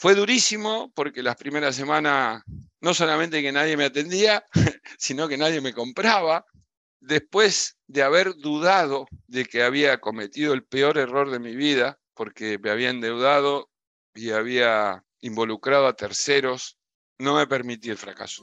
Fue 0.00 0.14
durísimo 0.14 0.90
porque 0.94 1.22
las 1.22 1.36
primeras 1.36 1.76
semanas 1.76 2.42
no 2.80 2.94
solamente 2.94 3.42
que 3.42 3.52
nadie 3.52 3.76
me 3.76 3.84
atendía, 3.84 4.42
sino 4.98 5.28
que 5.28 5.36
nadie 5.36 5.60
me 5.60 5.74
compraba. 5.74 6.46
Después 7.00 7.76
de 7.86 8.02
haber 8.02 8.34
dudado 8.36 9.06
de 9.26 9.44
que 9.44 9.62
había 9.62 10.00
cometido 10.00 10.54
el 10.54 10.64
peor 10.64 10.96
error 10.96 11.30
de 11.30 11.38
mi 11.38 11.54
vida, 11.54 12.00
porque 12.14 12.58
me 12.58 12.70
había 12.70 12.88
endeudado 12.88 13.68
y 14.14 14.30
había 14.30 15.04
involucrado 15.20 15.86
a 15.86 15.96
terceros, 15.96 16.78
no 17.18 17.36
me 17.36 17.46
permití 17.46 17.90
el 17.90 17.98
fracaso. 17.98 18.42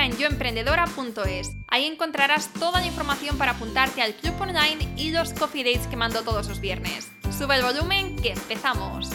en 0.00 0.16
yoemprendedora.es. 0.16 1.52
Ahí 1.68 1.84
encontrarás 1.84 2.52
toda 2.54 2.80
la 2.80 2.86
información 2.86 3.36
para 3.36 3.52
apuntarte 3.52 4.02
al 4.02 4.14
club 4.14 4.34
online 4.40 4.88
y 4.96 5.10
los 5.10 5.32
coffee 5.34 5.64
dates 5.64 5.86
que 5.86 5.96
mando 5.96 6.22
todos 6.22 6.48
los 6.48 6.60
viernes. 6.60 7.10
Sube 7.36 7.56
el 7.56 7.62
volumen 7.62 8.16
que 8.16 8.32
empezamos. 8.32 9.10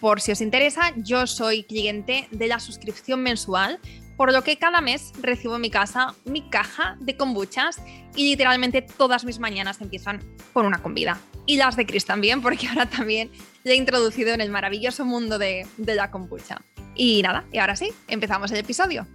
Por 0.00 0.22
si 0.22 0.32
os 0.32 0.40
interesa, 0.40 0.94
yo 0.96 1.26
soy 1.26 1.64
cliente 1.64 2.26
de 2.30 2.48
la 2.48 2.58
suscripción 2.58 3.22
mensual, 3.22 3.80
por 4.18 4.32
lo 4.32 4.42
que 4.42 4.58
cada 4.58 4.80
mes 4.80 5.12
recibo 5.20 5.54
en 5.54 5.60
mi 5.60 5.70
casa 5.70 6.16
mi 6.24 6.50
caja 6.50 6.96
de 6.98 7.16
kombuchas 7.16 7.80
y 8.16 8.28
literalmente 8.28 8.82
todas 8.82 9.24
mis 9.24 9.38
mañanas 9.38 9.80
empiezan 9.80 10.20
con 10.52 10.66
una 10.66 10.82
convida. 10.82 11.20
Y 11.46 11.56
las 11.56 11.76
de 11.76 11.86
Chris 11.86 12.04
también, 12.04 12.42
porque 12.42 12.66
ahora 12.66 12.90
también 12.90 13.30
le 13.62 13.72
he 13.72 13.76
introducido 13.76 14.34
en 14.34 14.40
el 14.40 14.50
maravilloso 14.50 15.04
mundo 15.04 15.38
de, 15.38 15.66
la 15.78 16.10
kombucha. 16.10 16.60
Y 16.96 17.22
nada, 17.22 17.44
y 17.52 17.58
ahora 17.58 17.76
sí, 17.76 17.92
empezamos 18.08 18.50
el 18.50 18.58
episodio. 18.58 19.06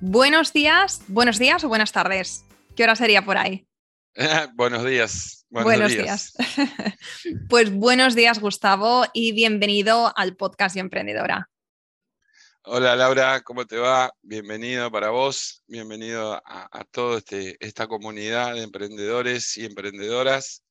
Buenos 0.00 0.52
días, 0.52 1.02
buenos 1.06 1.38
días 1.38 1.62
o 1.62 1.68
buenas 1.68 1.92
tardes. 1.92 2.44
¿Qué 2.74 2.82
hora 2.82 2.96
sería 2.96 3.24
por 3.24 3.38
ahí? 3.38 3.68
buenos 4.56 4.84
días. 4.84 5.46
Buenos, 5.48 5.92
días. 5.92 6.32
pues 7.48 7.72
buenos 7.72 8.16
días, 8.16 8.40
Gustavo, 8.40 9.04
y 9.14 9.30
bienvenido 9.30 10.12
al 10.16 10.34
podcast 10.34 10.74
y 10.74 10.80
emprendedora. 10.80 11.48
Hola 12.66 12.96
Laura, 12.96 13.42
¿cómo 13.42 13.66
te 13.66 13.76
va? 13.76 14.10
Bienvenido 14.22 14.90
para 14.90 15.10
vos, 15.10 15.62
bienvenido 15.66 16.32
a, 16.32 16.68
a 16.72 16.84
toda 16.84 17.18
este, 17.18 17.56
esta 17.60 17.86
comunidad 17.86 18.54
de 18.54 18.62
emprendedores 18.62 19.56
y 19.58 19.66
emprendedoras 19.66 20.64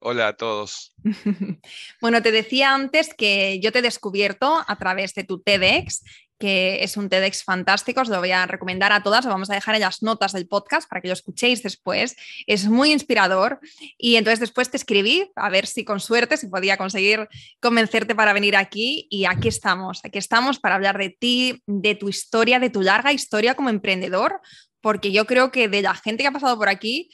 Hola 0.00 0.28
a 0.28 0.32
todos. 0.36 0.94
bueno, 2.00 2.22
te 2.22 2.30
decía 2.30 2.72
antes 2.72 3.14
que 3.14 3.58
yo 3.60 3.72
te 3.72 3.80
he 3.80 3.82
descubierto 3.82 4.62
a 4.64 4.78
través 4.78 5.12
de 5.14 5.24
tu 5.24 5.40
TEDx, 5.40 6.04
que 6.38 6.84
es 6.84 6.96
un 6.96 7.08
TEDx 7.08 7.44
fantástico, 7.44 8.00
os 8.00 8.08
lo 8.08 8.18
voy 8.18 8.30
a 8.30 8.46
recomendar 8.46 8.92
a 8.92 9.02
todas, 9.02 9.24
lo 9.24 9.30
vamos 9.30 9.50
a 9.50 9.54
dejar 9.54 9.74
en 9.74 9.80
las 9.80 10.02
notas 10.02 10.32
del 10.32 10.46
podcast 10.46 10.88
para 10.88 11.00
que 11.00 11.08
lo 11.08 11.14
escuchéis 11.14 11.62
después. 11.62 12.16
Es 12.46 12.66
muy 12.66 12.92
inspirador 12.92 13.60
y 13.96 14.16
entonces 14.16 14.40
después 14.40 14.70
te 14.70 14.76
escribí 14.76 15.30
a 15.34 15.50
ver 15.50 15.66
si 15.66 15.84
con 15.84 16.00
suerte 16.00 16.36
si 16.36 16.48
podía 16.48 16.76
conseguir 16.76 17.28
convencerte 17.60 18.14
para 18.14 18.32
venir 18.32 18.56
aquí 18.56 19.06
y 19.10 19.24
aquí 19.24 19.48
estamos, 19.48 20.00
aquí 20.04 20.18
estamos 20.18 20.58
para 20.58 20.76
hablar 20.76 20.96
de 20.98 21.10
ti, 21.10 21.62
de 21.66 21.94
tu 21.94 22.08
historia, 22.08 22.60
de 22.60 22.70
tu 22.70 22.82
larga 22.82 23.12
historia 23.12 23.54
como 23.54 23.70
emprendedor, 23.70 24.40
porque 24.80 25.12
yo 25.12 25.26
creo 25.26 25.50
que 25.50 25.68
de 25.68 25.82
la 25.82 25.94
gente 25.94 26.22
que 26.22 26.28
ha 26.28 26.32
pasado 26.32 26.56
por 26.56 26.68
aquí, 26.68 27.10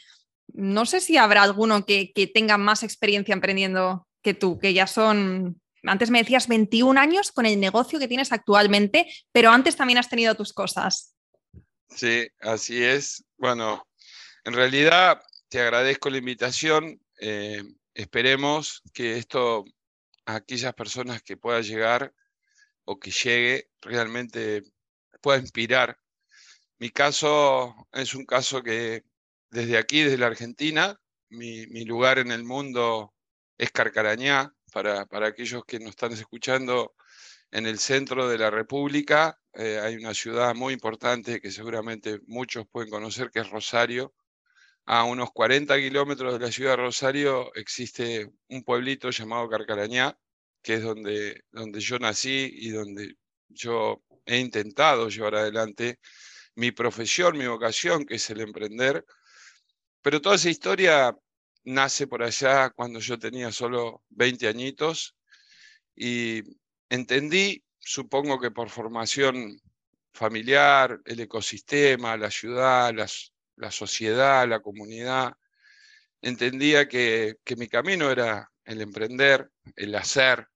no 0.52 0.86
sé 0.86 1.00
si 1.00 1.16
habrá 1.16 1.42
alguno 1.42 1.84
que, 1.84 2.12
tenga 2.34 2.58
más 2.58 2.82
experiencia 2.82 3.32
emprendiendo 3.32 4.06
que 4.22 4.34
tú, 4.34 4.58
que 4.58 4.72
ya 4.72 4.86
son, 4.86 5.60
antes 5.86 6.10
me 6.10 6.18
decías 6.18 6.48
21 6.48 6.98
años 6.98 7.32
con 7.32 7.46
el 7.46 7.60
negocio 7.60 7.98
que 7.98 8.08
tienes 8.08 8.32
actualmente, 8.32 9.06
pero 9.32 9.50
antes 9.50 9.76
también 9.76 9.98
has 9.98 10.08
tenido 10.08 10.34
tus 10.34 10.52
cosas. 10.52 11.14
Sí, 11.88 12.26
así 12.40 12.82
es. 12.82 13.24
Bueno, 13.36 13.86
en 14.44 14.54
realidad 14.54 15.22
te 15.48 15.60
agradezco 15.60 16.10
la 16.10 16.18
invitación. 16.18 17.00
Eh, 17.20 17.62
esperemos 17.94 18.82
que 18.92 19.18
esto 19.18 19.64
a 20.26 20.36
aquellas 20.36 20.74
personas 20.74 21.22
que 21.22 21.36
pueda 21.36 21.60
llegar 21.60 22.12
o 22.84 22.98
que 22.98 23.10
llegue 23.10 23.70
realmente 23.80 24.62
pueda 25.20 25.38
inspirar. 25.38 25.98
Mi 26.78 26.90
caso 26.90 27.74
es 27.92 28.14
un 28.14 28.26
caso 28.26 28.62
que 28.62 29.04
desde 29.50 29.78
aquí, 29.78 30.02
desde 30.02 30.18
la 30.18 30.26
Argentina, 30.26 31.00
mi, 31.30 31.84
lugar 31.84 32.18
en 32.18 32.30
el 32.30 32.44
mundo 32.44 33.14
es 33.56 33.70
Carcarañá, 33.70 34.52
para, 34.74 35.06
aquellos 35.26 35.64
que 35.64 35.78
nos 35.78 35.90
están 35.90 36.12
escuchando, 36.12 36.94
en 37.52 37.66
el 37.66 37.78
centro 37.78 38.28
de 38.28 38.36
la 38.36 38.50
República 38.50 39.38
eh, 39.52 39.78
hay 39.80 39.94
una 39.94 40.12
ciudad 40.12 40.52
muy 40.56 40.74
importante 40.74 41.40
que 41.40 41.52
seguramente 41.52 42.18
muchos 42.26 42.66
pueden 42.66 42.90
conocer, 42.90 43.30
que 43.30 43.38
es 43.38 43.48
Rosario. 43.48 44.12
A 44.86 45.04
unos 45.04 45.30
40 45.32 45.76
kilómetros 45.76 46.32
de 46.32 46.44
la 46.44 46.50
ciudad 46.50 46.72
de 46.72 46.76
Rosario 46.78 47.54
existe 47.54 48.28
un 48.48 48.64
pueblito 48.64 49.10
llamado 49.10 49.48
Carcarañá, 49.48 50.18
que 50.60 50.74
es 50.74 50.82
donde, 50.82 51.44
donde 51.52 51.78
yo 51.78 51.98
nací 52.00 52.50
y 52.52 52.70
donde 52.70 53.14
yo 53.48 54.02
he 54.26 54.38
intentado 54.38 55.08
llevar 55.08 55.36
adelante 55.36 56.00
mi 56.56 56.72
profesión, 56.72 57.38
mi 57.38 57.46
vocación, 57.46 58.04
que 58.04 58.16
es 58.16 58.28
el 58.30 58.40
emprender. 58.40 59.04
Pero 60.02 60.20
toda 60.20 60.34
esa 60.34 60.50
historia 60.50 61.16
nace 61.64 62.06
por 62.06 62.22
allá 62.22 62.70
cuando 62.70 63.00
yo 63.00 63.18
tenía 63.18 63.50
solo 63.52 64.02
20 64.10 64.48
añitos 64.48 65.16
y 65.94 66.42
entendí, 66.88 67.64
supongo 67.78 68.40
que 68.40 68.50
por 68.50 68.68
formación 68.70 69.60
familiar, 70.12 71.00
el 71.04 71.20
ecosistema, 71.20 72.16
la 72.16 72.30
ciudad, 72.30 72.94
la 73.56 73.70
sociedad, 73.70 74.48
la 74.48 74.60
comunidad, 74.60 75.34
entendía 76.22 76.88
que, 76.88 77.36
que, 77.44 77.56
mi 77.56 77.68
camino 77.68 78.10
era 78.10 78.50
el 78.64 78.80
emprender, 78.80 79.50
el 79.76 79.94
hacer. 79.94 80.46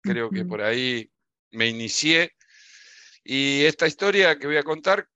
Creo 0.00 0.30
que 0.30 0.44
por 0.44 0.62
ahí 0.62 1.10
me 1.50 1.66
inicié. 1.66 2.34
Y 3.24 3.64
esta 3.64 3.86
historia 3.86 4.38
que 4.38 4.46
voy 4.46 4.56
a 4.56 4.62
contar 4.62 5.08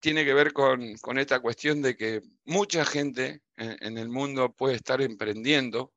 tiene 0.00 0.24
que 0.24 0.34
ver 0.34 0.52
con, 0.52 0.96
con 0.98 1.18
esta 1.18 1.40
cuestión 1.40 1.82
de 1.82 1.96
que 1.96 2.20
mucha 2.44 2.84
gente 2.84 3.40
en, 3.58 3.98
el 3.98 4.08
mundo 4.08 4.54
puede 4.54 4.76
estar 4.76 5.00
emprendiendo 5.00 5.92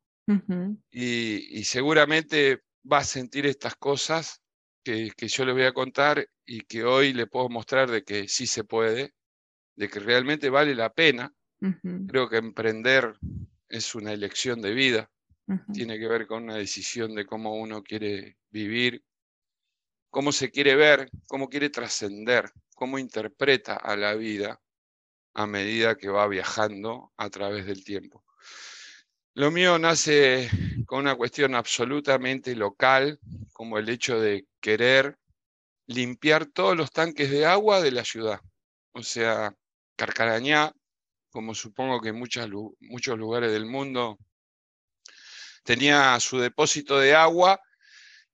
y, 0.92 1.60
y, 1.60 1.64
seguramente 1.64 2.62
va 2.90 3.00
a 3.00 3.04
sentir 3.04 3.46
estas 3.46 3.76
cosas 3.76 4.42
que, 4.84 5.12
que, 5.16 5.28
yo 5.28 5.46
le 5.46 5.52
voy 5.52 5.64
a 5.64 5.74
contar 5.74 6.26
y 6.46 6.62
que 6.62 6.84
hoy 6.84 7.14
le 7.14 7.28
puedo 7.28 7.50
mostrar 7.50 7.92
de 7.92 8.04
que 8.04 8.28
sí 8.28 8.48
se 8.48 8.64
puede, 8.64 9.14
de 9.76 9.90
que 9.90 10.00
realmente 10.00 10.50
vale 10.50 10.76
la 10.76 10.94
pena. 10.94 11.34
Creo 12.08 12.28
que 12.28 12.38
emprender 12.38 13.14
es 13.70 13.94
una 13.94 14.14
elección 14.14 14.62
de 14.62 14.74
vida, 14.74 15.12
tiene 15.74 16.00
que 16.00 16.08
ver 16.08 16.26
con 16.26 16.44
una 16.44 16.56
decisión 16.56 17.14
de 17.14 17.26
cómo 17.26 17.56
uno 17.56 17.84
quiere 17.84 18.38
vivir, 18.50 19.04
cómo 20.10 20.32
se 20.32 20.50
quiere 20.50 20.76
ver, 20.76 21.10
cómo 21.28 21.50
quiere 21.50 21.70
trascender, 21.70 22.52
cómo 22.74 22.98
interpreta 22.98 23.76
a 23.76 23.96
la 23.96 24.16
vida 24.16 24.60
a 25.34 25.48
medida 25.48 25.96
que 25.96 26.10
va 26.10 26.28
viajando 26.28 27.12
a 27.18 27.30
través 27.30 27.66
del 27.66 27.84
tiempo. 27.84 28.24
Lo 29.34 29.50
mío 29.50 29.80
nace 29.80 30.50
con 30.86 31.00
una 31.00 31.16
cuestión 31.16 31.56
absolutamente 31.56 32.56
local, 32.56 33.20
como 33.54 33.78
el 33.78 33.88
hecho 33.88 34.20
de 34.20 34.46
querer 34.60 35.18
limpiar 35.88 36.46
todos 36.48 36.76
los 36.76 36.92
tanques 36.92 37.32
de 37.32 37.46
agua 37.46 37.82
de 37.82 37.92
la 37.92 38.04
ciudad. 38.04 38.42
O 38.92 39.04
sea, 39.04 39.56
Carcarañá, 39.96 40.74
como 41.30 41.56
supongo 41.56 42.02
que 42.02 42.10
en 42.10 42.20
muchos 42.20 43.18
lugares 43.18 43.52
del 43.52 43.66
mundo, 43.66 44.18
tenía 45.64 46.20
su 46.20 46.40
depósito 46.40 47.00
de 47.00 47.16
agua 47.16 47.62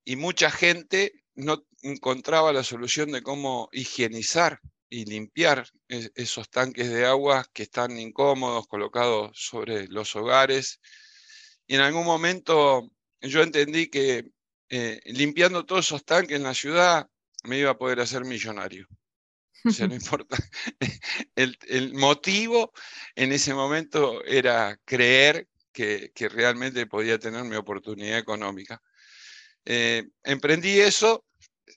y 0.03 0.15
mucha 0.15 0.49
gente 0.49 1.23
no 1.35 1.63
encontraba 1.83 2.53
la 2.53 2.63
solución 2.63 3.11
de 3.11 3.21
cómo 3.21 3.69
higienizar 3.71 4.59
y 4.89 5.05
limpiar 5.05 5.67
esos 5.87 6.49
tanques 6.49 6.89
de 6.89 7.05
agua 7.05 7.45
que 7.53 7.63
están 7.63 7.99
incómodos, 7.99 8.67
colocados 8.67 9.31
sobre 9.33 9.87
los 9.87 10.15
hogares. 10.15 10.79
Y 11.67 11.75
en 11.75 11.81
algún 11.81 12.05
momento 12.05 12.89
yo 13.21 13.41
entendí 13.41 13.89
que 13.89 14.25
eh, 14.69 14.99
limpiando 15.05 15.65
todos 15.65 15.85
esos 15.85 16.05
tanques 16.05 16.37
en 16.37 16.43
la 16.43 16.53
ciudad 16.53 17.09
me 17.43 17.57
iba 17.57 17.71
a 17.71 17.77
poder 17.77 17.99
hacer 17.99 18.25
millonario. 18.25 18.87
O 19.65 19.71
sea, 19.71 19.87
no 19.87 19.95
importa. 19.95 20.37
El, 21.35 21.93
motivo 21.93 22.73
en 23.15 23.31
ese 23.31 23.53
momento 23.53 24.23
era 24.25 24.79
creer 24.85 25.47
que, 25.71 26.11
realmente 26.31 26.87
podía 26.87 27.19
tener 27.19 27.43
mi 27.43 27.55
oportunidad 27.55 28.17
económica. 28.17 28.81
Eh, 29.65 30.07
emprendí 30.23 30.79
eso 30.79 31.25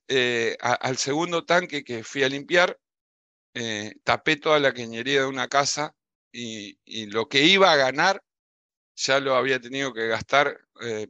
eh, 0.09 0.57
al 0.61 0.97
segundo 0.97 1.45
tanque 1.45 1.85
que 1.85 2.05
fui 2.05 2.23
a 2.23 2.29
limpiar, 2.29 2.79
eh, 3.55 3.95
tapé 4.05 4.37
toda 4.37 4.59
la 4.61 4.73
cañería 4.73 5.23
de 5.23 5.27
una 5.27 5.49
casa 5.49 5.95
y, 6.33 6.77
lo 7.07 7.29
que 7.29 7.45
iba 7.45 7.73
a 7.73 7.77
ganar 7.77 8.23
ya 8.95 9.19
lo 9.19 9.35
había 9.35 9.61
tenido 9.61 9.93
que 9.93 10.07
gastar 10.07 10.61
eh, 10.83 11.09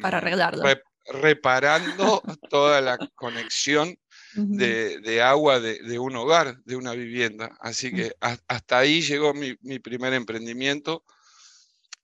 para 0.00 0.18
arreglarlo. 0.18 0.64
reparando 1.06 2.22
toda 2.50 2.80
la 2.80 2.98
conexión 3.14 3.96
de, 4.34 5.22
agua 5.22 5.58
de, 5.60 5.98
un 5.98 6.16
hogar, 6.16 6.62
de 6.64 6.76
una 6.76 6.92
vivienda. 6.92 7.56
Así 7.60 7.92
que 7.92 8.12
hasta 8.20 8.78
ahí 8.78 9.00
llegó 9.00 9.34
mi, 9.34 9.54
primer 9.78 10.12
emprendimiento. 10.14 11.04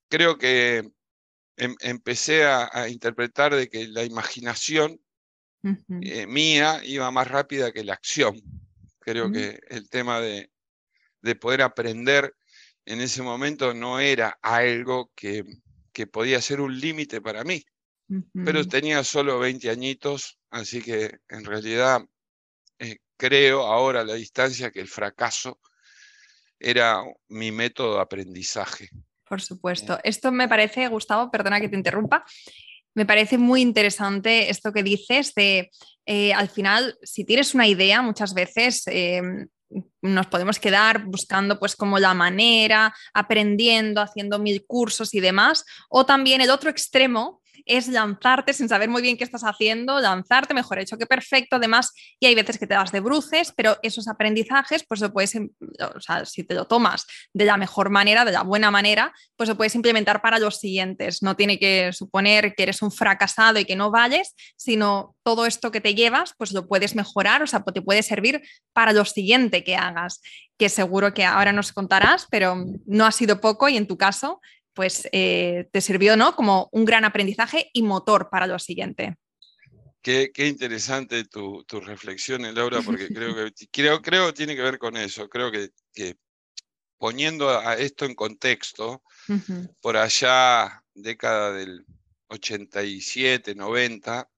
Creo 0.09 0.39
que 0.39 0.91
em, 1.57 1.77
empecé 1.81 2.45
a, 2.45 2.89
interpretar 2.89 3.55
de 3.55 3.69
que 3.69 3.87
la 3.89 4.05
imaginación 4.05 5.01
eh, 6.03 6.27
mía 6.27 6.81
iba 6.85 7.11
más 7.11 7.29
rápida 7.29 7.73
que 7.73 7.85
la 7.85 7.95
acción. 7.95 8.41
Creo 9.05 9.31
que 9.31 9.61
el 9.69 9.89
tema 9.91 10.21
de, 10.21 10.51
poder 11.41 11.63
aprender 11.63 12.35
en 12.87 13.01
ese 13.01 13.23
momento 13.23 13.75
no 13.75 14.01
era 14.01 14.39
algo 14.41 15.11
que, 15.15 15.45
que 15.93 16.07
podía 16.07 16.41
ser 16.41 16.61
un 16.61 16.79
límite 16.79 17.21
para 17.21 17.45
mí. 17.45 17.65
Pero 18.33 18.67
tenía 18.67 19.03
solo 19.03 19.39
20 19.39 19.71
añitos, 19.71 20.39
así 20.51 20.83
que 20.83 21.19
en 21.29 21.45
realidad 21.45 22.03
eh, 22.79 22.99
creo 23.17 23.63
ahora 23.63 24.01
a 24.01 24.05
la 24.05 24.15
distancia 24.15 24.71
que 24.71 24.81
el 24.81 24.89
fracaso 24.89 25.59
era 26.59 27.03
mi 27.29 27.51
método 27.51 27.97
de 27.97 28.03
aprendizaje. 28.03 28.91
Por 29.29 29.41
supuesto. 29.41 29.99
Esto 30.05 30.31
me 30.33 30.49
parece, 30.49 30.87
Gustavo, 30.89 31.31
perdona 31.31 31.61
que 31.61 31.69
te 31.69 31.77
interrumpa, 31.77 32.25
me 32.95 33.07
parece 33.07 33.39
muy 33.39 33.61
interesante 33.61 34.51
esto 34.51 34.73
que 34.73 34.83
dices 34.83 35.35
de, 35.35 35.71
eh, 36.07 36.33
al 36.33 36.49
final, 36.49 36.97
si 37.03 37.25
tienes 37.25 37.55
una 37.55 37.67
idea, 37.67 38.03
muchas 38.03 38.35
veces 38.35 38.83
eh, 38.87 39.21
nos 40.03 40.27
podemos 40.27 40.59
quedar 40.59 41.05
buscando 41.07 41.59
pues 41.59 41.77
como 41.77 41.99
la 41.99 42.15
manera, 42.15 42.95
aprendiendo, 43.13 44.01
haciendo 44.01 44.39
mil 44.39 44.65
cursos 44.67 45.15
y 45.15 45.21
demás, 45.21 45.65
o 45.89 46.07
también 46.07 46.41
el 46.41 46.51
otro 46.51 46.71
extremo 46.71 47.41
es 47.67 47.89
lanzarte 47.89 48.53
sin 48.53 48.69
saber 48.69 48.89
muy 48.89 49.03
bien 49.03 49.17
qué 49.17 49.25
estás 49.25 49.43
haciendo, 49.43 50.01
lanzarte, 50.01 50.55
mejor 50.55 50.79
hecho 50.79 50.99
que 50.99 51.07
perfecto, 51.07 51.57
además, 51.57 51.93
y 52.21 52.27
hay 52.27 52.35
veces 52.35 52.59
que 52.59 52.67
te 52.67 52.75
das 52.75 52.93
de 52.93 53.01
bruces, 53.01 53.53
pero 53.57 53.79
esos 53.83 54.09
aprendizajes, 54.09 54.85
pues 54.87 55.01
lo 55.01 55.13
puedes, 55.13 55.35
em, 55.35 55.51
o 55.95 56.01
sea, 56.01 56.25
si 56.25 56.45
te 56.45 56.55
lo 56.55 56.67
tomas 56.67 57.07
de 57.33 57.45
la 57.45 57.57
mejor 57.57 57.91
manera, 57.91 58.25
de 58.25 58.33
la 58.33 58.43
buena 58.43 58.71
manera, 58.71 59.13
pues 59.37 59.49
lo 59.49 59.57
puedes 59.57 59.75
implementar 59.75 60.21
para 60.23 60.39
los 60.39 60.59
siguientes. 60.59 61.23
No 61.23 61.37
tiene 61.37 61.59
que 61.59 61.93
suponer 61.93 62.55
que 62.55 62.65
eres 62.65 62.83
un 62.83 62.93
fracasado 62.93 63.59
y 63.59 63.65
que 63.65 63.77
no 63.77 63.91
vales, 63.91 64.35
sino 64.57 65.17
todo 65.23 65.47
esto 65.47 65.71
que 65.71 65.81
te 65.81 65.95
llevas, 65.95 66.35
pues 66.37 66.53
lo 66.53 66.67
puedes 66.67 66.95
mejorar, 66.95 67.43
o 67.43 67.47
sea, 67.47 67.63
te 67.63 67.83
puede 67.83 68.03
servir 68.03 68.43
para 68.73 68.93
lo 68.93 69.05
siguiente 69.05 69.65
que 69.65 69.77
hagas 69.77 70.21
que 70.59 70.69
seguro 70.69 71.15
que 71.15 71.25
ahora 71.25 71.53
nos 71.53 71.73
contarás, 71.73 72.27
pero 72.31 72.65
no 72.87 73.07
ha 73.07 73.13
sido 73.13 73.41
poco 73.41 73.69
y 73.69 73.77
en 73.77 73.87
tu 73.87 73.99
caso 73.99 74.41
pues 74.75 75.09
eh, 75.13 75.69
te 75.73 75.81
sirvió 75.81 76.17
¿no? 76.17 76.35
como 76.37 76.69
un 76.73 76.85
gran 76.85 77.05
aprendizaje 77.05 77.71
y 77.73 77.83
motor 77.83 78.29
para 78.31 78.47
lo 78.47 78.59
siguiente. 78.59 79.17
Qué, 80.03 80.31
interesante 80.37 81.25
tu, 81.25 81.65
tu, 81.65 81.81
reflexión, 81.81 82.43
Laura, 82.55 82.83
porque 82.83 83.09
creo 83.09 83.35
que 83.55 83.67
creo, 83.71 84.03
creo 84.03 84.35
tiene 84.35 84.55
que 84.55 84.61
ver 84.61 84.79
con 84.79 84.99
eso. 84.99 85.31
Creo 85.31 85.51
que, 85.51 85.71
poniendo 86.99 87.49
a 87.49 87.75
esto 87.75 88.05
en 88.05 88.15
contexto, 88.15 89.03
por 89.81 89.97
allá, 89.97 90.83
década 90.93 91.53
del 91.53 91.87
87, 92.29 93.55
90, 93.55 94.29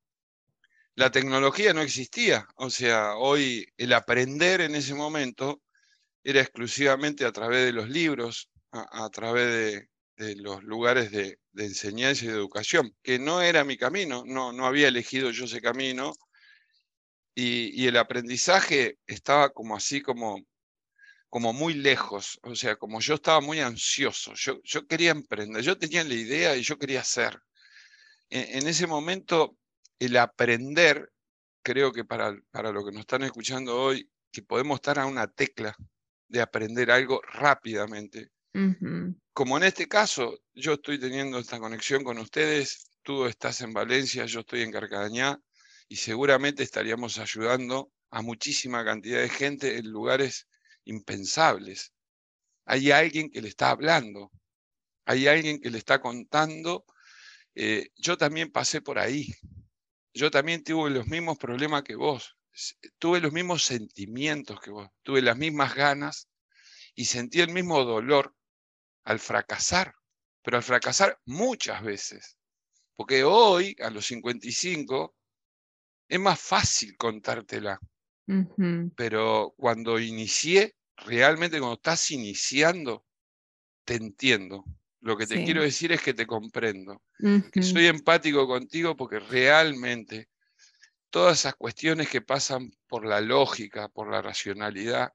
la 0.94 1.10
tecnología 1.10 1.74
no 1.74 1.80
existía. 1.80 2.46
O 2.54 2.70
sea, 2.70 3.16
hoy 3.16 3.66
el 3.76 3.92
aprender 3.92 4.60
en 4.60 4.76
ese 4.76 4.94
momento 4.94 5.62
era 6.22 6.40
exclusivamente 6.40 7.24
a 7.24 7.32
través 7.32 7.66
de 7.66 7.72
los 7.72 7.88
libros, 7.88 8.50
a 8.70 9.10
través 9.10 9.46
de, 9.46 9.88
de 10.16 10.36
los 10.36 10.62
lugares 10.64 11.10
de, 11.10 11.38
enseñanza 11.56 12.24
y 12.24 12.28
de 12.28 12.34
educación, 12.34 12.94
que 13.02 13.18
no 13.18 13.42
era 13.42 13.64
mi 13.64 13.76
camino, 13.76 14.24
no, 14.26 14.52
no 14.52 14.66
había 14.66 14.88
elegido 14.88 15.30
yo 15.30 15.44
ese 15.44 15.60
camino, 15.60 16.14
y, 17.34 17.86
el 17.86 17.96
aprendizaje 17.98 18.98
estaba 19.06 19.50
como 19.50 19.76
así, 19.76 20.00
como, 20.00 20.42
como 21.28 21.52
muy 21.52 21.74
lejos, 21.74 22.38
o 22.42 22.54
sea, 22.54 22.76
como 22.76 23.00
yo 23.00 23.14
estaba 23.14 23.40
muy 23.40 23.60
ansioso, 23.60 24.32
yo, 24.34 24.58
yo 24.64 24.86
quería 24.86 25.10
emprender, 25.10 25.62
yo 25.62 25.78
tenía 25.78 26.02
la 26.04 26.14
idea 26.14 26.56
y 26.56 26.62
yo 26.62 26.78
quería 26.78 27.00
hacer. 27.00 27.38
En, 28.30 28.62
en 28.62 28.68
ese 28.68 28.86
momento, 28.86 29.56
el 29.98 30.16
aprender, 30.16 31.12
creo 31.62 31.92
que 31.92 32.04
para, 32.04 32.34
para 32.50 32.72
lo 32.72 32.84
que 32.84 32.92
nos 32.92 33.00
están 33.00 33.22
escuchando 33.22 33.78
hoy, 33.78 34.10
que 34.32 34.42
podemos 34.42 34.76
estar 34.76 34.98
a 34.98 35.06
una 35.06 35.26
tecla 35.26 35.76
de 36.28 36.40
aprender 36.40 36.90
algo 36.90 37.20
rápidamente, 37.22 38.30
Como 39.32 39.58
en 39.58 39.64
este 39.64 39.86
caso, 39.86 40.38
yo 40.54 40.74
estoy 40.74 40.98
teniendo 40.98 41.38
esta 41.38 41.58
conexión 41.58 42.02
con 42.02 42.18
ustedes, 42.18 42.88
tú 43.02 43.26
estás 43.26 43.60
en 43.60 43.72
Valencia, 43.72 44.24
yo 44.24 44.40
estoy 44.40 44.62
en 44.62 44.72
Carcadañá, 44.72 45.38
y 45.88 45.96
seguramente 45.96 46.62
estaríamos 46.62 47.18
ayudando 47.18 47.92
a 48.10 48.22
muchísima 48.22 48.84
cantidad 48.84 49.20
de 49.20 49.28
gente 49.28 49.76
en 49.76 49.90
lugares 49.90 50.48
impensables. 50.84 51.92
Hay 52.64 52.90
alguien 52.90 53.30
que 53.30 53.42
le 53.42 53.48
está 53.48 53.70
hablando, 53.70 54.32
hay 55.04 55.28
alguien 55.28 55.60
que 55.60 55.70
le 55.70 55.78
está 55.78 56.00
contando. 56.00 56.84
Eh, 57.54 57.90
yo 57.96 58.16
también 58.16 58.50
pasé 58.50 58.80
por 58.80 58.98
ahí, 58.98 59.34
yo 60.14 60.30
también 60.30 60.64
tuve 60.64 60.90
los 60.90 61.06
mismos 61.06 61.36
problemas 61.36 61.82
que 61.82 61.94
vos, 61.94 62.36
tuve 62.98 63.20
los 63.20 63.32
mismos 63.32 63.64
sentimientos 63.64 64.60
que 64.60 64.70
vos, 64.70 64.88
tuve 65.02 65.20
las 65.20 65.36
mismas 65.36 65.74
ganas 65.74 66.28
y 66.94 67.04
sentí 67.04 67.40
el 67.40 67.50
mismo 67.50 67.84
dolor 67.84 68.34
al 69.06 69.20
fracasar, 69.20 69.94
pero 70.42 70.58
al 70.58 70.62
fracasar 70.62 71.18
muchas 71.24 71.82
veces. 71.82 72.36
Porque 72.96 73.24
hoy, 73.24 73.76
a 73.80 73.90
los 73.90 74.06
55, 74.06 75.14
es 76.08 76.20
más 76.20 76.40
fácil 76.40 76.96
contártela. 76.96 77.78
Pero 78.96 79.54
cuando 79.56 79.98
inicié, 80.00 80.74
realmente 80.96 81.58
cuando 81.58 81.76
estás 81.76 82.10
iniciando, 82.10 83.06
te 83.84 83.94
entiendo. 83.94 84.64
Lo 85.00 85.16
que 85.16 85.26
te 85.26 85.44
quiero 85.44 85.62
decir 85.62 85.92
es 85.92 86.02
que 86.02 86.14
te 86.14 86.26
comprendo, 86.26 87.00
que 87.52 87.62
soy 87.62 87.86
empático 87.86 88.48
contigo 88.48 88.96
porque 88.96 89.20
realmente 89.20 90.28
todas 91.10 91.38
esas 91.38 91.54
cuestiones 91.54 92.08
que 92.08 92.22
pasan 92.22 92.72
por 92.88 93.06
la 93.06 93.20
lógica, 93.20 93.88
por 93.88 94.10
la 94.10 94.20
racionalidad, 94.20 95.12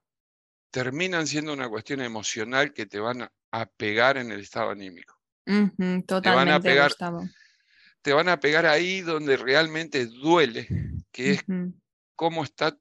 terminan 0.72 1.28
siendo 1.28 1.54
una 1.54 1.70
cuestión 1.70 2.02
emocional 2.02 2.74
que 2.74 2.86
te 2.86 3.00
van 3.00 3.30
a 3.52 3.66
pegar 3.66 4.18
en 4.18 4.32
el 4.32 4.40
estado 4.40 4.72
anímico. 4.72 5.20
totalmente, 5.46 6.22
te 6.22 6.36
van 6.36 6.50
a 6.50 6.60
pegar, 6.60 6.92
te 8.02 8.14
van 8.14 8.30
a 8.30 8.40
pegar 8.40 8.66
ahí 8.66 9.02
donde 9.02 9.38
realmente 9.38 10.06
duele, 10.08 10.68
que 11.12 11.32
es 11.32 11.46
cómo 12.16 12.44
está 12.44 12.78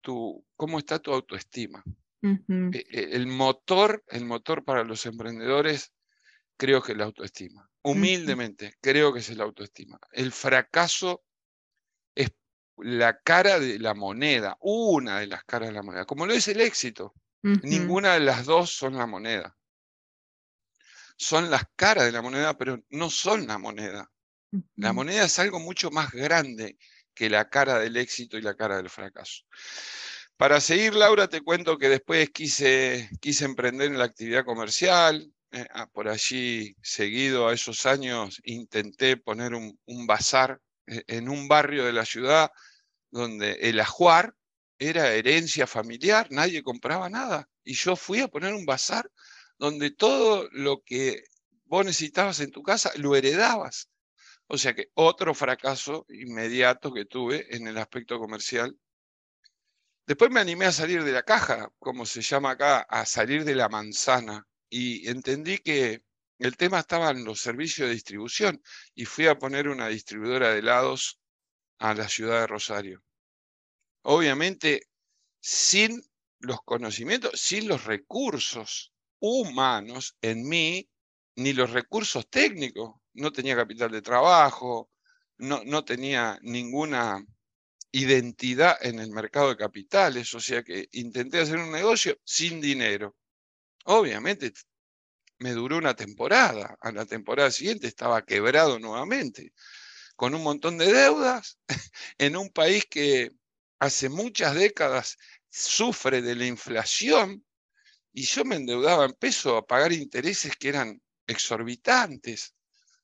tu, 0.00 0.44
cómo 0.56 0.78
está 0.78 0.98
tu 0.98 1.12
autoestima. 1.12 1.84
E, 2.22 2.86
e, 2.90 3.16
el 3.16 3.26
motor, 3.26 4.02
el 4.08 4.24
motor 4.24 4.64
para 4.64 4.82
los 4.82 5.04
emprendedores, 5.04 5.92
creo 6.56 6.82
que 6.82 6.92
es 6.92 6.98
la 6.98 7.04
autoestima. 7.04 7.68
Humildemente, 7.82 8.74
creo 8.80 9.12
que 9.12 9.18
es 9.18 9.36
la 9.36 9.44
autoestima. 9.44 9.98
El 10.10 10.32
fracaso 10.32 11.22
es 12.14 12.32
la 12.78 13.18
cara 13.20 13.60
de 13.60 13.78
la 13.78 13.92
moneda, 13.92 14.56
una 14.60 15.20
de 15.20 15.26
las 15.26 15.44
caras 15.44 15.68
de 15.68 15.74
la 15.74 15.82
moneda, 15.82 16.06
como 16.06 16.24
lo 16.24 16.32
es 16.32 16.48
el 16.48 16.62
éxito. 16.62 17.12
Ninguna 17.44 18.14
de 18.14 18.20
las 18.20 18.46
dos 18.46 18.70
son 18.70 18.96
la 18.96 19.06
moneda. 19.06 19.54
Son 21.16 21.50
las 21.50 21.64
caras 21.76 22.06
de 22.06 22.12
la 22.12 22.22
moneda, 22.22 22.56
pero 22.56 22.82
no 22.88 23.10
son 23.10 23.46
la 23.46 23.58
moneda. 23.58 24.10
La 24.76 24.92
moneda 24.92 25.24
es 25.24 25.38
algo 25.38 25.60
mucho 25.60 25.90
más 25.90 26.10
grande 26.12 26.78
que 27.12 27.28
la 27.28 27.50
cara 27.50 27.78
del 27.78 27.96
éxito 27.98 28.38
y 28.38 28.42
la 28.42 28.54
cara 28.54 28.78
del 28.78 28.88
fracaso. 28.88 29.44
Para 30.36 30.60
seguir, 30.60 30.94
Laura, 30.94 31.28
te 31.28 31.42
cuento 31.42 31.76
que 31.76 31.88
después 31.88 32.30
quise, 32.30 33.10
quise 33.20 33.44
emprender 33.44 33.88
en 33.88 33.98
la 33.98 34.04
actividad 34.04 34.44
comercial. 34.44 35.30
Eh, 35.52 35.66
ah, 35.72 35.86
por 35.92 36.08
allí, 36.08 36.74
seguido 36.82 37.48
a 37.48 37.54
esos 37.54 37.84
años, 37.84 38.40
intenté 38.42 39.16
poner 39.16 39.54
un, 39.54 39.78
bazar 40.06 40.60
eh, 40.86 41.04
en 41.06 41.28
un 41.28 41.46
barrio 41.46 41.84
de 41.84 41.92
la 41.92 42.04
ciudad 42.04 42.50
donde 43.10 43.52
el 43.60 43.78
ajuar 43.78 44.34
era 44.88 45.12
herencia 45.12 45.66
familiar, 45.66 46.26
nadie 46.30 46.62
compraba 46.62 47.08
nada. 47.08 47.48
Y 47.64 47.74
yo 47.74 47.96
fui 47.96 48.20
a 48.20 48.28
poner 48.28 48.54
un 48.54 48.66
bazar 48.66 49.10
donde 49.58 49.90
todo 49.90 50.48
lo 50.52 50.82
que 50.82 51.24
vos 51.64 51.84
necesitabas 51.84 52.40
en 52.40 52.50
tu 52.50 52.62
casa 52.62 52.92
lo 52.96 53.16
heredabas. 53.16 53.90
O 54.46 54.58
sea 54.58 54.74
que 54.74 54.90
otro 54.94 55.34
fracaso 55.34 56.06
inmediato 56.08 56.92
que 56.92 57.06
tuve 57.06 57.54
en 57.56 57.66
el 57.66 57.78
aspecto 57.78 58.18
comercial. 58.18 58.78
Después 60.06 60.30
me 60.30 60.40
animé 60.40 60.66
a 60.66 60.72
salir 60.72 61.02
de 61.02 61.12
la 61.12 61.22
caja, 61.22 61.70
como 61.78 62.04
se 62.04 62.20
llama 62.20 62.50
acá, 62.52 62.80
a 62.80 63.06
salir 63.06 63.44
de 63.44 63.54
la 63.54 63.68
manzana. 63.68 64.46
Y 64.68 65.08
entendí 65.08 65.58
que 65.58 66.02
el 66.38 66.56
tema 66.56 66.80
estaba 66.80 67.10
en 67.10 67.24
los 67.24 67.40
servicios 67.40 67.88
de 67.88 67.94
distribución 67.94 68.62
y 68.94 69.04
fui 69.04 69.26
a 69.26 69.38
poner 69.38 69.68
una 69.68 69.88
distribuidora 69.88 70.50
de 70.50 70.58
helados 70.58 71.20
a 71.78 71.94
la 71.94 72.08
ciudad 72.08 72.40
de 72.40 72.46
Rosario. 72.46 73.03
Obviamente, 74.04 74.88
sin 75.40 76.02
los 76.38 76.60
conocimientos, 76.62 77.40
sin 77.40 77.68
los 77.68 77.84
recursos 77.84 78.92
humanos 79.18 80.16
en 80.20 80.46
mí, 80.46 80.88
ni 81.36 81.54
los 81.54 81.70
recursos 81.70 82.28
técnicos 82.28 82.96
no 83.14 83.32
tenía 83.32 83.56
capital 83.56 83.90
de 83.90 84.02
trabajo, 84.02 84.90
no, 85.38 85.62
no 85.64 85.84
tenía 85.84 86.38
ninguna 86.42 87.24
identidad 87.92 88.76
en 88.82 88.98
el 89.00 89.10
mercado 89.10 89.48
de 89.48 89.56
capitales, 89.56 90.34
o 90.34 90.40
sea 90.40 90.62
que 90.62 90.88
intenté 90.92 91.40
hacer 91.40 91.56
un 91.56 91.72
negocio 91.72 92.18
sin 92.24 92.60
dinero. 92.60 93.16
Obviamente 93.86 94.52
me 95.38 95.52
duró 95.52 95.78
una 95.78 95.94
temporada, 95.94 96.76
a 96.80 96.92
la 96.92 97.06
temporada 97.06 97.50
siguiente 97.50 97.86
estaba 97.86 98.22
quebrado 98.24 98.78
nuevamente, 98.78 99.52
con 100.14 100.34
un 100.34 100.42
montón 100.42 100.76
de 100.76 100.92
deudas, 100.92 101.58
en 102.18 102.36
un 102.36 102.50
país 102.50 102.84
que 102.84 103.30
hace 103.84 104.08
muchas 104.08 104.54
décadas 104.54 105.18
sufre 105.50 106.22
de 106.22 106.34
la 106.34 106.46
inflación, 106.46 107.44
y 108.12 108.22
yo 108.22 108.44
me 108.44 108.56
endeudaba 108.56 109.04
en 109.04 109.12
peso 109.12 109.56
a 109.56 109.66
pagar 109.66 109.92
intereses 109.92 110.56
que 110.56 110.68
eran 110.68 111.02
exorbitantes. 111.26 112.54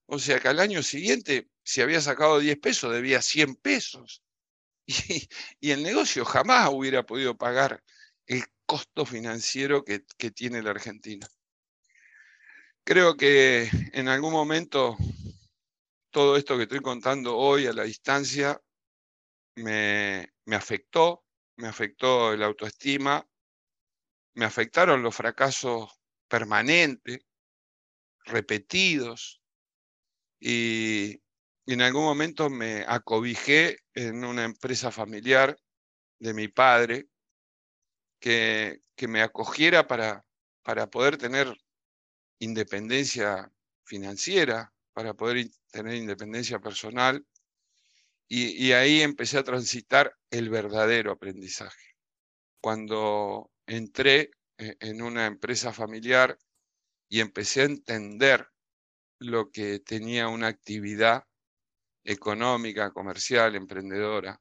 O 0.06 0.18
sea 0.18 0.40
que 0.40 0.49
al 0.49 0.60
año 0.60 0.82
siguiente, 0.82 1.49
si 1.62 1.80
había 1.80 2.00
sacado 2.00 2.38
10 2.38 2.58
pesos, 2.58 2.92
debía 2.92 3.20
100 3.20 3.56
pesos. 3.56 4.22
Y, 5.60 5.70
el 5.70 5.82
negocio 5.82 6.25
jamás 6.25 6.70
hubiera 6.72 7.04
podido 7.04 7.37
pagar 7.37 7.82
el 8.26 8.42
costo 8.66 9.04
financiero 9.06 9.84
que, 9.84 10.00
tiene 10.30 10.62
la 10.62 10.70
Argentina. 10.70 11.28
Creo 12.84 13.16
que 13.16 13.68
en 13.92 14.08
algún 14.08 14.32
momento 14.32 14.96
todo 16.10 16.37
esto 16.37 16.56
que 16.56 16.64
estoy 16.64 16.80
contando 16.80 17.37
hoy 17.37 17.66
a 17.66 17.72
la 17.72 17.84
distancia 17.84 18.60
me, 19.56 20.32
me 20.50 20.57
afectó, 20.57 21.25
me 21.59 21.69
afectó 21.69 22.37
la 22.37 22.47
autoestima, 22.47 23.25
me 24.35 24.45
afectaron 24.45 25.00
los 25.00 25.14
fracasos 25.14 25.92
permanentes, 26.26 27.21
repetidos, 28.25 29.40
y, 30.40 31.23
en 31.66 31.83
algún 31.83 32.02
momento 32.02 32.50
me 32.50 32.85
acobijé 32.88 33.76
en 33.95 34.25
una 34.25 34.42
empresa 34.42 34.90
familiar 34.90 35.57
de 36.19 36.35
mi 36.35 36.49
padre 36.49 37.07
que, 38.19 38.83
que 38.97 39.07
me 39.07 39.23
acogiera 39.23 39.87
para, 39.87 40.25
para 40.64 40.90
poder 40.90 41.16
tener 41.16 41.57
independencia 42.40 43.52
financiera, 43.85 44.73
para 44.95 45.14
poder 45.14 45.49
tener 45.71 45.95
independencia 45.95 46.59
personal. 46.59 47.25
Y, 48.32 48.70
ahí 48.72 49.02
empecé 49.02 49.38
a 49.38 49.42
transitar 49.42 50.16
el 50.30 50.50
verdadero 50.50 51.10
aprendizaje. 51.10 51.96
Cuando 52.60 53.50
entré 53.66 54.30
eh, 54.56 54.76
en 54.78 55.02
una 55.02 55.26
empresa 55.26 55.72
familiar 55.72 56.38
y 57.08 57.18
empecé 57.18 57.62
a 57.62 57.64
entender 57.64 58.46
lo 59.18 59.50
que 59.50 59.80
tenía 59.80 60.28
una 60.28 60.46
actividad 60.46 61.25
económica, 62.04 62.92
comercial, 62.92 63.56
emprendedora. 63.56 64.40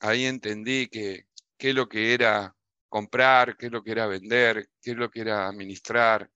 Ahí 0.00 0.24
entendí 0.24 0.88
que 0.88 1.26
qué 1.58 1.70
es 1.70 1.74
lo 1.74 1.90
que 1.90 2.14
era 2.14 2.56
comprar, 2.88 3.58
qué 3.58 3.66
es 3.66 3.72
lo 3.72 3.82
que 3.82 3.92
era 3.92 4.06
vender, 4.06 4.70
qué 4.80 4.92
es 4.92 4.96
lo 4.96 5.10
que 5.10 5.20
era 5.20 5.46
administrar, 5.46 6.30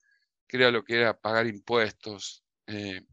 qué 0.47 0.59
era 0.59 0.71
lo 0.71 0.85
que 0.85 0.97
era 0.97 1.19
pagar 1.19 1.47
impuestos, 1.47 2.45
eh, 2.67 3.07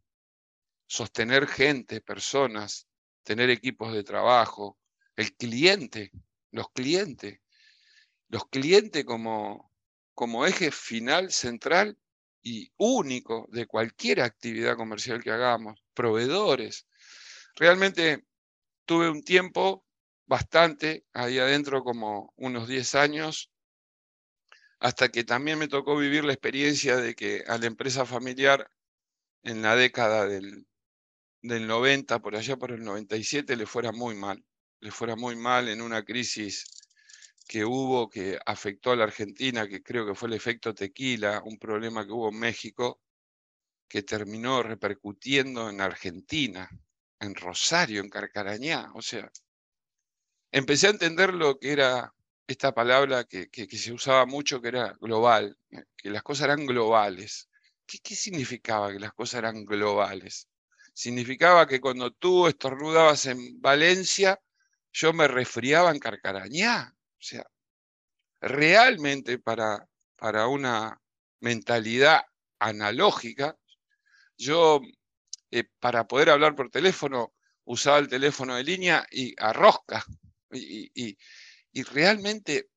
sostener 0.88 1.48
gente, 1.48 2.02
personas, 2.02 2.88
tener 3.28 3.50
equipos 3.50 3.92
de 3.92 4.06
trabajo, 4.06 4.80
el 5.18 5.36
cliente, 5.36 6.14
los 6.52 6.70
clientes, 6.72 7.42
los 8.30 8.48
clientes 8.48 9.04
como, 9.04 9.70
como 10.14 10.46
eje 10.46 10.72
final 10.72 11.30
central 11.34 11.98
y 12.42 12.72
único 12.78 13.50
de 13.52 13.68
cualquier 13.68 14.22
actividad 14.22 14.78
comercial 14.78 15.22
que 15.22 15.32
hagamos, 15.32 15.84
proveedores. 15.94 16.88
Realmente 17.58 18.26
tuve 18.86 19.10
un 19.10 19.22
tiempo 19.22 19.86
bastante 20.26 21.06
ahí 21.12 21.38
adentro, 21.38 21.84
como 21.84 22.34
unos 22.38 22.70
10 22.70 22.96
años, 22.96 23.52
hasta 24.80 25.10
que 25.10 25.26
también 25.26 25.60
me 25.60 25.68
tocó 25.68 25.98
vivir 25.98 26.24
la 26.24 26.32
experiencia 26.32 26.96
de 26.96 27.14
que 27.14 27.44
a 27.46 27.58
la 27.58 27.66
empresa 27.66 28.06
familiar 28.06 28.72
en 29.44 29.62
la 29.62 29.76
década 29.76 30.26
del, 30.28 30.66
del 31.42 31.68
90, 31.68 32.20
por 32.20 32.36
allá 32.36 32.58
por 32.58 32.72
el 32.72 32.84
97, 32.84 33.56
le 33.56 33.66
fuera 33.66 33.92
muy 33.92 34.16
mal, 34.16 34.44
le 34.80 34.92
fuera 34.92 35.16
muy 35.16 35.36
mal 35.36 35.70
en 35.70 35.82
una 35.82 36.04
crisis 36.04 36.66
que 37.48 37.64
hubo 37.66 38.10
que 38.10 38.38
afectó 38.46 38.92
a 38.92 38.96
la 38.96 39.06
Argentina, 39.06 39.68
que 39.68 39.82
creo 39.82 40.06
que 40.06 40.16
fue 40.16 40.28
el 40.28 40.36
efecto 40.36 40.74
tequila, 40.74 41.42
un 41.46 41.58
problema 41.58 42.06
que 42.06 42.12
hubo 42.12 42.30
en 42.30 42.40
México, 42.40 43.00
que 43.88 44.04
terminó 44.04 44.64
repercutiendo 44.64 45.70
en 45.70 45.80
Argentina, 45.82 46.70
en 47.20 47.36
Rosario, 47.36 48.02
en 48.02 48.10
Carcarañá. 48.10 48.92
O 48.96 49.02
sea, 49.02 49.32
empecé 50.52 50.88
a 50.88 50.92
entender 50.92 51.34
lo 51.34 51.58
que 51.58 51.72
era 51.72 52.14
esta 52.48 52.74
palabra 52.74 53.24
que, 53.26 53.50
se 53.72 53.94
usaba 53.94 54.26
mucho, 54.26 54.62
que 54.62 54.70
era 54.70 54.94
global, 55.00 55.58
eh, 55.72 55.84
que 55.96 56.10
las 56.10 56.24
cosas 56.24 56.46
eran 56.46 56.66
globales. 56.66 57.50
¿Qué, 57.86 58.00
¿Qué 58.00 58.16
significaba 58.16 58.92
que 58.92 59.00
las 59.00 59.14
cosas 59.14 59.40
eran 59.40 59.66
globales? 59.66 60.48
Significaba 60.98 61.68
que 61.68 61.80
cuando 61.80 62.10
tú 62.10 62.48
estornudabas 62.48 63.28
en 63.28 63.62
Valencia, 63.62 64.42
yo 64.92 65.14
me 65.14 65.28
resfriaba 65.28 65.92
en 65.92 66.00
Carcarañá. 66.00 66.92
O 66.92 67.22
sea, 67.22 67.46
realmente 68.42 69.38
para, 69.38 69.88
para 70.16 70.48
una 70.48 71.00
mentalidad 71.40 72.24
analógica, 72.58 73.56
yo 74.40 74.82
eh, 75.52 75.66
para 75.80 76.08
poder 76.08 76.32
hablar 76.32 76.56
por 76.56 76.72
teléfono 76.72 77.32
usaba 77.66 78.00
el 78.00 78.08
teléfono 78.08 78.56
de 78.56 78.64
línea 78.64 79.06
y 79.12 79.36
a 79.38 79.54
rosca. 79.54 80.04
Y, 80.52 81.16
realmente 81.94 82.72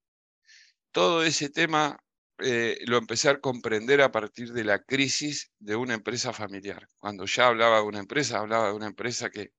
todo 0.93 1.25
ese 1.25 1.49
tema 1.49 1.99
eh, 2.43 2.79
lo 2.87 2.99
empecé 2.99 3.29
a 3.29 3.41
comprender 3.41 4.01
a 4.03 4.13
partir 4.13 4.53
de 4.53 4.65
la 4.65 4.83
crisis 4.83 5.53
de 5.59 5.77
una 5.77 5.95
empresa 5.95 6.33
familiar. 6.33 6.89
Cuando 6.99 7.27
ya 7.27 7.49
hablaba 7.49 7.77
de 7.79 7.85
una 7.85 7.99
empresa, 8.01 8.39
hablaba 8.39 8.69
de 8.69 8.75
una 8.75 8.87
empresa 8.87 9.31
que, 9.31 9.53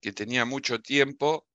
que 0.00 0.12
tenía 0.12 0.44
mucho 0.44 0.80
tiempo, 0.80 1.46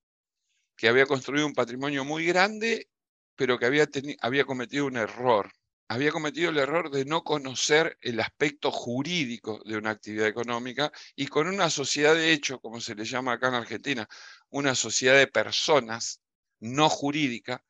que 0.78 0.88
había 0.90 1.06
construido 1.06 1.48
un 1.48 1.54
patrimonio 1.54 2.06
muy 2.06 2.26
grande, 2.26 2.90
pero 3.36 3.60
que 3.60 3.66
había, 3.66 3.88
había 4.22 4.46
cometido 4.46 4.86
un 4.88 4.98
error 4.98 5.52
había 5.88 6.12
cometido 6.12 6.50
el 6.50 6.58
error 6.58 6.90
de 6.90 7.06
no 7.06 7.24
conocer 7.24 7.98
el 8.02 8.20
aspecto 8.20 8.72
jurídico 8.72 9.62
de 9.66 9.78
una 9.78 9.92
actividad 9.92 10.28
económica 10.28 10.92
y 11.16 11.28
con 11.28 11.48
una 11.48 11.70
sociedad 11.70 12.16
de 12.16 12.32
hecho, 12.32 12.60
como 12.60 12.82
se 12.82 12.96
le 12.96 13.06
llama 13.06 13.34
acá 13.34 13.50
en 13.50 13.56
Argentina, 13.56 14.08
una 14.50 14.74
sociedad 14.74 15.18
de 15.18 15.28
personas 15.28 16.22
no 16.60 16.90
jurídica, 16.90 17.64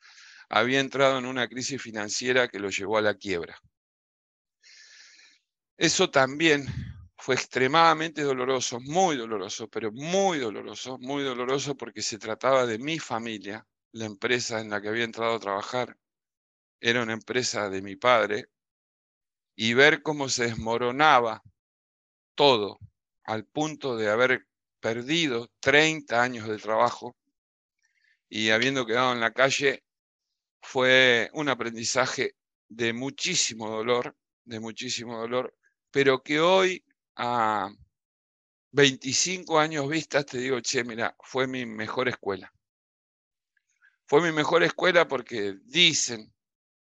había 0.49 0.79
entrado 0.79 1.17
en 1.17 1.25
una 1.25 1.47
crisis 1.47 1.81
financiera 1.81 2.47
que 2.47 2.59
lo 2.59 2.69
llevó 2.69 2.97
a 2.97 3.01
la 3.01 3.15
quiebra. 3.15 3.57
Eso 5.77 6.09
también 6.09 6.67
fue 7.17 7.35
extremadamente 7.35 8.21
doloroso, 8.21 8.79
muy 8.79 9.17
doloroso, 9.17 9.67
pero 9.67 9.91
muy 9.91 10.39
doloroso, 10.39 10.97
muy 10.99 11.23
doloroso 11.23 11.75
porque 11.75 12.01
se 12.01 12.17
trataba 12.17 12.65
de 12.65 12.77
mi 12.79 12.99
familia, 12.99 13.65
la 13.91 14.05
empresa 14.05 14.61
en 14.61 14.69
la 14.69 14.81
que 14.81 14.89
había 14.89 15.03
entrado 15.03 15.35
a 15.35 15.39
trabajar, 15.39 15.97
era 16.79 17.01
una 17.01 17.13
empresa 17.13 17.69
de 17.69 17.81
mi 17.81 17.95
padre, 17.95 18.47
y 19.55 19.73
ver 19.73 20.01
cómo 20.01 20.29
se 20.29 20.45
desmoronaba 20.45 21.41
todo 22.35 22.79
al 23.23 23.45
punto 23.45 23.95
de 23.95 24.09
haber 24.09 24.45
perdido 24.81 25.49
30 25.61 26.21
años 26.21 26.47
de 26.47 26.57
trabajo 26.57 27.15
y 28.29 28.49
habiendo 28.49 28.85
quedado 28.85 29.13
en 29.13 29.21
la 29.21 29.31
calle, 29.31 29.84
fue 30.65 31.29
un 31.33 31.47
aprendizaje 31.47 32.35
de 32.67 32.91
muchísimo 32.91 33.69
dolor, 33.69 34.17
de 34.45 34.59
muchísimo 34.59 35.19
dolor, 35.19 35.55
pero 35.91 36.23
que 36.23 36.39
hoy 36.39 36.83
a 37.15 37.69
25 38.71 39.59
años 39.59 39.87
vistas 39.87 40.25
te 40.25 40.39
digo, 40.39 40.59
che, 40.61 40.83
mira, 40.83 41.15
fue 41.21 41.45
mi 41.45 41.67
mejor 41.67 42.09
escuela. 42.09 42.51
Fue 44.07 44.21
mi 44.21 44.31
mejor 44.31 44.63
escuela 44.63 45.07
porque 45.07 45.55
dicen 45.65 46.33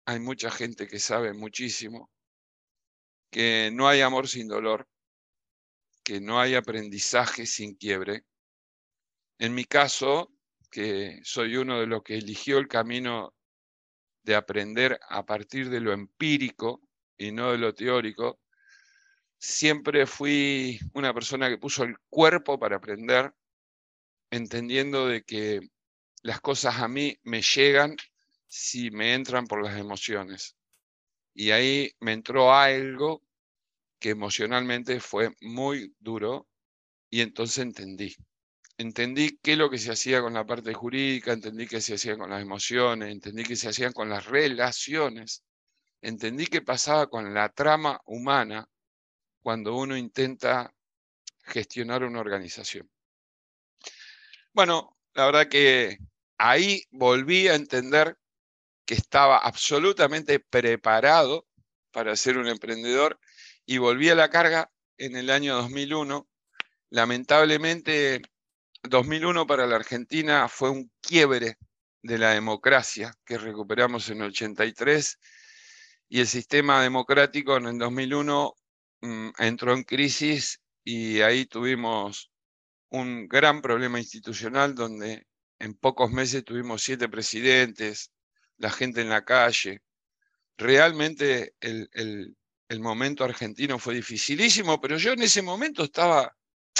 hay 0.06 0.20
mucha 0.20 0.50
gente 0.50 0.88
que 0.88 1.00
sabe 1.00 1.34
muchísimo, 1.34 2.10
que 3.30 3.70
no 3.74 3.90
hay 3.90 4.00
amor 4.00 4.30
sin 4.30 4.48
dolor, 4.48 4.88
que 6.04 6.22
no 6.22 6.40
hay 6.40 6.56
aprendizaje 6.56 7.46
sin 7.46 7.76
quiebre. 7.76 8.24
En 9.38 9.54
mi 9.54 9.66
caso, 9.66 10.32
que 10.72 11.20
soy 11.24 11.58
uno 11.58 11.82
de 11.82 11.88
los 11.88 12.02
que 12.02 12.18
eligió 12.18 12.60
el 12.60 12.70
camino 12.70 13.34
de 14.28 14.36
aprender 14.36 15.00
a 15.08 15.26
partir 15.26 15.70
de 15.70 15.80
lo 15.80 15.94
empírico 15.94 16.82
y 17.18 17.32
no 17.32 17.54
de 17.54 17.58
lo 17.58 17.74
teórico, 17.74 18.42
siempre 19.40 20.06
fui 20.06 20.78
una 20.94 21.14
persona 21.14 21.48
que 21.48 21.58
puso 21.58 21.84
el 21.84 21.98
cuerpo 22.10 22.60
para 22.60 22.76
aprender, 22.76 23.34
entendiendo 24.30 25.08
de 25.08 25.24
que 25.24 25.62
las 26.24 26.42
cosas 26.42 26.76
a 26.80 26.90
mí 26.90 27.18
me 27.24 27.42
llegan 27.42 27.96
si 28.48 28.92
me 28.92 29.14
entran 29.14 29.48
por 29.48 29.64
las 29.64 29.78
emociones. 29.78 30.58
Y 31.34 31.52
ahí 31.52 31.94
me 32.02 32.12
entró 32.12 32.54
algo 32.54 33.24
que 33.98 34.10
emocionalmente 34.10 35.00
fue 35.00 35.34
muy 35.40 35.96
duro 36.00 36.50
y 37.10 37.22
entonces 37.22 37.60
entendí. 37.60 38.14
Entendí 38.78 39.40
qué 39.42 39.54
es 39.54 39.58
lo 39.58 39.70
que 39.70 39.80
se 39.80 39.92
hacía 39.92 40.22
con 40.22 40.34
la 40.34 40.46
parte 40.46 40.74
jurídica, 40.74 41.34
entendí 41.34 41.68
qué 41.68 41.82
se 41.82 41.96
hacía 41.96 42.16
con 42.16 42.30
las 42.30 42.42
emociones, 42.42 43.12
entendí 43.12 43.44
qué 43.44 43.56
se 43.56 43.70
hacían 43.70 43.92
con 43.92 44.08
las 44.10 44.26
relaciones, 44.26 45.44
entendí 46.02 46.46
qué 46.46 46.62
pasaba 46.62 47.08
con 47.08 47.34
la 47.34 47.50
trama 47.50 48.00
humana 48.06 48.68
cuando 49.42 49.76
uno 49.76 49.98
intenta 49.98 50.72
gestionar 51.44 52.04
una 52.04 52.20
organización. 52.20 52.90
Bueno, 54.54 54.98
la 55.14 55.26
verdad 55.26 55.48
que 55.48 55.98
ahí 56.38 56.84
volví 56.92 57.48
a 57.48 57.56
entender 57.56 58.16
que 58.86 58.94
estaba 58.94 59.38
absolutamente 59.38 60.40
preparado 60.40 61.48
para 61.92 62.16
ser 62.16 62.38
un 62.38 62.48
emprendedor 62.48 63.20
y 63.66 63.80
volví 63.80 64.10
a 64.10 64.16
la 64.16 64.30
carga 64.30 64.72
en 64.98 65.16
el 65.16 65.30
año 65.30 65.56
2001. 65.56 66.28
Lamentablemente, 66.90 68.22
2001 68.84 69.48
para 69.48 69.68
la 69.68 69.76
Argentina 69.76 70.48
fue 70.48 70.70
un 70.70 70.92
quiebre 71.02 71.58
de 72.02 72.18
la 72.18 72.32
democracia 72.32 73.14
que 73.26 73.38
recuperamos 73.38 74.10
en 74.10 74.22
el 74.22 74.30
83 74.30 75.18
y 76.10 76.20
el 76.22 76.28
sistema 76.28 76.82
democrático 76.82 77.58
en 77.58 77.68
el 77.68 77.78
2001 77.78 78.54
mm, 79.02 79.30
entró 79.40 79.74
en 79.74 79.84
crisis 79.84 80.62
y 80.84 81.22
ahí 81.22 81.46
tuvimos 81.46 82.32
un 82.90 83.28
gran 83.28 83.62
problema 83.62 84.00
institucional 84.00 84.74
donde 84.74 85.28
en 85.60 85.74
pocos 85.74 86.12
meses 86.12 86.46
tuvimos 86.46 86.82
siete 86.82 87.10
presidentes, 87.10 88.12
la 88.58 88.70
gente 88.70 89.02
en 89.02 89.10
la 89.10 89.26
calle. 89.26 89.82
Realmente 90.58 91.56
el, 91.60 92.36
momento 92.80 93.24
argentino 93.24 93.80
fue 93.80 93.96
dificilísimo, 93.96 94.80
pero 94.80 94.98
yo 94.98 95.14
en 95.14 95.22
ese 95.22 95.42
momento 95.42 95.84
estaba 95.84 96.36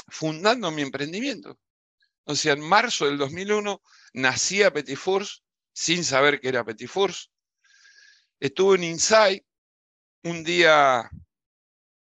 fundando 0.08 0.70
mi 0.70 0.82
emprendimiento. 0.82 1.58
O 2.30 2.34
sea, 2.34 2.52
en 2.52 2.60
marzo 2.60 3.06
del 3.06 3.16
2001 3.16 3.80
nacía 4.12 4.70
Petit 4.70 4.98
sin 5.72 6.04
saber 6.04 6.38
que 6.40 6.48
era 6.48 6.62
Petit 6.62 6.86
Fours. 6.86 7.30
Estuve 8.38 8.76
en 8.76 8.84
Insight 8.84 9.42
un 10.24 10.44
día 10.44 11.10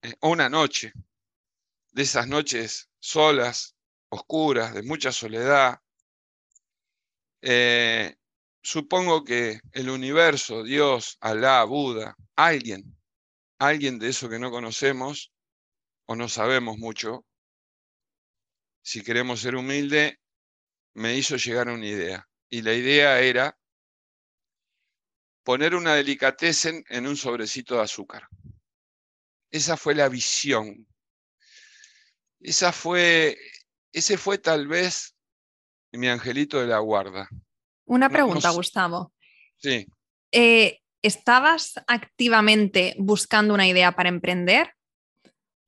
eh, 0.03 0.15
o 0.19 0.31
una 0.31 0.49
noche, 0.49 0.93
de 1.93 2.03
esas 2.03 2.27
noches 2.27 2.91
solas, 2.99 3.77
oscuras, 4.09 4.75
de 4.75 4.83
mucha 4.83 5.13
soledad. 5.13 5.79
Eh, 7.41 8.17
supongo 8.61 9.23
que 9.23 9.61
el 9.71 9.89
universo, 9.89 10.65
Dios, 10.65 11.17
Alá, 11.21 11.63
Buda, 11.63 12.17
alguien, 12.35 12.99
alguien 13.61 14.01
de 14.01 14.09
eso 14.09 14.29
que 14.29 14.41
no 14.41 14.51
conocemos 14.51 15.33
o 16.07 16.17
no 16.17 16.29
sabemos 16.29 16.77
mucho, 16.77 17.25
si 18.89 19.03
queremos 19.03 19.43
ser 19.43 19.55
humildes, 19.55 20.15
me 20.95 21.15
hizo 21.15 21.37
llegar 21.37 21.69
una 21.69 21.85
idea. 21.85 22.27
Y 22.49 22.63
la 22.63 22.73
idea 22.73 23.21
era 23.21 23.55
poner 25.43 25.75
una 25.75 25.95
delicatessen 25.95 26.83
en 26.89 27.07
un 27.07 27.15
sobrecito 27.15 27.75
de 27.77 27.83
azúcar. 27.83 28.27
Esa 29.51 29.77
fue 29.77 29.95
la 29.95 30.09
visión. 30.09 30.87
Esa 32.41 32.73
fue, 32.73 33.37
ese 33.93 34.17
fue 34.17 34.39
tal 34.39 34.67
vez 34.67 35.15
mi 35.93 36.09
angelito 36.09 36.59
de 36.59 36.69
la 36.69 36.79
guarda. 36.79 37.29
Una 37.85 38.09
pregunta, 38.09 38.49
Gustavo. 38.53 39.13
Sí. 39.59 39.87
Eh, 40.33 40.81
¿Estabas 41.03 41.75
activamente 41.87 42.95
buscando 42.99 43.53
una 43.53 43.69
idea 43.69 43.93
para 43.93 44.09
emprender? 44.09 44.78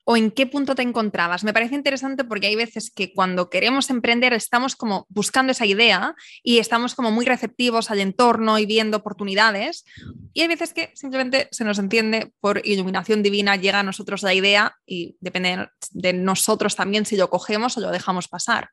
¿O 0.04 0.16
en 0.16 0.30
qué 0.30 0.46
punto 0.46 0.74
te 0.74 0.82
encontrabas? 0.82 1.44
Me 1.44 1.52
parece 1.52 1.74
interesante 1.74 2.24
porque 2.24 2.46
hay 2.46 2.56
veces 2.56 2.90
que 2.90 3.12
cuando 3.12 3.50
queremos 3.50 3.90
emprender 3.90 4.32
estamos 4.32 4.74
como 4.74 5.06
buscando 5.08 5.52
esa 5.52 5.66
idea 5.66 6.14
y 6.42 6.58
estamos 6.58 6.94
como 6.94 7.10
muy 7.10 7.24
receptivos 7.24 7.90
al 7.90 8.00
entorno 8.00 8.58
y 8.58 8.66
viendo 8.66 8.96
oportunidades. 8.96 9.84
Y 10.32 10.40
hay 10.40 10.48
veces 10.48 10.72
que 10.72 10.90
simplemente 10.94 11.48
se 11.52 11.64
nos 11.64 11.78
entiende 11.78 12.32
por 12.40 12.66
iluminación 12.66 13.22
divina, 13.22 13.56
llega 13.56 13.80
a 13.80 13.84
nosotros 13.84 14.22
la 14.22 14.34
idea 14.34 14.76
y 14.86 15.16
depende 15.20 15.68
de 15.90 16.12
nosotros 16.12 16.76
también 16.76 17.06
si 17.06 17.16
lo 17.16 17.30
cogemos 17.30 17.76
o 17.76 17.80
lo 17.80 17.90
dejamos 17.90 18.28
pasar. 18.28 18.70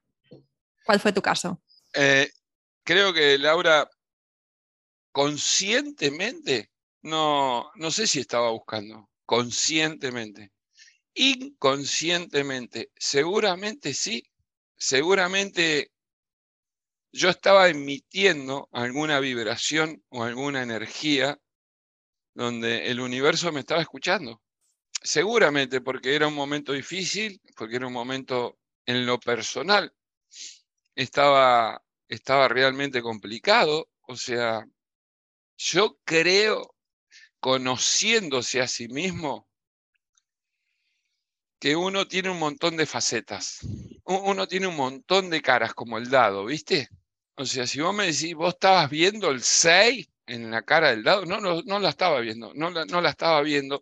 ¿Cuál 0.85 0.99
fue 0.99 1.11
tu 1.11 1.21
caso? 1.21 1.61
Eh, 1.93 2.29
creo 2.83 3.13
que 3.13 3.37
Laura, 3.37 3.89
conscientemente, 5.11 6.71
no, 7.01 7.69
no 7.75 7.91
sé 7.91 8.07
si 8.07 8.21
estaba 8.21 8.51
buscando, 8.51 9.09
conscientemente, 9.25 10.51
inconscientemente, 11.17 12.91
seguramente 12.95 13.93
sí, 13.93 14.23
seguramente 14.77 15.91
yo 17.11 17.29
estaba 17.29 17.67
emitiendo 17.69 18.69
alguna 18.71 19.19
vibración 19.19 20.03
o 20.09 20.23
alguna 20.23 20.61
energía 20.61 21.39
donde 22.35 22.91
el 22.91 22.99
universo 22.99 23.51
me 23.51 23.61
estaba 23.61 23.81
escuchando. 23.81 24.41
Seguramente 25.01 25.81
porque 25.81 26.15
era 26.15 26.27
un 26.27 26.35
momento 26.35 26.73
difícil, 26.73 27.41
porque 27.55 27.77
era 27.77 27.87
un 27.87 27.93
momento 27.93 28.59
en 28.85 29.05
lo 29.07 29.19
personal, 29.19 29.91
estaba, 30.95 31.83
estaba 32.07 32.47
realmente 32.47 33.01
complicado. 33.01 33.89
O 34.01 34.15
sea, 34.15 34.65
yo 35.57 35.97
creo, 36.03 36.75
conociéndose 37.39 38.61
a 38.61 38.67
sí 38.67 38.87
mismo, 38.87 39.46
que 41.59 41.75
uno 41.75 42.07
tiene 42.07 42.29
un 42.29 42.39
montón 42.39 42.77
de 42.77 42.85
facetas. 42.85 43.59
Uno 44.03 44.47
tiene 44.47 44.67
un 44.67 44.75
montón 44.75 45.29
de 45.29 45.41
caras 45.41 45.73
como 45.73 45.97
el 45.97 46.09
dado, 46.09 46.45
¿viste? 46.45 46.89
O 47.35 47.45
sea, 47.45 47.67
si 47.67 47.81
vos 47.81 47.93
me 47.93 48.07
decís, 48.07 48.33
vos 48.35 48.53
estabas 48.53 48.89
viendo 48.89 49.29
el 49.29 49.41
6 49.41 50.07
en 50.27 50.51
la 50.51 50.61
cara 50.63 50.89
del 50.89 51.03
dado, 51.03 51.25
no, 51.25 51.39
no, 51.39 51.61
no 51.63 51.79
la 51.79 51.89
estaba 51.89 52.19
viendo, 52.19 52.53
no 52.53 52.69
la, 52.69 52.85
no 52.85 53.01
la 53.01 53.09
estaba 53.09 53.41
viendo. 53.41 53.81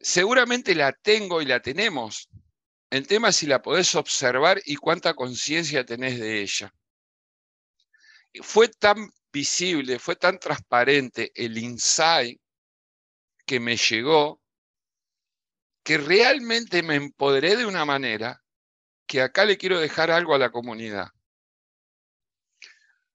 Seguramente 0.00 0.74
la 0.74 0.92
tengo 0.92 1.42
y 1.42 1.46
la 1.46 1.60
tenemos. 1.60 2.28
El 2.90 3.06
tema 3.06 3.30
es 3.30 3.36
si 3.36 3.46
la 3.46 3.62
podés 3.62 3.94
observar 3.94 4.60
y 4.64 4.76
cuánta 4.76 5.14
conciencia 5.14 5.84
tenés 5.84 6.18
de 6.18 6.42
ella. 6.42 6.72
Fue 8.42 8.68
tan 8.68 9.10
visible, 9.32 9.98
fue 9.98 10.16
tan 10.16 10.38
transparente 10.38 11.32
el 11.34 11.58
insight 11.58 12.40
que 13.44 13.60
me 13.60 13.76
llegó, 13.76 14.40
que 15.86 15.98
realmente 15.98 16.82
me 16.82 16.96
empoderé 16.96 17.54
de 17.54 17.64
una 17.64 17.84
manera 17.84 18.42
que 19.06 19.22
acá 19.22 19.44
le 19.44 19.56
quiero 19.56 19.78
dejar 19.78 20.10
algo 20.10 20.34
a 20.34 20.38
la 20.38 20.50
comunidad. 20.50 21.10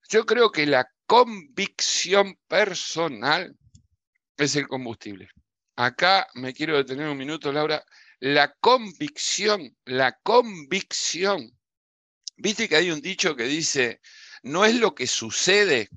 Yo 0.07 0.25
creo 0.25 0.53
que 0.53 0.65
la 0.65 0.89
convicción 1.05 2.39
personal 2.47 3.57
es 4.37 4.55
el 4.55 4.69
combustible. 4.69 5.27
Acá 5.75 6.29
me 6.33 6.53
quiero 6.53 6.77
detener 6.77 7.09
un 7.09 7.17
minuto, 7.17 7.51
Laura. 7.51 7.83
La 8.21 8.53
convicción, 8.53 9.75
la 9.83 10.17
convicción. 10.23 11.51
Viste 12.37 12.69
que 12.69 12.77
hay 12.77 12.89
un 12.89 13.01
dicho 13.01 13.35
que 13.35 13.43
dice, 13.43 13.99
no 14.43 14.63
es 14.63 14.75
lo 14.75 14.95
que 14.95 15.07
sucede, 15.07 15.89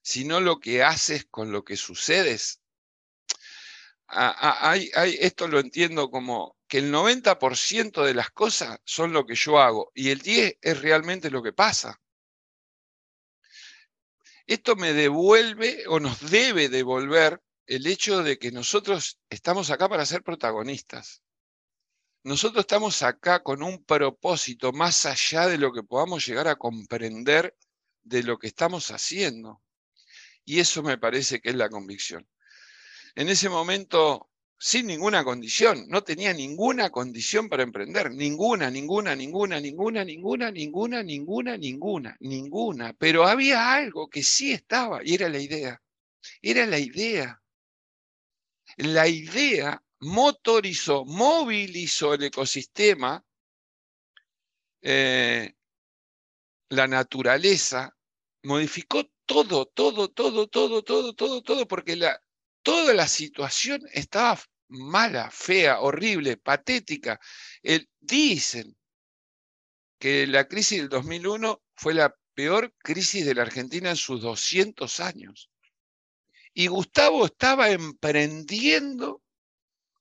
sino 0.00 0.40
lo 0.40 0.60
que 0.60 0.82
haces 0.82 1.26
con 1.26 1.52
lo 1.52 1.62
que 1.62 1.76
sucedes. 1.76 2.62
Esto 5.20 5.48
lo 5.48 5.58
entiendo 5.58 6.10
como 6.10 6.56
que 6.68 6.78
el 6.78 6.92
90% 6.92 8.04
de 8.04 8.14
las 8.14 8.30
cosas 8.30 8.78
son 8.84 9.12
lo 9.12 9.26
que 9.26 9.34
yo 9.34 9.58
hago 9.58 9.90
y 9.94 10.10
el 10.10 10.22
10% 10.22 10.58
es 10.60 10.80
realmente 10.80 11.30
lo 11.30 11.42
que 11.42 11.52
pasa. 11.52 12.00
Esto 14.46 14.76
me 14.76 14.92
devuelve 14.92 15.84
o 15.88 16.00
nos 16.00 16.30
debe 16.30 16.68
devolver 16.68 17.40
el 17.66 17.86
hecho 17.86 18.22
de 18.22 18.38
que 18.38 18.52
nosotros 18.52 19.18
estamos 19.30 19.70
acá 19.70 19.88
para 19.88 20.04
ser 20.04 20.22
protagonistas. 20.22 21.22
Nosotros 22.22 22.62
estamos 22.62 23.02
acá 23.02 23.42
con 23.42 23.62
un 23.62 23.84
propósito 23.84 24.72
más 24.72 25.06
allá 25.06 25.46
de 25.48 25.58
lo 25.58 25.72
que 25.72 25.82
podamos 25.82 26.26
llegar 26.26 26.48
a 26.48 26.56
comprender 26.56 27.56
de 28.02 28.22
lo 28.22 28.38
que 28.38 28.46
estamos 28.46 28.90
haciendo. 28.90 29.62
Y 30.44 30.60
eso 30.60 30.82
me 30.82 30.98
parece 30.98 31.40
que 31.40 31.50
es 31.50 31.54
la 31.54 31.70
convicción. 31.70 32.26
En 33.14 33.28
ese 33.28 33.48
momento 33.48 34.28
sin 34.58 34.86
ninguna 34.86 35.24
condición, 35.24 35.84
no 35.88 36.02
tenía 36.04 36.32
ninguna 36.32 36.88
condición 36.88 37.50
para 37.50 37.64
emprender, 37.64 38.10
ninguna, 38.12 38.70
ninguna, 38.70 39.14
ninguna, 39.14 39.60
ninguna, 39.60 40.04
ninguna, 40.04 40.50
ninguna, 40.50 41.02
ninguna, 41.02 41.56
ninguna, 41.58 42.16
ninguna, 42.20 42.94
pero 42.94 43.26
había 43.26 43.74
algo 43.74 44.08
que 44.08 44.22
sí 44.22 44.52
estaba 44.52 45.00
y 45.04 45.14
era 45.14 45.28
la 45.28 45.38
idea, 45.38 45.82
era 46.40 46.64
la 46.64 46.78
idea. 46.78 47.40
La 48.78 49.06
idea 49.06 49.82
motorizó, 50.00 51.04
movilizó 51.04 52.14
el 52.14 52.24
ecosistema, 52.24 53.22
eh, 54.80 55.52
la 56.70 56.86
naturaleza, 56.86 57.94
modificó 58.44 59.04
todo, 59.26 59.66
todo, 59.66 60.08
todo, 60.08 60.48
todo, 60.48 60.82
todo, 60.82 61.12
todo, 61.14 61.42
todo, 61.42 61.68
porque 61.68 61.96
la, 61.96 62.18
toda 62.64 62.94
la 62.94 63.06
situación 63.06 63.82
estaba 63.92 64.40
mala, 64.68 65.30
fea, 65.30 65.80
horrible, 65.80 66.36
patética. 66.38 67.20
dicen 68.00 68.76
que 69.98 70.26
la 70.26 70.48
crisis 70.48 70.78
del 70.78 70.88
2001 70.88 71.62
fue 71.76 71.94
la 71.94 72.14
peor 72.34 72.74
crisis 72.78 73.24
de 73.24 73.34
la 73.34 73.42
Argentina 73.42 73.90
en 73.90 73.96
sus 73.96 74.22
200 74.22 75.00
años. 75.00 75.50
Y 76.52 76.66
Gustavo 76.68 77.26
estaba 77.26 77.70
emprendiendo 77.70 79.22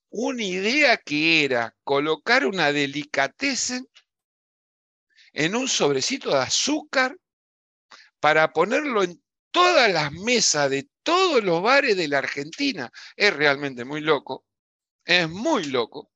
una 0.09 0.43
idea 0.43 0.97
que 0.97 1.43
era 1.43 1.75
colocar 1.83 2.45
una 2.45 2.71
delicatessen 2.71 3.87
en 5.33 5.55
un 5.55 5.67
sobrecito 5.67 6.29
de 6.29 6.37
azúcar 6.37 7.17
para 8.19 8.53
ponerlo 8.53 9.03
en 9.03 9.22
todas 9.53 9.93
las 9.93 10.11
mesas 10.11 10.69
de 10.69 10.89
todos 11.03 11.41
los 11.43 11.61
bares 11.61 11.95
de 11.95 12.09
la 12.09 12.17
Argentina. 12.17 12.91
Es 13.15 13.33
realmente 13.33 13.85
muy 13.85 14.01
loco, 14.01 14.45
es 15.05 15.29
muy 15.29 15.65
loco. 15.65 16.11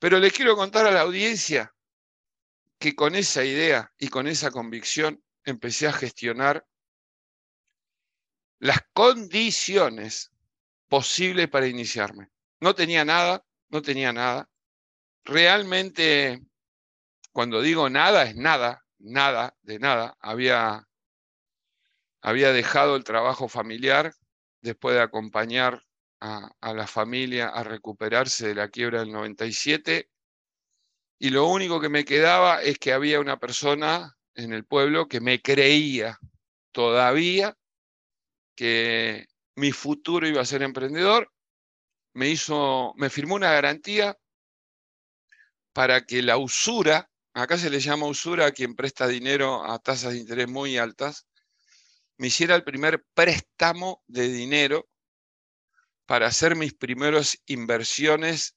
Pero 0.00 0.18
le 0.18 0.32
quiero 0.32 0.56
contar 0.56 0.86
a 0.86 0.90
la 0.90 1.02
audiencia 1.02 1.72
que 2.78 2.96
con 2.96 3.14
esa 3.14 3.44
idea 3.44 3.92
y 3.98 4.08
con 4.08 4.26
esa 4.26 4.50
convicción 4.50 5.22
empecé 5.44 5.86
a 5.86 5.92
gestionar 5.92 6.66
las 8.58 8.80
condiciones 8.94 10.32
posibles 10.88 11.48
para 11.48 11.66
iniciarme. 11.66 12.30
No 12.58 12.74
tenía 12.74 13.04
nada, 13.04 13.44
no 13.68 13.82
tenía 13.82 14.12
nada. 14.12 14.48
Realmente, 15.24 16.40
cuando 17.32 17.60
digo 17.60 17.90
nada, 17.90 18.24
es 18.24 18.34
nada, 18.34 18.84
nada, 18.98 19.56
de 19.62 19.78
nada. 19.78 20.16
Había 20.20 20.88
había 22.22 22.52
dejado 22.52 22.96
el 22.96 23.04
trabajo 23.04 23.48
familiar 23.48 24.14
después 24.62 24.94
de 24.94 25.02
acompañar 25.02 25.82
a, 26.20 26.74
la 26.74 26.86
familia 26.86 27.48
a 27.48 27.64
recuperarse 27.64 28.48
de 28.48 28.54
la 28.54 28.68
quiebra 28.68 29.00
del 29.00 29.12
97 29.12 30.10
y 31.18 31.30
lo 31.30 31.46
único 31.46 31.80
que 31.80 31.88
me 31.88 32.04
quedaba 32.04 32.62
es 32.62 32.78
que 32.78 32.92
había 32.92 33.20
una 33.20 33.38
persona 33.38 34.18
en 34.34 34.52
el 34.52 34.64
pueblo 34.64 35.08
que 35.08 35.20
me 35.20 35.40
creía 35.40 36.18
todavía 36.72 37.56
que 38.54 39.26
mi 39.56 39.72
futuro 39.72 40.28
iba 40.28 40.42
a 40.42 40.46
ser 40.46 40.62
emprendedor, 40.62 41.32
me 42.14 42.28
hizo, 42.28 42.92
me 42.96 43.08
firmó 43.08 43.34
una 43.34 43.52
garantía 43.52 44.18
para 45.72 46.04
que 46.04 46.22
la 46.22 46.36
usura, 46.36 47.10
acá 47.32 47.56
se 47.56 47.70
le 47.70 47.80
llama 47.80 48.06
usura 48.06 48.46
a 48.46 48.52
quien 48.52 48.74
presta 48.74 49.06
dinero 49.06 49.64
a 49.64 49.78
tasas 49.78 50.12
de 50.12 50.18
interés 50.18 50.48
muy 50.48 50.76
altas, 50.76 51.26
me 52.20 52.26
hiciera 52.26 52.54
el 52.54 52.64
primer 52.64 53.02
préstamo 53.14 54.04
de 54.06 54.28
dinero 54.28 54.90
para 56.04 56.26
hacer 56.26 56.54
mis 56.54 56.74
primeras 56.74 57.38
inversiones 57.46 58.56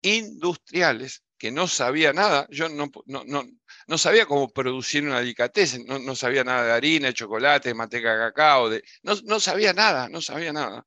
industriales, 0.00 1.22
que 1.36 1.50
no 1.52 1.68
sabía 1.68 2.14
nada, 2.14 2.46
yo 2.48 2.70
no, 2.70 2.90
no, 3.04 3.98
sabía 3.98 4.24
cómo 4.24 4.48
producir 4.48 5.04
una 5.04 5.18
delicatessen, 5.18 5.84
no, 5.84 6.16
sabía 6.16 6.44
nada 6.44 6.64
de 6.64 6.72
harina, 6.72 7.08
de 7.08 7.12
chocolate, 7.12 7.68
de 7.68 7.74
manteca 7.74 8.10
de 8.10 8.18
cacao, 8.20 8.70
no, 9.02 9.38
sabía 9.38 9.74
nada, 9.74 10.08
no 10.08 10.22
sabía 10.22 10.54
nada. 10.54 10.82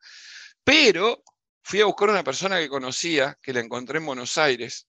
Pero 0.64 1.24
fui 1.62 1.82
a 1.82 1.86
buscar 1.86 2.10
una 2.10 2.24
persona 2.24 2.58
que 2.58 2.68
conocía, 2.68 3.38
que 3.44 3.54
la 3.54 3.60
encontré 3.60 4.00
en 4.00 4.08
Buenos 4.08 4.40
Aires, 4.40 4.88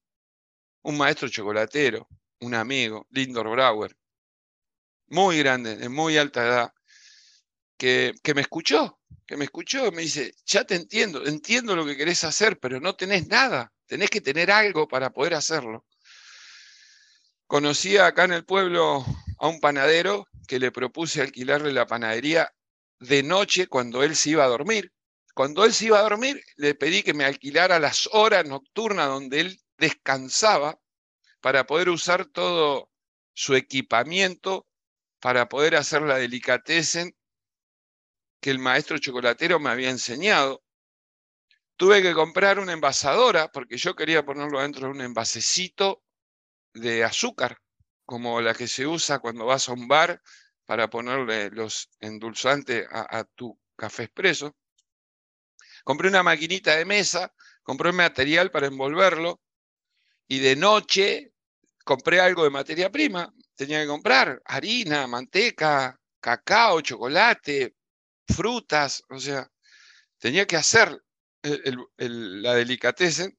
un 0.81 0.97
maestro 0.97 1.29
chocolatero, 1.29 2.09
un 2.41 2.55
amigo, 2.55 3.07
Lindor 3.11 3.51
Brauer, 3.51 3.95
muy 5.09 5.39
grande, 5.39 5.77
de 5.77 5.91
muy 5.91 6.17
alta 6.17 6.47
edad, 6.47 6.73
que, 7.79 8.35
me 8.35 8.41
escuchó, 8.43 8.99
que 9.27 9.37
me 9.37 9.45
escuchó, 9.45 9.91
me 9.93 10.03
dice, 10.03 10.35
ya 10.45 10.65
te 10.65 10.75
entiendo, 10.75 11.25
entiendo 11.25 11.77
lo 11.77 11.87
que 11.87 11.97
querés 11.97 12.25
hacer, 12.25 12.59
pero 12.59 12.81
no 12.81 12.97
tenés 12.97 13.29
nada, 13.29 13.73
tenés 13.87 14.11
que 14.11 14.21
tener 14.21 14.51
algo 14.51 14.89
para 14.89 15.11
poder 15.11 15.35
hacerlo. 15.35 15.87
Conocí 17.47 17.97
acá 17.97 18.25
en 18.25 18.33
el 18.33 18.45
pueblo 18.45 19.07
a 19.39 19.49
un 19.49 19.61
panadero 19.61 20.27
que 20.47 20.59
le 20.59 20.73
propuse 20.73 21.23
alquilarle 21.23 21.73
la 21.73 21.87
panadería 21.87 22.53
de 22.99 23.23
noche 23.23 23.69
cuando 23.69 24.03
él 24.03 24.17
se 24.17 24.31
iba 24.31 24.45
a 24.45 24.49
dormir. 24.49 24.93
Cuando 25.35 25.65
él 25.65 25.73
se 25.73 25.87
iba 25.87 26.01
a 26.01 26.03
dormir, 26.03 26.43
le 26.57 26.75
pedí 26.75 27.03
que 27.03 27.15
me 27.15 27.25
alquilara 27.25 27.79
las 27.79 28.09
horas 28.13 28.45
nocturnas 28.45 29.07
donde 29.07 29.41
él 29.41 29.61
descansaba 29.79 30.79
para 31.41 31.65
poder 31.65 31.89
usar 31.91 32.27
todo 32.27 32.91
su 33.35 33.55
equipamiento 33.55 34.67
para 35.21 35.49
poder 35.49 35.77
hacer 35.77 36.03
la 36.03 36.17
delicatessen 36.17 37.15
que 38.41 38.51
el 38.51 38.59
maestro 38.59 38.99
chocolatero 38.99 39.59
me 39.59 39.71
había 39.71 39.91
enseñado. 39.91 40.63
Tuve 41.77 42.03
que 42.03 42.15
comprar 42.15 42.59
una 42.59 42.73
envasadora 42.73 43.49
porque 43.49 43.77
yo 43.77 43.95
quería 43.95 44.25
ponerlo 44.25 44.61
dentro 44.61 44.87
de 44.87 44.93
un 44.93 45.01
envasecito 45.01 46.03
de 46.75 47.05
azúcar, 47.05 47.59
como 48.05 48.41
la 48.41 48.55
que 48.55 48.69
se 48.69 48.87
usa 48.87 49.21
cuando 49.21 49.47
vas 49.47 49.69
a 49.69 49.73
un 49.73 49.87
bar 49.87 50.21
para 50.65 50.91
ponerle 50.91 51.51
los 51.51 51.89
endulzantes 52.01 52.87
a, 52.91 53.19
a 53.19 53.25
tu 53.25 53.59
café 53.77 54.05
expreso. 54.05 54.57
Compré 55.85 56.09
una 56.09 56.23
maquinita 56.23 56.77
de 56.77 56.85
mesa, 56.85 57.33
compré 57.63 57.93
material 57.93 58.51
para 58.51 58.67
envolverlo 58.67 59.41
y 60.27 60.41
de 60.41 60.57
noche 60.57 61.33
compré 61.85 62.21
algo 62.21 62.45
de 62.45 62.51
materia 62.51 62.91
prima. 62.91 63.33
Tenía 63.55 63.81
que 63.81 63.87
comprar 63.87 64.43
harina, 64.45 65.07
manteca, 65.07 65.99
cacao, 66.21 66.81
chocolate, 66.83 67.75
frutas, 68.29 69.03
o 69.09 69.19
sea, 69.19 69.51
tenía 70.19 70.47
que 70.47 70.57
hacer 70.57 71.03
la 71.43 72.55
delicatessen. 72.55 73.39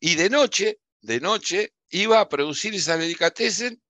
Y 0.00 0.14
de 0.16 0.30
noche, 0.30 0.80
de 1.00 1.20
noche, 1.20 1.74
iba 1.90 2.20
a 2.20 2.28
producir 2.28 2.74
esa 2.74 2.96
delicatessen 2.96 3.82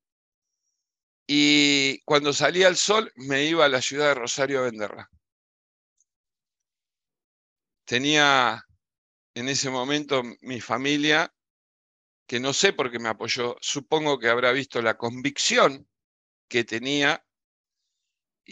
y 1.26 2.00
cuando 2.02 2.32
salía 2.32 2.68
el 2.68 2.76
sol 2.76 3.10
me 3.14 3.44
iba 3.44 3.64
a 3.64 3.68
la 3.68 3.80
ciudad 3.80 4.08
de 4.08 4.14
Rosario 4.14 4.60
a 4.60 4.64
venderla. 4.64 5.08
Tenía 7.84 8.64
en 9.34 9.48
ese 9.48 9.70
momento 9.70 10.22
mi 10.40 10.60
familia 10.60 11.32
que 12.26 12.40
no 12.40 12.52
sé 12.52 12.72
por 12.72 12.90
qué 12.90 12.98
me 12.98 13.08
apoyó, 13.08 13.56
supongo 13.60 14.18
que 14.18 14.28
habrá 14.28 14.52
visto 14.52 14.80
la 14.80 14.96
convicción 14.96 15.88
que 16.48 16.64
tenía 16.64 17.24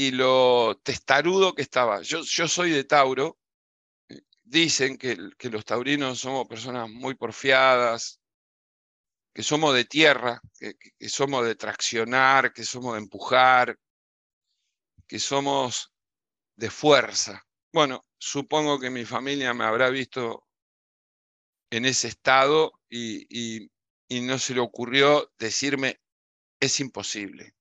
y 0.00 0.12
lo 0.12 0.80
testarudo 0.82 1.54
que 1.54 1.60
estaba. 1.60 2.00
Yo, 2.00 2.22
yo 2.22 2.48
soy 2.48 2.70
de 2.70 2.84
Tauro, 2.84 3.38
eh, 4.08 4.22
dicen 4.44 4.96
que, 4.96 5.14
que 5.36 5.50
los 5.50 5.66
taurinos 5.66 6.20
somos 6.20 6.48
personas 6.48 6.88
muy 6.88 7.16
porfiadas, 7.16 8.18
que 9.34 9.42
somos 9.42 9.74
de 9.74 9.84
tierra, 9.84 10.40
que, 10.58 10.72
que, 10.78 11.08
somos 11.10 11.44
de 11.44 11.54
traccionar, 11.54 12.54
que 12.54 12.64
somos 12.64 12.94
de 12.94 13.00
empujar, 13.00 13.78
que 15.06 15.18
somos 15.18 15.92
de 16.56 16.70
fuerza. 16.70 17.46
Bueno, 17.70 18.06
supongo 18.16 18.80
que 18.80 18.88
mi 18.88 19.04
familia 19.04 19.52
me 19.52 19.64
habrá 19.64 19.90
visto 19.90 20.46
en 21.70 21.84
ese 21.84 22.08
estado 22.08 22.72
y, 22.88 23.68
no 24.08 24.38
se 24.38 24.54
le 24.54 24.60
ocurrió 24.60 25.30
decirme, 25.38 26.00
es 26.58 26.80
imposible. 26.80 27.54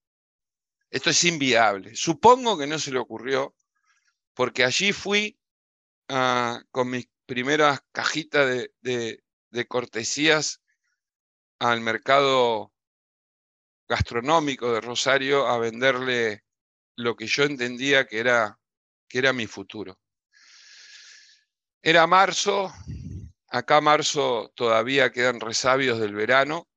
Esto 0.89 1.10
es 1.10 1.23
inviable. 1.23 1.95
Supongo 1.95 2.58
que 2.58 2.67
no 2.67 2.80
se 2.80 2.91
le 2.91 2.99
ocurrió, 2.99 3.56
porque 4.34 4.63
allí 4.63 4.91
fui 4.91 5.39
ah, 6.08 6.62
con 6.71 6.89
mis 6.89 7.10
primeras 7.25 7.82
cajitas 7.91 8.47
de, 8.47 9.23
de, 9.52 9.67
cortesías 9.67 10.62
al 11.60 11.82
mercado 11.82 12.73
gastronómico 13.88 14.73
de 14.73 14.82
Rosario 14.82 15.47
a 15.47 15.60
venderle 15.60 16.43
lo 16.95 17.15
que 17.15 17.28
yo 17.28 17.43
entendía 17.43 18.08
que 18.08 18.19
era, 18.19 18.60
que 19.08 19.19
era 19.19 19.34
mi 19.34 19.45
futuro. 19.45 19.99
Era 21.82 22.08
marzo, 22.08 22.73
Acá 23.52 23.82
marzo 23.82 24.52
todavía 24.56 25.12
quedan 25.12 25.39
resabios 25.39 25.99
del 25.99 26.13
verano 26.13 26.67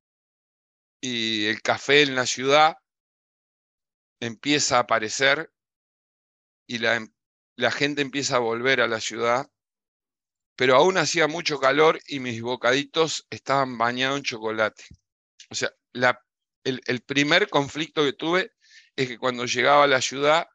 y 1.02 1.44
el 1.46 1.60
café 1.60 2.02
en 2.02 2.14
la 2.14 2.24
ciudad 2.24 2.76
empieza 4.22 4.76
a 4.76 4.80
aparecer 4.80 5.52
y 6.68 6.78
la, 6.78 7.04
la 7.56 7.70
gente 7.72 8.02
empieza 8.02 8.36
a 8.36 8.40
volver 8.40 8.80
a 8.80 8.86
la 8.86 9.00
ciudad, 9.00 9.50
pero 10.56 10.76
aún 10.76 10.96
hacía 10.96 11.26
mucho 11.26 11.58
calor 11.58 11.98
y 12.06 12.20
mis 12.20 12.40
bocaditos 12.40 13.26
estaban 13.30 13.76
bañados 13.76 14.18
en 14.18 14.22
chocolate. 14.22 14.84
O 15.50 15.56
sea, 15.56 15.72
el, 16.62 16.80
el 16.86 17.00
primer 17.02 17.48
conflicto 17.48 18.04
que 18.04 18.12
tuve 18.12 18.52
es 18.94 19.08
que 19.08 19.18
cuando 19.18 19.44
llegaba 19.44 19.84
a 19.84 19.88
la 19.88 20.00
ciudad 20.00 20.46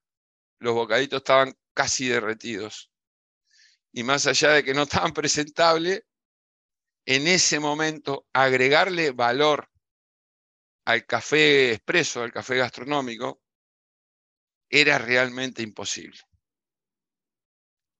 los 0.59 0.73
bocaditos 0.73 1.17
estaban 1.17 1.53
casi 1.73 2.07
derretidos. 2.07 2.89
Y 3.91 4.03
más 4.03 4.27
allá 4.27 4.51
de 4.51 4.63
que 4.63 4.73
no 4.73 4.83
estaban 4.83 5.13
presentables, 5.13 6.03
en 7.05 7.27
ese 7.27 7.59
momento 7.59 8.27
agregarle 8.31 9.11
valor 9.11 9.69
al 10.85 11.05
café 11.05 11.73
expreso, 11.73 12.23
al 12.23 12.31
café 12.31 12.55
gastronómico, 12.55 13.41
era 14.69 14.97
realmente 14.97 15.61
imposible. 15.61 16.19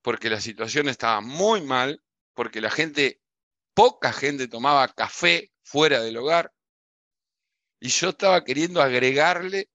Porque 0.02 0.30
la 0.30 0.42
situación 0.42 0.90
estaba 0.90 1.22
muy 1.22 1.62
mal, 1.62 2.04
porque 2.34 2.62
la 2.62 2.72
gente, 2.72 3.22
poca 3.74 4.14
gente 4.14 4.48
tomaba 4.48 4.88
café 4.94 5.52
fuera 5.64 6.02
del 6.02 6.18
hogar, 6.18 6.54
y 7.80 7.90
yo 7.90 8.10
estaba 8.10 8.44
queriendo 8.44 8.82
agregarle 8.82 9.70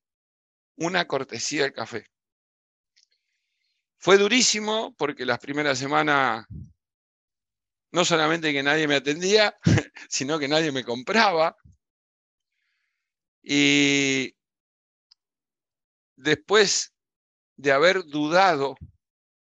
una 0.76 1.06
cortesía 1.06 1.64
al 1.64 1.72
café. 1.72 2.06
Fue 3.98 4.18
durísimo 4.18 4.94
porque 4.96 5.24
las 5.24 5.38
primeras 5.38 5.78
semanas 5.78 6.46
no 7.92 8.04
solamente 8.04 8.52
que 8.52 8.62
nadie 8.62 8.88
me 8.88 8.96
atendía, 8.96 9.56
sino 10.08 10.38
que 10.38 10.48
nadie 10.48 10.72
me 10.72 10.82
compraba. 10.82 11.56
Y 13.42 14.34
después 16.22 16.94
de 17.56 17.72
haber 17.72 18.04
dudado 18.04 18.76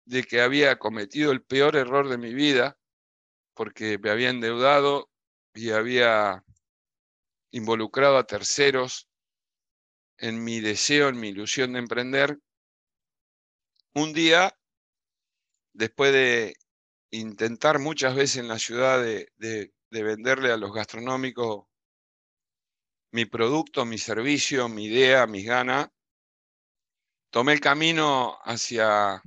de 0.05 0.23
que 0.23 0.41
había 0.41 0.79
cometido 0.79 1.31
el 1.31 1.43
peor 1.43 1.75
error 1.75 2.09
de 2.09 2.17
mi 2.17 2.33
vida, 2.33 2.77
porque 3.53 3.99
me 3.99 4.09
había 4.09 4.29
endeudado 4.29 5.09
y 5.53 5.71
había 5.71 6.43
involucrado 7.51 8.17
a 8.17 8.25
terceros 8.25 9.07
en 10.17 10.43
mi 10.43 10.59
deseo, 10.59 11.09
en 11.09 11.19
mi 11.19 11.29
ilusión 11.29 11.73
de 11.73 11.79
emprender, 11.79 12.39
un 13.93 14.13
día, 14.13 14.57
después 15.73 16.13
de 16.13 16.55
intentar 17.11 17.79
muchas 17.79 18.15
veces 18.15 18.37
en 18.37 18.47
la 18.47 18.57
ciudad 18.57 19.03
de, 19.03 19.71
venderle 19.89 20.51
a 20.51 20.57
los 20.57 20.73
gastronómicos 20.73 21.65
mi 23.11 23.25
producto, 23.25 23.85
mi 23.85 23.97
servicio, 23.97 24.69
mi 24.69 24.85
idea, 24.85 25.27
mis 25.27 25.45
ganas, 25.45 25.89
tomé 27.31 27.53
el 27.53 27.59
camino 27.59 28.37
hacia, 28.43 29.21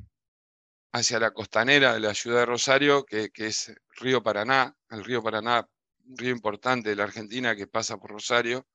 hacia 0.92 1.18
la 1.18 1.32
costanera 1.32 1.94
de 1.94 2.00
la 2.00 2.14
ciudad 2.14 2.40
de 2.40 2.46
Rosario, 2.46 3.04
que, 3.04 3.30
que, 3.30 3.48
es 3.48 3.74
Río 3.96 4.22
Paraná, 4.22 4.76
el 4.90 5.04
río 5.04 5.22
Paraná, 5.22 5.68
un 6.06 6.16
río 6.16 6.30
importante 6.30 6.90
de 6.90 6.96
la 6.96 7.04
Argentina 7.04 7.56
que 7.56 7.66
pasa 7.66 7.96
por 7.96 8.10
Rosario, 8.12 8.66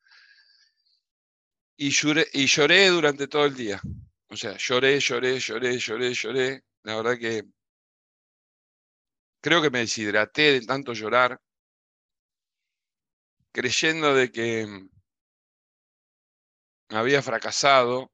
y 1.78 1.92
lloré, 1.92 2.28
y 2.34 2.46
lloré 2.46 2.89
durante 2.89 3.28
todo 3.28 3.46
el 3.46 3.56
día. 3.56 3.82
O 4.28 4.36
sea, 4.36 4.58
lloré, 4.58 5.00
lloré, 5.00 5.39
lloré, 5.39 5.78
lloré, 5.80 6.13
lloré. 6.13 6.63
La 6.84 6.98
verdad 6.98 7.18
que 7.18 7.46
Creo 9.42 9.62
que 9.62 9.70
me 9.70 9.80
deshidraté 9.80 10.54
de 10.54 10.62
tanto 10.65 10.94
llorar, 10.94 11.39
creyendo 13.54 14.13
de 14.13 14.32
que 14.32 14.65
mm, 14.68 14.89
había 16.89 17.22
fracasado 17.22 18.12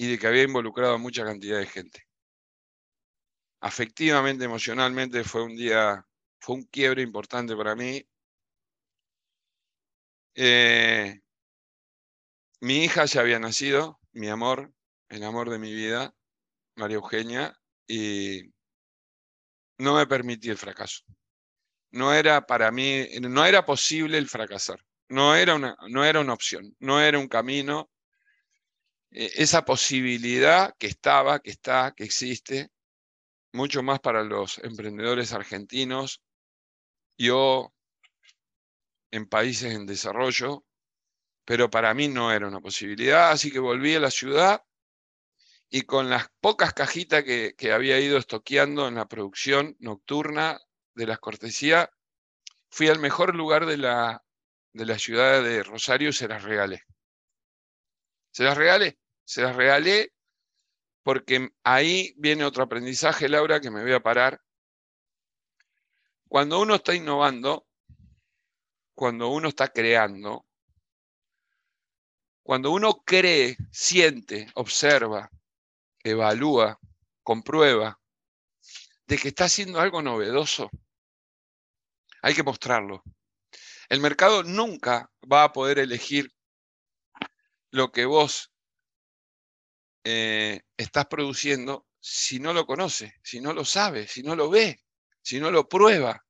y 0.00 0.06
de 0.06 0.16
que 0.16 0.28
había 0.28 0.44
involucrado 0.44 0.94
a 0.94 0.98
mucha 0.98 1.24
cantidad 1.24 1.58
de 1.58 1.66
gente. 1.66 2.06
Afectivamente, 3.60 4.44
emocionalmente 4.44 5.24
fue 5.24 5.42
un 5.42 5.56
día, 5.56 6.06
fue 6.38 6.54
un 6.54 6.62
quiebre 6.66 7.02
importante 7.02 7.56
para 7.56 7.74
mí. 7.74 8.08
Eh, 10.36 11.20
mi 12.60 12.84
hija 12.84 13.06
ya 13.06 13.22
había 13.22 13.40
nacido, 13.40 13.98
mi 14.12 14.28
amor, 14.28 14.72
el 15.08 15.24
amor 15.24 15.50
de 15.50 15.58
mi 15.58 15.74
vida, 15.74 16.14
María 16.76 16.98
Eugenia, 16.98 17.58
y 17.88 18.52
no 19.78 19.96
me 19.96 20.06
permití 20.06 20.48
el 20.48 20.58
fracaso. 20.58 21.02
No 21.90 22.14
era 22.14 22.46
para 22.46 22.70
mí, 22.70 23.04
no 23.20 23.44
era 23.44 23.66
posible 23.66 24.16
el 24.18 24.28
fracasar. 24.28 24.78
No 25.08 25.34
era 25.34 25.56
una, 25.56 25.76
no 25.88 26.04
era 26.04 26.20
una 26.20 26.34
opción, 26.34 26.76
no 26.78 27.00
era 27.00 27.18
un 27.18 27.26
camino. 27.26 27.90
E, 29.10 29.30
esa 29.42 29.64
posibilidad 29.64 30.74
que 30.78 30.86
estaba, 30.86 31.40
que 31.40 31.50
está, 31.50 31.94
que 31.96 32.04
existe, 32.04 32.70
mucho 33.52 33.82
más 33.82 34.00
para 34.00 34.22
los 34.22 34.58
emprendedores 34.58 35.32
argentinos, 35.32 36.22
yo 37.16 37.72
en 39.10 39.26
países 39.26 39.74
en 39.74 39.86
desarrollo, 39.86 40.64
pero 41.44 41.70
para 41.70 41.94
mí 41.94 42.08
no 42.08 42.30
era 42.32 42.46
una 42.46 42.60
posibilidad, 42.60 43.30
así 43.30 43.50
que 43.50 43.58
volví 43.58 43.94
a 43.94 44.00
la 44.00 44.10
ciudad 44.10 44.62
y 45.70 45.82
con 45.82 46.10
las 46.10 46.28
pocas 46.40 46.72
cajitas 46.74 47.24
que, 47.24 47.72
había 47.72 48.00
ido 48.00 48.18
estoqueando 48.18 48.88
en 48.88 48.94
la 48.96 49.08
producción 49.08 49.76
nocturna 49.80 50.60
de 50.94 51.06
las 51.06 51.18
cortesías, 51.18 51.88
fui 52.70 52.88
al 52.88 52.98
mejor 52.98 53.34
lugar 53.34 53.66
de 53.66 53.78
la, 53.78 54.22
de 54.72 54.86
la 54.86 54.98
ciudad 54.98 55.42
de 55.42 55.62
Rosario 55.62 56.10
y 56.10 56.12
se 56.12 56.28
las 56.28 56.42
regalé. 56.42 56.84
Se 58.38 58.44
las 58.44 58.56
regalé, 58.56 58.96
se 59.24 59.42
las 59.42 59.56
regalé 59.56 60.12
porque 61.02 61.50
ahí 61.64 62.14
viene 62.18 62.44
otro 62.44 62.62
aprendizaje, 62.62 63.28
Laura, 63.28 63.60
que 63.60 63.68
me 63.68 63.82
voy 63.82 63.92
a 63.94 64.00
parar. 64.00 64.40
Cuando 66.28 66.60
uno 66.60 66.76
está 66.76 66.94
innovando, 66.94 67.66
cuando 68.94 69.30
uno 69.30 69.48
está 69.48 69.66
creando, 69.72 70.46
cuando 72.44 72.70
uno 72.70 73.02
cree, 73.04 73.56
siente, 73.72 74.46
observa, 74.54 75.28
evalúa, 76.04 76.78
comprueba 77.24 77.98
de 79.08 79.18
que 79.18 79.30
está 79.30 79.46
haciendo 79.46 79.80
algo 79.80 80.00
novedoso, 80.00 80.70
hay 82.22 82.36
que 82.36 82.44
mostrarlo. 82.44 83.02
El 83.88 83.98
mercado 83.98 84.44
nunca 84.44 85.10
va 85.24 85.42
a 85.42 85.52
poder 85.52 85.80
elegir 85.80 86.32
lo 87.70 87.92
que 87.92 88.04
vos 88.04 88.52
eh, 90.04 90.62
estás 90.76 91.06
produciendo 91.06 91.86
si 92.00 92.38
no 92.40 92.52
lo 92.52 92.66
conoce, 92.66 93.14
si 93.22 93.40
no 93.40 93.52
lo 93.52 93.64
sabe, 93.64 94.06
si 94.06 94.22
no 94.22 94.36
lo 94.36 94.48
ve, 94.50 94.80
si 95.22 95.40
no 95.40 95.50
lo 95.50 95.68
prueba. 95.68 96.24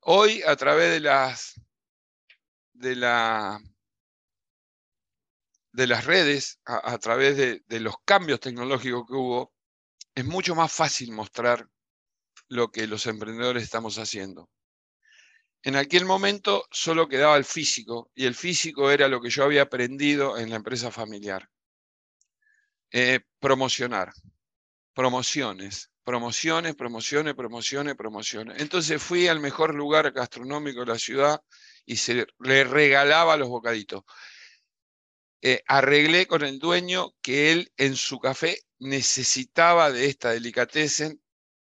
Hoy, 0.00 0.42
a 0.42 0.56
través 0.56 0.92
de 0.92 1.00
las, 1.00 1.60
de 2.72 2.96
la, 2.96 3.60
de 5.72 5.86
las 5.86 6.04
redes, 6.04 6.60
a, 6.64 6.96
través 6.98 7.36
de 7.36 7.80
los 7.80 7.96
cambios 8.04 8.40
tecnológicos 8.40 9.06
que 9.06 9.14
hubo, 9.14 9.52
es 10.14 10.24
mucho 10.24 10.54
más 10.54 10.72
fácil 10.72 11.12
mostrar 11.12 11.68
lo 12.48 12.70
que 12.70 12.86
los 12.86 13.06
emprendedores 13.06 13.62
estamos 13.62 13.98
haciendo. 13.98 14.48
En 15.68 15.76
aquel 15.76 16.06
momento 16.06 16.66
solo 16.70 17.06
quedaba 17.06 17.36
el 17.36 17.44
físico 17.44 18.10
y 18.14 18.24
el 18.24 18.34
físico 18.34 18.90
era 18.90 19.06
lo 19.06 19.20
que 19.20 19.28
yo 19.28 19.44
había 19.44 19.60
aprendido 19.60 20.38
en 20.38 20.48
la 20.48 20.56
empresa 20.56 20.90
familiar. 20.90 21.46
Eh, 22.90 23.20
promocionar, 23.38 24.10
promociones, 24.94 25.90
promociones, 26.02 26.74
promociones, 26.74 27.34
promociones, 27.34 27.94
promociones. 27.96 28.62
Entonces 28.62 29.02
fui 29.02 29.28
al 29.28 29.40
mejor 29.40 29.74
lugar 29.74 30.10
gastronómico 30.12 30.80
de 30.80 30.86
la 30.86 30.98
ciudad 30.98 31.42
y 31.84 31.96
se 31.96 32.26
le 32.38 32.64
regalaba 32.64 33.36
los 33.36 33.50
bocaditos. 33.50 34.04
Eh, 35.42 35.62
arreglé 35.66 36.26
con 36.26 36.44
el 36.44 36.58
dueño 36.58 37.12
que 37.20 37.52
él 37.52 37.70
en 37.76 37.94
su 37.94 38.18
café 38.20 38.58
necesitaba 38.78 39.92
de 39.92 40.06
esta 40.06 40.30
delicatessen 40.30 41.20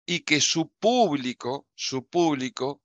y 0.06 0.20
que 0.20 0.40
su 0.40 0.70
público, 0.78 1.66
su 1.74 2.06
público, 2.06 2.80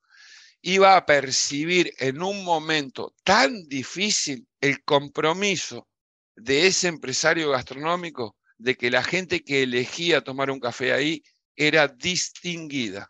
iba 0.64 0.96
a 0.96 1.06
percibir 1.06 1.94
en 2.00 2.24
un 2.24 2.46
momento 2.46 3.14
tan 3.24 3.68
difícil 3.68 4.48
el 4.62 4.82
compromiso 4.84 5.90
de 6.36 6.68
ese 6.68 6.88
empresario 6.88 7.52
gastronómico 7.52 8.38
de 8.58 8.76
que 8.76 8.90
la 8.90 9.04
gente 9.04 9.44
que 9.44 9.64
elegía 9.64 10.24
tomar 10.24 10.50
un 10.50 10.62
café 10.62 10.94
ahí 10.94 11.22
era 11.58 11.90
distinguida. 11.90 13.10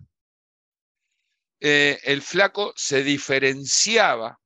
Eh, 1.60 2.00
el 2.04 2.24
flaco 2.24 2.74
se 2.76 3.04
diferenciaba 3.04 4.40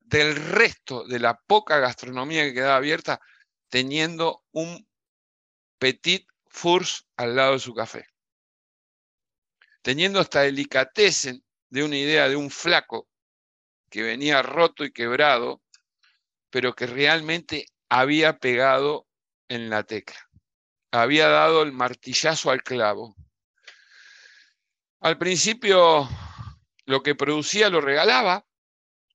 del 0.00 0.34
resto 0.34 1.06
de 1.06 1.20
la 1.20 1.38
poca 1.46 1.78
gastronomía 1.78 2.42
que 2.42 2.54
quedaba 2.54 2.76
abierta 2.76 3.20
teniendo 3.68 4.42
un 4.50 4.84
petit 5.78 6.26
fours 6.48 7.06
al 7.16 7.36
lado 7.36 7.52
de 7.52 7.60
su 7.60 7.72
café. 7.72 8.04
Teniendo 9.80 10.20
esta 10.20 10.40
delicatessen 10.40 11.42
de 11.70 11.84
una 11.84 11.96
idea 11.96 12.28
de 12.28 12.36
un 12.36 12.50
flaco 12.50 13.08
que 13.88 14.02
venía 14.02 14.42
roto 14.42 14.84
y 14.84 14.92
quebrado 14.92 15.62
pero 16.50 16.74
que 16.74 16.86
realmente 16.86 17.66
había 17.88 18.38
pegado 18.38 19.06
en 19.48 19.70
la 19.70 19.84
tecla. 19.84 20.18
Había 20.90 21.28
dado 21.28 21.62
el 21.62 21.72
martillazo 21.72 22.50
al 22.50 22.62
clavo. 22.62 23.16
Al 25.00 25.16
principio 25.16 26.08
lo 26.84 27.02
que 27.02 27.14
producía 27.14 27.70
lo 27.70 27.80
regalaba. 27.80 28.44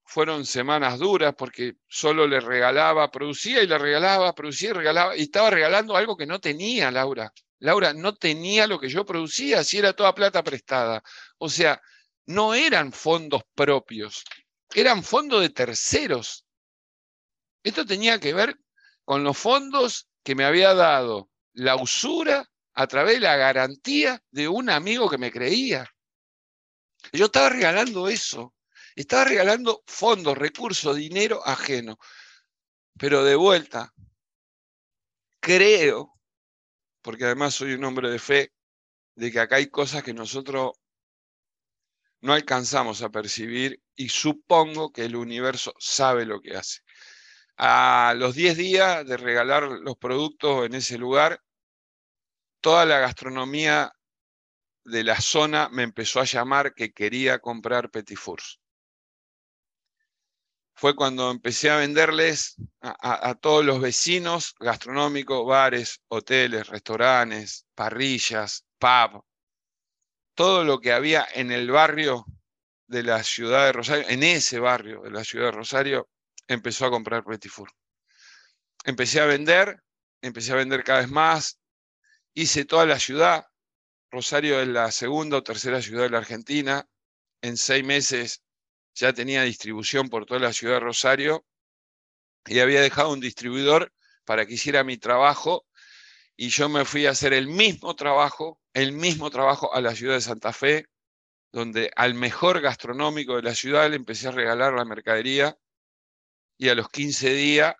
Fueron 0.07 0.45
semanas 0.45 0.99
duras 0.99 1.33
porque 1.35 1.77
solo 1.87 2.27
le 2.27 2.39
regalaba, 2.39 3.09
producía 3.11 3.63
y 3.63 3.67
le 3.67 3.77
regalaba, 3.77 4.33
producía 4.33 4.69
y 4.69 4.73
regalaba. 4.73 5.17
Y 5.17 5.23
estaba 5.23 5.49
regalando 5.49 5.97
algo 5.97 6.15
que 6.15 6.27
no 6.27 6.39
tenía, 6.39 6.91
Laura. 6.91 7.33
Laura, 7.59 7.93
no 7.93 8.13
tenía 8.13 8.67
lo 8.67 8.79
que 8.79 8.87
yo 8.87 9.03
producía, 9.03 9.63
si 9.63 9.79
era 9.79 9.93
toda 9.93 10.13
plata 10.13 10.43
prestada. 10.43 11.01
O 11.39 11.49
sea, 11.49 11.81
no 12.27 12.53
eran 12.53 12.91
fondos 12.91 13.43
propios, 13.53 14.23
eran 14.73 15.03
fondos 15.03 15.41
de 15.41 15.49
terceros. 15.49 16.45
Esto 17.63 17.85
tenía 17.85 18.19
que 18.19 18.33
ver 18.33 18.57
con 19.03 19.23
los 19.23 19.37
fondos 19.37 20.07
que 20.23 20.35
me 20.35 20.45
había 20.45 20.73
dado 20.73 21.29
la 21.53 21.75
usura 21.75 22.49
a 22.73 22.87
través 22.87 23.15
de 23.15 23.21
la 23.21 23.37
garantía 23.37 24.21
de 24.31 24.47
un 24.47 24.69
amigo 24.69 25.09
que 25.09 25.17
me 25.17 25.31
creía. 25.31 25.87
Yo 27.13 27.25
estaba 27.25 27.49
regalando 27.49 28.09
eso, 28.09 28.53
estaba 28.95 29.25
regalando 29.25 29.83
fondos, 29.85 30.37
recursos, 30.37 30.95
dinero 30.95 31.41
ajeno. 31.45 31.97
Pero 32.97 33.23
de 33.23 33.35
vuelta, 33.35 33.93
creo, 35.39 36.13
porque 37.01 37.25
además 37.25 37.55
soy 37.55 37.73
un 37.73 37.83
hombre 37.83 38.09
de 38.09 38.19
fe, 38.19 38.53
de 39.15 39.31
que 39.31 39.39
acá 39.39 39.57
hay 39.57 39.67
cosas 39.67 40.03
que 40.03 40.13
nosotros 40.13 40.71
no 42.25 42.33
alcanzamos 42.33 43.03
a 43.03 43.09
percibir 43.09 43.83
y 43.95 44.09
supongo 44.09 44.91
que 44.91 45.05
el 45.05 45.15
universo 45.15 45.75
sabe 45.77 46.25
lo 46.25 46.41
que 46.41 46.57
hace. 46.57 46.81
A 47.55 48.15
los 48.17 48.33
10 48.33 48.57
días 48.57 49.05
de 49.05 49.15
regalar 49.15 49.63
los 49.63 49.95
productos 49.97 50.65
en 50.65 50.73
ese 50.73 50.97
lugar, 50.97 51.39
toda 52.61 52.83
la 52.87 52.97
gastronomía 52.97 53.93
de 54.85 55.03
la 55.03 55.21
zona 55.21 55.69
me 55.69 55.83
empezó 55.83 56.19
a 56.19 56.25
llamar 56.25 56.73
que 56.73 56.93
quería 56.93 57.37
comprar 57.37 57.91
Petit 57.91 58.17
Fours. 58.17 58.59
Fue 60.73 60.95
cuando 60.95 61.29
empecé 61.29 61.69
a 61.69 61.77
venderles 61.77 62.55
a, 62.81 63.29
a, 63.29 63.35
todos 63.35 63.63
los 63.63 63.79
vecinos 63.79 64.55
gastronómicos, 64.59 65.45
bares, 65.45 66.01
hoteles, 66.07 66.67
restaurantes, 66.67 67.67
parrillas, 67.75 68.65
pub, 68.79 69.23
todo 70.35 70.63
lo 70.63 70.79
que 70.79 70.91
había 70.91 71.25
en 71.33 71.51
el 71.51 71.71
barrio 71.71 72.25
de 72.87 73.03
la 73.03 73.23
ciudad 73.23 73.65
de 73.65 73.71
Rosario, 73.71 74.05
en 74.09 74.23
ese 74.23 74.59
barrio 74.59 75.01
de 75.01 75.11
la 75.11 75.23
ciudad 75.23 75.45
de 75.45 75.51
Rosario, 75.51 76.09
empezó 76.47 76.85
a 76.85 76.91
comprar 76.91 77.23
Petit 77.23 77.49
Four. 77.49 77.71
Empecé 78.83 79.21
a 79.21 79.25
vender, 79.25 79.81
empecé 80.21 80.51
a 80.51 80.55
vender 80.55 80.83
cada 80.83 80.99
vez 80.99 81.09
más, 81.09 81.59
hice 82.33 82.65
toda 82.65 82.85
la 82.85 82.99
ciudad. 82.99 83.47
Rosario 84.11 84.61
es 84.61 84.67
la 84.67 84.91
segunda 84.91 85.37
o 85.37 85.43
tercera 85.43 85.81
ciudad 85.81 86.03
de 86.03 86.11
la 86.11 86.19
Argentina. 86.19 86.87
En 87.41 87.57
seis 87.57 87.83
meses 87.83 88.43
ya 88.93 89.13
tenía 89.13 89.43
distribución 89.43 90.09
por 90.09 90.25
toda 90.25 90.39
la 90.39 90.53
ciudad 90.53 90.75
de 90.75 90.79
Rosario 90.81 91.45
y 92.45 92.59
había 92.59 92.81
dejado 92.81 93.11
un 93.11 93.19
distribuidor 93.19 93.91
para 94.25 94.45
que 94.45 94.53
hiciera 94.53 94.83
mi 94.83 94.97
trabajo 94.97 95.65
y 96.37 96.49
yo 96.49 96.69
me 96.69 96.85
fui 96.85 97.05
a 97.05 97.11
hacer 97.11 97.33
el 97.33 97.47
mismo 97.47 97.95
trabajo, 97.95 98.59
el 98.73 98.91
mismo 98.91 99.29
trabajo 99.29 99.73
a 99.73 99.81
la 99.81 99.95
ciudad 99.95 100.15
de 100.15 100.21
Santa 100.21 100.53
Fe, 100.53 100.87
donde 101.51 101.91
al 101.95 102.13
mejor 102.13 102.59
gastronómico 102.61 103.37
de 103.37 103.43
la 103.43 103.55
ciudad 103.55 103.89
le 103.89 103.95
empecé 103.95 104.27
a 104.27 104.31
regalar 104.31 104.73
la 104.73 104.85
mercadería 104.85 105.57
y 106.57 106.69
a 106.69 106.75
los 106.75 106.89
15 106.89 107.33
días 107.33 107.75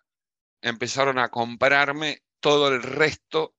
empezaron 0.62 1.20
a 1.20 1.30
comprarme 1.30 2.24
todo 2.39 2.70
el 2.70 2.82
resto 2.82 3.56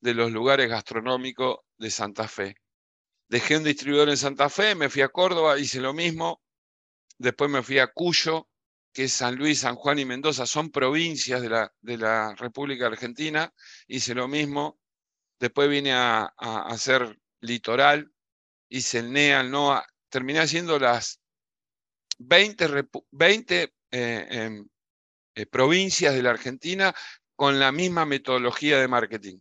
de 0.00 0.14
los 0.14 0.32
lugares 0.32 0.68
gastronómicos 0.68 1.58
de 1.78 1.90
Santa 1.90 2.26
Fe. 2.26 2.56
Dejé 3.28 3.58
un 3.58 3.64
distribuidor 3.64 4.08
en 4.08 4.16
Santa 4.16 4.48
Fe, 4.48 4.74
me 4.74 4.88
fui 4.88 5.02
a 5.02 5.08
Córdoba, 5.08 5.58
hice 5.58 5.80
lo 5.80 5.92
mismo. 5.92 6.42
Después 7.18 7.50
me 7.50 7.62
fui 7.62 7.78
a 7.78 7.86
Cuyo, 7.86 8.48
que 8.92 9.08
San 9.08 9.36
Luis, 9.36 9.60
San 9.60 9.76
Juan 9.76 9.98
y 9.98 10.04
Mendoza, 10.04 10.46
son 10.46 10.70
provincias 10.70 11.42
de 11.42 11.98
la, 11.98 12.34
República 12.36 12.86
Argentina, 12.86 13.52
hice 13.86 14.14
lo 14.14 14.28
mismo. 14.28 14.78
Después 15.38 15.68
vine 15.68 15.92
a, 15.92 16.32
hacer 16.36 17.18
litoral, 17.40 18.12
hice 18.68 18.98
el 18.98 19.12
NEA, 19.12 19.40
el 19.40 19.50
NOA, 19.50 19.86
terminé 20.08 20.40
haciendo 20.40 20.78
las 20.78 21.20
20, 22.18 22.88
20 23.12 23.74
eh, 23.92 24.62
eh, 25.34 25.46
provincias 25.46 26.14
de 26.14 26.22
la 26.22 26.30
Argentina 26.30 26.94
con 27.36 27.58
la 27.58 27.72
misma 27.72 28.04
metodología 28.04 28.78
de 28.78 28.88
marketing, 28.88 29.38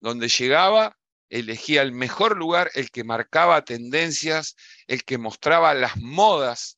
donde 0.00 0.28
llegaba, 0.28 0.98
elegía 1.28 1.82
el 1.82 1.92
mejor 1.92 2.36
lugar, 2.36 2.70
el 2.74 2.90
que 2.90 3.04
marcaba 3.04 3.64
tendencias, 3.64 4.56
el 4.86 5.04
que 5.04 5.18
mostraba 5.18 5.74
las 5.74 5.96
modas 5.98 6.77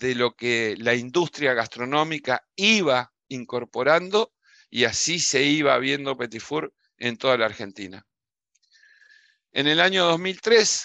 de 0.00 0.14
lo 0.14 0.34
que 0.34 0.74
la 0.78 0.94
industria 0.94 1.54
gastronómica 1.54 2.44
iba 2.56 3.12
incorporando 3.28 4.32
y 4.70 4.84
así 4.84 5.20
se 5.20 5.44
iba 5.44 5.78
viendo 5.78 6.16
Petit 6.16 6.40
Four 6.40 6.72
en 6.96 7.16
toda 7.18 7.36
la 7.36 7.46
Argentina. 7.46 8.04
En 9.52 9.66
el 9.66 9.78
año 9.78 10.06
2003 10.06 10.84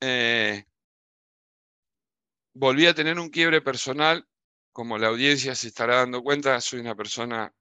eh, 0.00 0.64
volví 2.54 2.86
a 2.86 2.94
tener 2.94 3.18
un 3.18 3.30
quiebre 3.30 3.62
personal 3.62 4.26
como 4.72 4.98
la 4.98 5.08
audiencia 5.08 5.54
se 5.54 5.68
estará 5.68 5.96
dando 5.96 6.22
cuenta, 6.22 6.60
soy 6.60 6.80
una 6.80 6.94
persona 6.94 7.52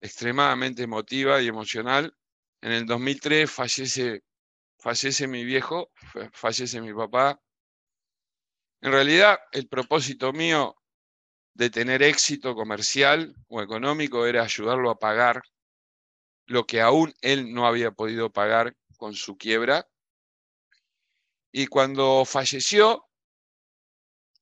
extremadamente 0.00 0.82
emotiva 0.82 1.40
y 1.40 1.48
emocional. 1.48 2.14
En 2.60 2.72
el 2.72 2.86
2003 2.86 3.50
fallece, 3.50 4.22
fallece 4.78 5.28
mi 5.28 5.44
viejo, 5.44 5.90
fallece 6.32 6.80
mi 6.80 6.92
papá. 6.92 7.40
En 8.82 8.92
realidad, 8.92 9.38
el 9.52 9.68
propósito 9.68 10.32
mío 10.32 10.76
de 11.54 11.68
tener 11.68 12.02
éxito 12.02 12.54
comercial 12.54 13.34
o 13.48 13.60
económico 13.60 14.26
era 14.26 14.42
ayudarlo 14.42 14.90
a 14.90 14.98
pagar 14.98 15.42
lo 16.46 16.66
que 16.66 16.80
aún 16.80 17.14
él 17.20 17.52
no 17.52 17.66
había 17.66 17.90
podido 17.92 18.32
pagar 18.32 18.74
con 18.96 19.14
su 19.14 19.36
quiebra. 19.36 19.86
Y 21.52 21.66
cuando 21.66 22.24
falleció, 22.24 23.06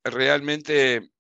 realmente 0.04 1.10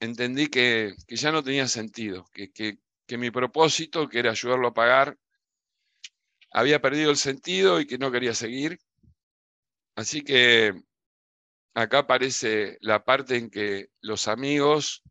entendí 0.00 0.46
que, 0.48 0.94
ya 1.08 1.32
no 1.32 1.42
tenía 1.42 1.66
sentido, 1.66 2.24
que, 2.32 2.50
que 2.52 3.18
mi 3.18 3.30
propósito, 3.30 4.08
que 4.08 4.20
era 4.20 4.30
ayudarlo 4.30 4.68
a 4.68 4.74
pagar, 4.74 5.18
había 6.52 6.80
perdido 6.80 7.10
el 7.10 7.16
sentido 7.16 7.80
y 7.80 7.86
que 7.86 7.98
no 7.98 8.12
quería 8.12 8.34
seguir. 8.34 8.78
Así 9.96 10.22
que 10.22 10.74
acá 11.78 11.98
aparece 11.98 12.76
la 12.80 13.04
parte 13.04 13.36
en 13.36 13.50
que 13.50 13.90
los 14.00 14.26
amigos, 14.26 15.04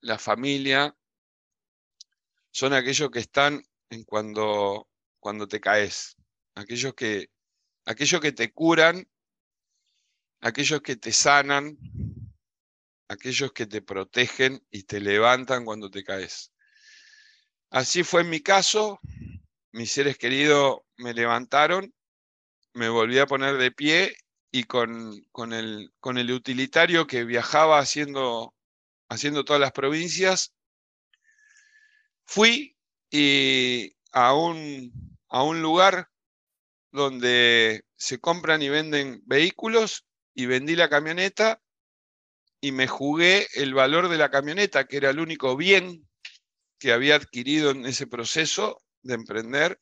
la 0.00 0.18
familia, 0.18 0.96
son 2.50 2.72
aquellos 2.72 3.10
que 3.12 3.20
están 3.20 3.62
en 3.90 4.02
cuando, 4.02 4.88
cuando 5.20 5.46
te 5.46 5.60
caes, 5.60 6.16
aquellos 6.56 6.94
que, 6.94 7.30
aquellos 7.84 8.20
que 8.20 8.32
te 8.32 8.52
curan, 8.52 9.08
aquellos 10.40 10.82
que 10.82 10.96
te 10.96 11.12
sanan, 11.12 11.78
aquellos 13.06 13.52
que 13.52 13.66
te 13.66 13.80
protegen 13.80 14.66
y 14.68 14.82
te 14.82 14.98
levantan 14.98 15.64
cuando 15.64 15.90
te 15.90 16.02
caes. 16.02 16.52
Así 17.70 18.02
fue 18.02 18.22
en 18.22 18.30
mi 18.30 18.40
caso, 18.40 18.98
mis 19.70 19.92
seres 19.92 20.18
queridos 20.18 20.80
me 20.96 21.14
levantaron, 21.14 21.94
me 22.72 22.88
volví 22.88 23.20
a 23.20 23.26
poner 23.26 23.58
de 23.58 23.70
pie 23.70 24.16
y 24.50 24.64
con, 24.64 25.20
con, 25.32 25.52
el, 25.52 25.92
con 26.00 26.18
el, 26.18 26.32
utilitario 26.32 27.06
que 27.06 27.24
viajaba 27.24 27.78
haciendo, 27.78 28.54
haciendo 29.08 29.44
todas 29.44 29.60
las 29.60 29.72
provincias, 29.72 30.52
fui 32.24 32.76
a 34.12 34.34
un, 34.34 35.18
a 35.28 35.42
un 35.42 35.62
lugar 35.62 36.08
donde 36.92 37.84
se 37.96 38.18
compran 38.18 38.62
y 38.62 38.68
venden 38.68 39.22
vehículos 39.26 40.04
y 40.34 40.46
vendí 40.46 40.74
la 40.74 40.88
camioneta 40.88 41.60
y 42.60 42.72
me 42.72 42.86
jugué 42.86 43.46
el 43.54 43.74
valor 43.74 44.08
de 44.08 44.18
la 44.18 44.30
camioneta, 44.30 44.86
que 44.86 44.98
era 44.98 45.10
el 45.10 45.20
único 45.20 45.56
bien 45.56 46.08
que 46.78 46.92
había 46.92 47.14
adquirido 47.14 47.70
en 47.70 47.86
ese 47.86 48.06
proceso 48.06 48.82
de 49.02 49.14
emprender. 49.14 49.80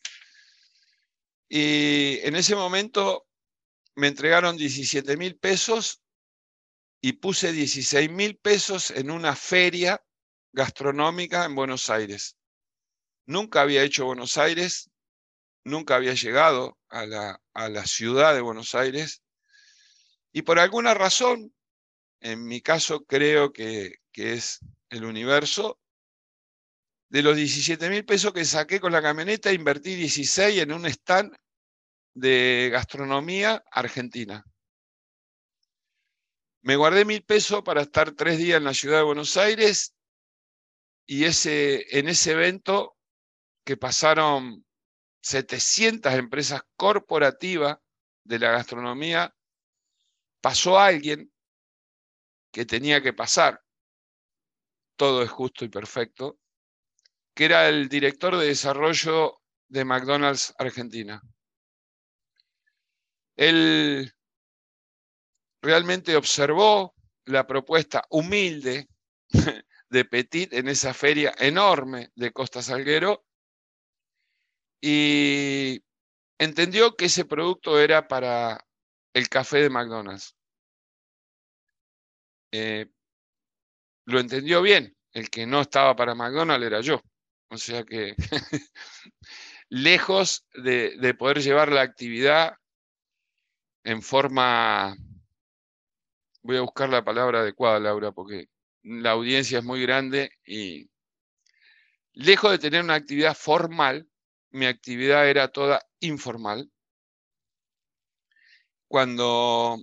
Y 1.49 2.19
en 2.23 2.37
ese 2.37 2.55
momento 2.55 3.28
me 3.99 4.07
entregaron 4.07 4.57
17 4.57 5.17
mil 5.17 5.37
pesos 5.37 6.01
y 7.01 7.15
puse 7.15 7.51
16 7.51 8.09
mil 8.09 8.37
pesos 8.37 8.93
en 8.93 9.11
una 9.11 9.35
feria 9.35 10.01
gastronómica 10.53 11.45
en 11.45 11.57
Buenos 11.57 11.91
Aires. 11.91 12.37
Nunca 13.27 13.61
había 13.61 13.83
hecho 13.83 14.07
Buenos 14.07 14.39
Aires, 14.39 14.89
nunca 15.65 15.97
había 15.97 16.15
llegado 16.15 16.79
a 16.89 17.07
la, 17.07 17.43
a 17.55 17.69
la 17.69 17.87
ciudad 17.87 18.35
de 18.35 18.41
Buenos 18.41 18.77
Aires 18.77 19.25
y 20.31 20.43
por 20.43 20.61
alguna 20.61 20.95
razón, 20.95 21.53
en 22.21 22.45
mi 22.45 22.61
caso 22.61 23.05
creo 23.05 23.53
que, 23.53 23.97
que 24.13 24.35
es 24.35 24.61
el 24.91 25.07
universo, 25.07 25.81
de 27.09 27.23
los 27.23 27.35
17 27.35 27.91
mil 27.91 28.05
pesos 28.05 28.33
que 28.33 28.45
saqué 28.45 28.79
con 28.79 28.93
la 28.93 29.03
camioneta, 29.03 29.53
invertí 29.53 29.97
16 29.97 30.63
en 30.63 30.71
un 30.71 30.87
stand 30.87 31.35
de 32.19 32.71
gastronomía 32.73 33.63
argentina. 33.71 34.45
Me 36.63 36.77
guardé 36.77 37.05
mil 37.05 37.23
pesos 37.25 37.63
para 37.63 37.83
estar 37.83 38.13
tres 38.13 38.39
días 38.39 38.59
en 38.59 38.65
la 38.65 38.75
ciudad 38.75 38.99
de 38.99 39.05
Buenos 39.05 39.37
Aires 39.37 39.95
y 41.07 41.25
ese, 41.25 41.99
en 41.99 42.09
ese 42.09 42.33
evento 42.33 42.97
que 43.65 43.77
pasaron 43.77 44.67
700 45.23 46.13
empresas 46.15 46.63
corporativas 46.77 47.79
de 48.25 48.39
la 48.39 48.51
gastronomía, 48.51 49.35
pasó 50.41 50.79
alguien 50.79 51.33
que 52.53 52.67
tenía 52.67 53.03
que 53.03 53.13
pasar. 53.13 53.63
Todo 54.97 55.23
es 55.23 55.31
justo 55.31 55.65
y 55.65 55.69
perfecto 55.69 56.39
que 57.39 57.45
era 57.45 57.69
el 57.69 57.89
director 57.89 58.37
de 58.37 58.47
desarrollo 58.47 59.41
de 59.69 59.85
McDonald's 59.85 60.53
Argentina. 60.59 61.23
Él 63.39 64.13
realmente 65.63 66.17
observó 66.17 66.95
la 67.25 67.47
propuesta 67.47 68.05
humilde 68.11 68.89
de 69.91 70.05
Petit 70.05 70.53
en 70.53 70.69
esa 70.69 70.93
feria 70.93 71.35
enorme 71.39 72.11
de 72.17 72.33
Costa 72.33 72.63
Salguero 72.63 73.25
y 74.81 75.83
entendió 76.39 76.97
que 76.97 77.07
ese 77.07 77.25
producto 77.25 77.81
era 77.81 78.09
para 78.09 78.67
el 79.15 79.29
café 79.29 79.59
de 79.59 79.71
McDonald's. 79.71 80.37
Eh, 82.53 82.87
lo 84.07 84.19
entendió 84.19 84.63
bien, 84.63 84.97
el 85.13 85.31
que 85.31 85.47
no 85.47 85.61
estaba 85.61 85.95
para 85.95 86.15
McDonald's 86.15 86.67
era 86.67 86.81
yo. 86.81 87.01
O 87.51 87.57
sea 87.57 87.85
que 87.85 88.15
lejos 89.69 90.45
de, 90.55 91.15
poder 91.15 91.41
llevar 91.41 91.71
la 91.71 91.83
actividad 91.83 92.55
en 93.89 94.03
forma, 94.03 94.99
voy 96.43 96.59
a 96.59 96.61
buscar 96.61 96.91
la 96.91 97.03
palabra 97.03 97.41
adecuada, 97.41 97.81
Laura, 97.81 98.13
porque 98.13 98.51
la 98.83 99.13
audiencia 99.13 99.61
es 99.61 99.65
muy 99.65 99.81
grande 99.81 100.31
y 100.45 100.91
lejos 102.13 102.51
de 102.51 102.59
tener 102.59 102.85
una 102.85 102.97
actividad 102.97 103.35
formal, 103.35 104.07
mi 104.51 104.67
actividad 104.67 105.27
era 105.27 105.49
toda 105.49 105.81
informal. 106.01 106.71
Cuando 108.89 109.79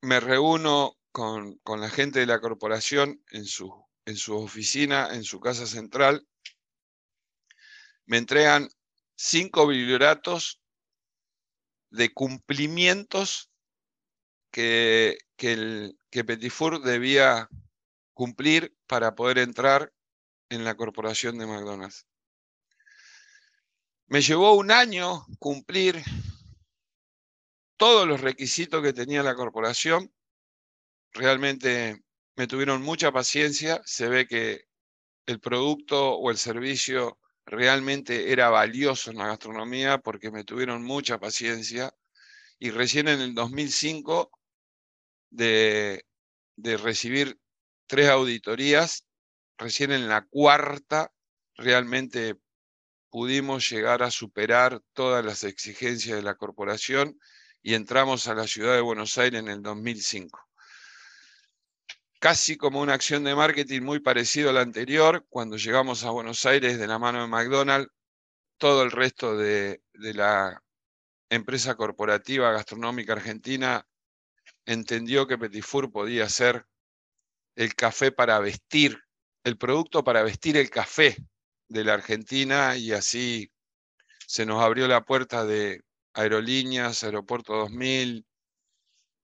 me 0.00 0.18
reúno 0.18 0.96
con, 1.12 1.58
con 1.58 1.82
la 1.82 1.90
gente 1.90 2.20
de 2.20 2.26
la 2.26 2.40
corporación 2.40 3.22
en 3.30 3.44
su, 3.44 3.70
en 4.06 4.16
su 4.16 4.38
oficina, 4.38 5.10
en 5.12 5.24
su 5.24 5.38
casa 5.38 5.66
central, 5.66 6.26
me 8.06 8.16
entregan 8.16 8.70
cinco 9.16 9.66
biblioratos 9.66 10.59
de 11.90 12.12
cumplimientos 12.12 13.50
que, 14.50 15.18
que, 15.36 16.24
Petifur 16.24 16.82
debía 16.82 17.48
cumplir 18.14 18.74
para 18.86 19.14
poder 19.14 19.38
entrar 19.38 19.92
en 20.48 20.64
la 20.64 20.76
corporación 20.76 21.38
de 21.38 21.46
McDonald's. 21.46 22.06
Me 24.06 24.20
llevó 24.20 24.54
un 24.54 24.72
año 24.72 25.24
cumplir 25.38 26.02
todos 27.76 28.08
los 28.08 28.20
requisitos 28.20 28.82
que 28.82 28.92
tenía 28.92 29.22
la 29.22 29.36
corporación. 29.36 30.12
Realmente 31.12 32.02
me 32.36 32.48
tuvieron 32.48 32.82
mucha 32.82 33.12
paciencia. 33.12 33.80
Se 33.84 34.08
ve 34.08 34.26
que 34.26 34.64
el 35.26 35.38
producto 35.38 36.16
o 36.16 36.30
el 36.30 36.38
servicio 36.38 37.19
realmente 37.46 38.32
era 38.32 38.48
valioso 38.50 39.10
en 39.10 39.18
la 39.18 39.26
gastronomía 39.26 39.98
porque 39.98 40.30
me 40.30 40.44
tuvieron 40.44 40.82
mucha 40.82 41.18
paciencia 41.18 41.92
y 42.58 42.70
recién 42.70 43.08
en 43.08 43.20
el 43.20 43.34
2005 43.34 44.30
de, 45.30 46.04
de 46.56 46.76
recibir 46.76 47.38
tres 47.86 48.08
auditorías, 48.08 49.06
recién 49.56 49.92
en 49.92 50.08
la 50.08 50.26
cuarta 50.26 51.12
realmente 51.56 52.36
pudimos 53.10 53.68
llegar 53.68 54.02
a 54.02 54.10
superar 54.10 54.80
todas 54.92 55.24
las 55.24 55.44
exigencias 55.44 56.16
de 56.16 56.22
la 56.22 56.36
corporación 56.36 57.18
y 57.62 57.74
entramos 57.74 58.28
a 58.28 58.34
la 58.34 58.46
ciudad 58.46 58.74
de 58.74 58.80
Buenos 58.80 59.18
Aires 59.18 59.40
en 59.40 59.48
el 59.48 59.62
2005 59.62 60.49
casi 62.20 62.56
como 62.56 62.80
una 62.80 62.94
acción 62.94 63.24
de 63.24 63.34
marketing 63.34 63.80
muy 63.80 63.98
parecido 63.98 64.50
a 64.50 64.52
la 64.52 64.60
anterior, 64.60 65.26
cuando 65.30 65.56
llegamos 65.56 66.04
a 66.04 66.10
Buenos 66.10 66.44
Aires 66.44 66.78
de 66.78 66.86
la 66.86 66.98
mano 66.98 67.22
de 67.22 67.26
McDonald's, 67.26 67.90
todo 68.58 68.82
el 68.82 68.90
resto 68.90 69.36
de, 69.36 69.82
la 69.94 70.62
empresa 71.30 71.76
corporativa 71.76 72.52
gastronómica 72.52 73.14
argentina 73.14 73.86
entendió 74.66 75.26
que 75.26 75.38
Petit 75.38 75.64
Four 75.64 75.90
podía 75.90 76.28
ser 76.28 76.66
el 77.56 77.74
café 77.74 78.12
para 78.12 78.38
vestir, 78.38 78.98
el 79.42 79.56
producto 79.56 80.04
para 80.04 80.22
vestir 80.22 80.58
el 80.58 80.68
café 80.68 81.16
de 81.68 81.84
la 81.84 81.94
Argentina 81.94 82.76
y 82.76 82.92
así 82.92 83.50
se 84.26 84.44
nos 84.44 84.62
abrió 84.62 84.86
la 84.88 85.04
puerta 85.04 85.46
de 85.46 85.82
aerolíneas, 86.12 87.02
Aeropuerto 87.02 87.54
2000, 87.54 88.26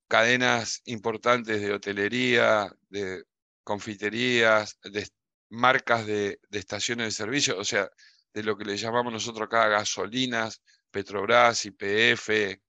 cadenas 0.08 0.82
importantes 0.86 1.60
de 1.60 1.72
hotelería, 1.72 2.70
de 2.88 3.24
confiterías, 3.64 4.78
de 4.82 5.08
marcas 5.50 6.06
de, 6.06 6.38
estaciones 6.50 7.06
de 7.06 7.10
servicio, 7.12 7.58
o 7.58 7.64
sea, 7.64 7.88
de 8.32 8.42
lo 8.42 8.56
que 8.56 8.64
le 8.64 8.76
llamamos 8.76 9.12
nosotros 9.12 9.46
acá 9.46 9.68
gasolinas, 9.68 10.62
Petrobras, 10.90 11.64
YPF, 11.64 12.60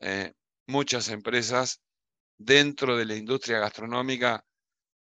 eh, 0.00 0.32
muchas 0.66 1.08
empresas 1.08 1.80
dentro 2.38 2.96
de 2.96 3.06
la 3.06 3.16
industria 3.16 3.58
gastronómica, 3.58 4.44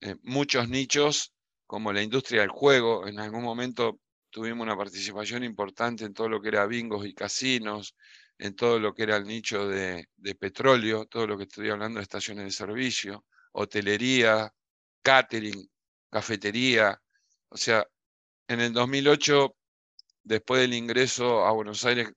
eh, 0.00 0.16
muchos 0.22 0.68
nichos, 0.68 1.32
como 1.66 1.92
la 1.92 2.02
industria 2.02 2.42
del 2.42 2.50
juego. 2.50 3.06
En 3.06 3.18
algún 3.18 3.42
momento 3.42 3.98
tuvimos 4.30 4.64
una 4.64 4.76
participación 4.76 5.44
importante 5.44 6.04
en 6.04 6.14
todo 6.14 6.28
lo 6.28 6.40
que 6.40 6.48
era 6.48 6.66
bingos 6.66 7.06
y 7.06 7.14
casinos, 7.14 7.94
en 8.38 8.56
todo 8.56 8.78
lo 8.78 8.94
que 8.94 9.04
era 9.04 9.16
el 9.16 9.24
nicho 9.24 9.68
de, 9.68 10.08
petróleo, 10.38 11.06
todo 11.06 11.26
lo 11.26 11.36
que 11.36 11.44
estoy 11.44 11.70
hablando 11.70 11.98
de 11.98 12.02
estaciones 12.02 12.44
de 12.44 12.50
servicio, 12.50 13.24
hotelería, 13.52 14.52
catering, 15.02 15.68
cafetería. 16.10 17.00
O 17.48 17.56
sea, 17.56 17.86
en 18.48 18.60
el 18.60 18.72
2008, 18.72 19.56
después 20.22 20.60
del 20.60 20.74
ingreso 20.74 21.44
a 21.44 21.52
Buenos 21.52 21.84
Aires 21.84 22.12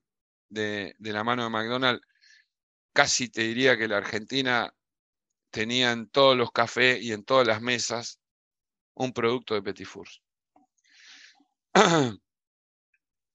de, 0.50 0.96
la 1.00 1.24
mano 1.24 1.44
de 1.44 1.50
McDonald's, 1.50 2.06
casi 2.94 3.30
te 3.30 3.42
diría 3.44 3.78
que 3.78 3.88
la 3.88 3.98
Argentina 3.98 4.74
tenía 5.52 5.92
en 5.92 6.10
todos 6.10 6.36
los 6.36 6.52
cafés 6.52 7.02
y 7.02 7.14
en 7.14 7.24
todas 7.24 7.48
las 7.48 7.62
mesas 7.62 8.20
un 8.96 9.14
producto 9.14 9.54
de 9.54 9.62
Petit 9.62 9.88
Fours. 9.88 10.22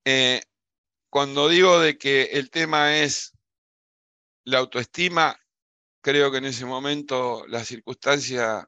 Eh, 0.05 0.43
cuando 1.13 1.51
digo 1.51 1.79
de 1.79 1.99
que 1.99 2.23
el 2.23 2.49
tema 2.49 2.97
es 2.97 3.35
la 4.45 4.61
autoestima, 4.61 5.39
creo 6.01 6.33
que 6.33 6.39
en 6.39 6.47
ese 6.47 6.65
momento 6.65 7.45
las 7.49 7.69
circunstancias 7.69 8.65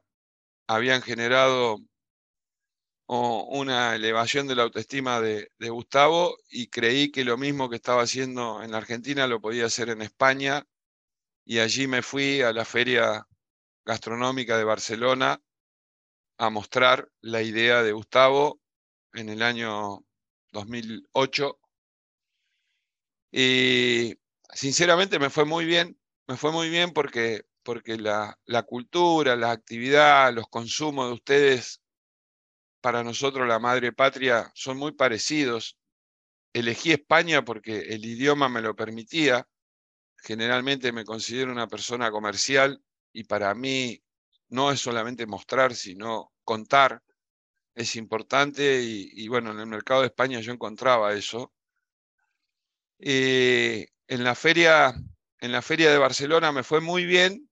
habían 0.66 1.01
generado 1.01 1.78
una 3.07 3.95
elevación 3.95 4.47
de 4.47 4.57
la 4.57 4.64
autoestima 4.64 5.22
de, 5.22 5.49
Gustavo 5.70 6.36
y 6.51 6.66
creí 6.68 7.11
que 7.11 7.24
lo 7.24 7.38
mismo 7.38 7.70
que 7.70 7.76
estaba 7.76 8.03
haciendo 8.03 8.62
en 8.62 8.72
la 8.72 8.76
Argentina 8.76 9.26
lo 9.26 9.40
podía 9.40 9.64
hacer 9.64 9.88
en 9.88 10.03
España 10.03 10.66
y 11.47 11.61
allí 11.61 11.86
me 11.86 12.03
fui 12.03 12.42
a 12.42 12.53
la 12.53 12.66
feria 12.66 13.26
gastronómica 13.86 14.59
de 14.59 14.64
Barcelona 14.64 15.40
a 16.36 16.51
mostrar 16.51 17.09
la 17.22 17.40
idea 17.40 17.82
de 17.82 17.92
Gustavo 17.92 18.61
en 19.14 19.30
el 19.30 19.42
año 19.42 20.05
2008 20.53 21.59
y 23.37 24.16
sinceramente 24.53 25.18
me 25.18 25.28
fue 25.28 25.45
muy 25.45 25.64
bien, 25.64 25.99
me 26.28 26.37
fue 26.37 26.53
muy 26.53 26.68
bien 26.70 26.93
porque, 26.93 27.43
porque 27.64 27.97
la, 27.97 28.39
cultura, 28.64 29.35
la 29.35 29.51
actividad, 29.51 30.32
los 30.32 30.47
consumos 30.47 31.09
de 31.09 31.14
ustedes, 31.14 31.80
para 32.80 33.03
nosotros 33.03 33.49
la 33.49 33.59
madre 33.59 33.93
patria, 33.93 34.53
son 34.55 34.78
muy 34.78 34.93
parecidos. 34.93 35.76
Elegí 36.53 36.93
España 36.93 37.45
porque 37.45 37.80
el 37.80 38.05
idioma 38.05 38.49
me 38.49 38.62
lo 38.62 38.76
permitía. 38.76 39.49
Generalmente 40.18 40.93
me 40.93 41.05
considero 41.05 41.51
una 41.51 41.66
persona 41.66 42.12
comercial 42.12 42.85
y 43.12 43.24
para 43.24 43.53
mí 43.57 44.01
no 44.49 44.70
es 44.70 44.78
solamente 44.78 45.26
mostrar, 45.26 45.74
sino 45.74 46.32
contar. 46.45 47.03
Es 47.74 47.97
importante 47.97 48.80
y 48.80 49.26
bueno, 49.26 49.51
en 49.51 49.59
el 49.59 49.66
mercado 49.66 50.03
de 50.03 50.07
España 50.07 50.39
yo 50.39 50.53
encontraba 50.53 51.14
eso 51.14 51.53
eh, 52.99 53.86
en, 54.09 54.24
la 54.24 54.34
feria, 54.34 54.95
en 55.40 55.53
la 55.53 55.62
feria 55.62 55.90
de 55.90 55.99
Barcelona 55.99 56.53
me 56.53 56.62
fue 56.62 56.80
muy 56.80 57.05
bien 57.05 57.49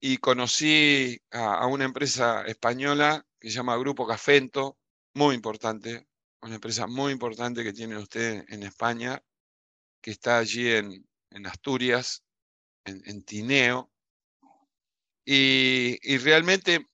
y 0.00 0.16
conocí 0.18 1.20
a, 1.30 1.66
una 1.66 1.84
empresa 1.84 2.44
española 2.46 3.26
que 3.38 3.48
se 3.50 3.56
llama 3.56 3.76
Grupo 3.76 4.06
Cafento, 4.06 4.78
muy 5.14 5.34
importante, 5.34 6.06
una 6.42 6.54
empresa 6.54 6.86
muy 6.86 7.12
importante 7.12 7.62
que 7.62 7.72
tiene 7.72 7.98
usted 7.98 8.44
en 8.48 8.62
España, 8.62 9.22
que 10.00 10.10
está 10.10 10.38
allí 10.38 10.68
en, 10.68 11.06
Asturias, 11.46 12.22
en, 12.84 13.22
Tineo, 13.22 13.90
y, 15.24 15.98
realmente 16.18 16.88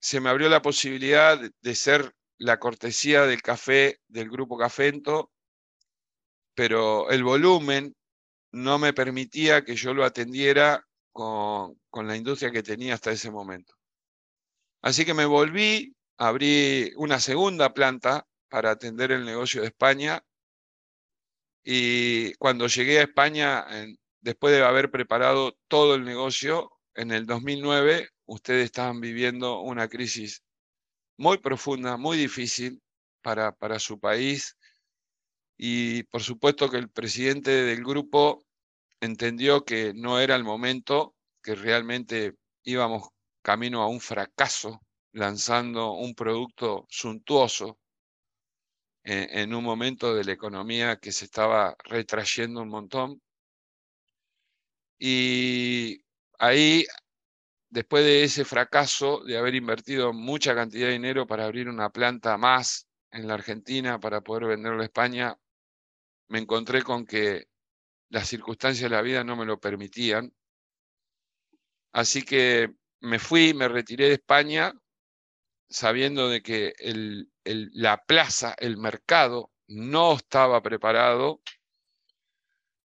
se 0.00 0.20
me 0.20 0.30
abrió 0.30 0.48
la 0.48 0.62
posibilidad 0.62 1.38
de 1.38 1.74
ser 1.74 2.14
la 2.38 2.58
cortesía 2.58 3.22
del 3.22 3.42
café 3.42 4.00
del 4.08 4.28
Grupo 4.28 4.58
Cafento 4.58 5.32
pero 6.54 7.10
el 7.10 7.24
volumen 7.24 7.94
no 8.52 8.78
me 8.78 8.92
permitía 8.92 9.64
que 9.64 9.74
yo 9.74 9.94
lo 9.94 10.04
atendiera 10.04 10.84
con, 11.12 11.76
la 11.92 12.16
industria 12.16 12.50
que 12.50 12.62
tenía 12.62 12.94
hasta 12.94 13.12
ese 13.12 13.30
momento. 13.30 13.74
Así 14.82 15.04
que 15.04 15.14
me 15.14 15.26
volví, 15.26 15.94
abrí 16.18 16.92
una 16.96 17.20
segunda 17.20 17.72
planta 17.72 18.26
para 18.48 18.70
atender 18.70 19.12
el 19.12 19.24
negocio 19.24 19.62
de 19.62 19.68
España 19.68 20.22
y 21.64 22.34
cuando 22.34 22.66
llegué 22.66 22.98
a 22.98 23.04
España, 23.04 23.66
después 24.20 24.52
de 24.52 24.64
haber 24.64 24.90
preparado 24.90 25.56
todo 25.68 25.94
el 25.94 26.04
negocio, 26.04 26.70
en 26.94 27.12
el 27.12 27.24
2009 27.26 28.08
ustedes 28.26 28.64
estaban 28.64 29.00
viviendo 29.00 29.60
una 29.60 29.88
crisis 29.88 30.42
muy 31.16 31.38
profunda, 31.38 31.96
muy 31.96 32.18
difícil 32.18 32.82
para, 33.22 33.52
para 33.52 33.78
su 33.78 34.00
país 34.00 34.56
y 35.64 36.02
por 36.02 36.24
supuesto 36.24 36.68
que 36.68 36.76
el 36.76 36.90
presidente 36.90 37.52
del 37.52 37.84
grupo 37.84 38.44
entendió 39.00 39.64
que 39.64 39.94
no 39.94 40.18
era 40.18 40.34
el 40.34 40.42
momento, 40.42 41.14
que 41.40 41.54
realmente 41.54 42.34
íbamos 42.64 43.10
camino 43.42 43.80
a 43.80 43.86
un 43.86 44.00
fracaso 44.00 44.80
lanzando 45.12 45.92
un 45.92 46.16
producto 46.16 46.84
suntuoso 46.90 47.78
en, 49.04 49.54
un 49.54 49.62
momento 49.62 50.16
de 50.16 50.24
la 50.24 50.32
economía 50.32 50.96
que 50.96 51.12
se 51.12 51.26
estaba 51.26 51.76
retrayendo 51.84 52.60
un 52.60 52.68
montón. 52.68 53.22
Y 54.98 56.02
ahí, 56.40 56.84
después 57.70 58.04
de 58.04 58.24
ese 58.24 58.44
fracaso, 58.44 59.22
de 59.22 59.38
haber 59.38 59.54
invertido 59.54 60.12
mucha 60.12 60.56
cantidad 60.56 60.88
de 60.88 60.94
dinero 60.94 61.24
para 61.24 61.44
abrir 61.44 61.68
una 61.68 61.90
planta 61.90 62.36
más 62.36 62.88
en 63.12 63.28
la 63.28 63.34
Argentina 63.34 64.00
para 64.00 64.22
poder 64.22 64.46
venderlo 64.46 64.82
a 64.82 64.86
España, 64.86 65.38
me 66.32 66.38
encontré 66.38 66.82
con 66.82 67.04
que 67.04 67.46
las 68.08 68.26
circunstancias 68.26 68.90
de 68.90 68.96
la 68.96 69.02
vida 69.02 69.22
no 69.22 69.36
me 69.36 69.44
lo 69.44 69.60
permitían. 69.60 70.32
Así 71.92 72.22
que 72.22 72.72
me 73.00 73.18
fui, 73.18 73.52
me 73.52 73.68
retiré 73.68 74.06
de 74.08 74.14
España 74.14 74.72
sabiendo 75.68 76.30
de 76.30 76.42
que 76.42 76.72
la 77.44 78.02
plaza, 78.04 78.54
el 78.58 78.78
mercado, 78.78 79.50
no 79.68 80.14
estaba 80.14 80.62
preparado, 80.62 81.42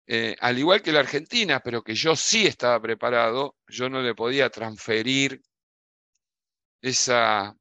eh, 0.08 0.34
al 0.40 0.58
igual 0.58 0.82
que 0.82 0.90
la 0.90 1.00
Argentina, 1.00 1.60
pero 1.60 1.82
que 1.84 1.94
yo 1.94 2.16
sí 2.16 2.48
estaba 2.48 2.80
preparado, 2.82 3.56
yo 3.68 3.88
no 3.88 4.02
le 4.02 4.16
podía 4.16 4.50
transferir 4.50 5.40
esa 6.80 7.56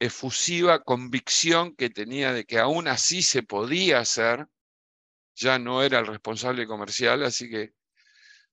efusiva 0.00 0.82
convicción 0.82 1.74
que 1.76 1.88
tenía 1.88 2.32
de 2.32 2.44
que 2.44 2.58
aún 2.58 2.88
así 2.88 3.22
se 3.22 3.44
podía 3.44 4.00
hacer, 4.00 4.48
ya 5.36 5.58
no 5.58 5.82
era 5.82 6.00
el 6.00 6.06
responsable 6.06 6.66
comercial, 6.66 7.22
así 7.22 7.48
que 7.48 7.74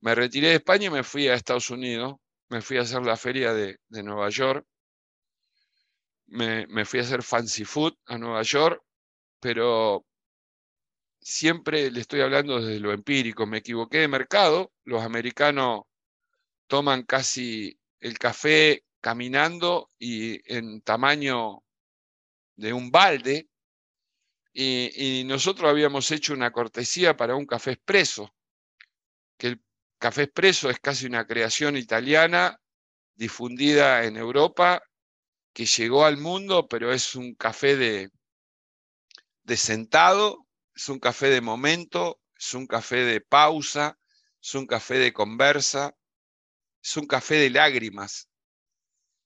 me 0.01 0.15
retiré 0.15 0.49
de 0.49 0.55
España 0.55 0.87
y 0.87 0.91
me 0.91 1.03
fui 1.03 1.27
a 1.27 1.33
Estados 1.33 1.69
Unidos, 1.69 2.15
me 2.49 2.61
fui 2.61 2.77
a 2.77 2.81
hacer 2.81 3.01
la 3.03 3.17
feria 3.17 3.53
de, 3.53 3.79
Nueva 3.89 4.29
York, 4.29 4.65
me, 6.27 6.67
me, 6.67 6.85
fui 6.85 6.99
a 6.99 7.03
hacer 7.03 7.23
fancy 7.23 7.63
food 7.63 7.93
a 8.07 8.17
Nueva 8.17 8.41
York, 8.43 8.81
pero 9.39 10.05
siempre 11.21 11.89
le 11.89 12.01
estoy 12.01 12.21
hablando 12.21 12.59
desde 12.59 12.79
lo 12.79 12.91
empírico, 12.91 13.45
me 13.45 13.59
equivoqué 13.59 13.99
de 13.99 14.07
mercado, 14.07 14.71
los 14.83 15.01
americanos 15.03 15.83
toman 16.67 17.03
casi 17.03 17.79
el 17.99 18.17
café 18.17 18.83
caminando 18.99 19.89
y 19.99 20.41
en 20.53 20.81
tamaño 20.81 21.63
de 22.55 22.73
un 22.73 22.91
balde, 22.91 23.47
y, 24.53 25.23
nosotros 25.25 25.69
habíamos 25.69 26.11
hecho 26.11 26.33
una 26.33 26.51
cortesía 26.51 27.17
para 27.17 27.35
un 27.35 27.45
café 27.45 27.71
expreso, 27.71 28.33
que 29.37 29.47
el 29.47 29.63
café 29.97 30.23
expreso 30.23 30.69
es 30.69 30.79
casi 30.79 31.07
una 31.07 31.25
creación 31.25 31.75
italiana 31.75 32.59
difundida 33.15 34.05
en 34.05 34.17
Europa, 34.17 34.83
que 35.53 35.65
llegó 35.65 36.05
al 36.05 36.17
mundo, 36.17 36.67
pero 36.67 36.91
es 36.91 37.15
un 37.15 37.35
café 37.35 37.75
de, 37.75 38.09
de 39.43 39.57
sentado, 39.57 40.47
es 40.75 40.89
un 40.89 40.99
café 40.99 41.29
de 41.29 41.41
momento, 41.41 42.19
es 42.37 42.53
un 42.53 42.67
café 42.67 42.97
de 42.97 43.21
pausa, 43.21 43.97
es 44.41 44.55
un 44.55 44.65
café 44.67 44.95
de 44.95 45.13
conversa, 45.13 45.95
es 46.81 46.97
un 46.97 47.07
café 47.07 47.35
de 47.35 47.49
lágrimas. 47.49 48.29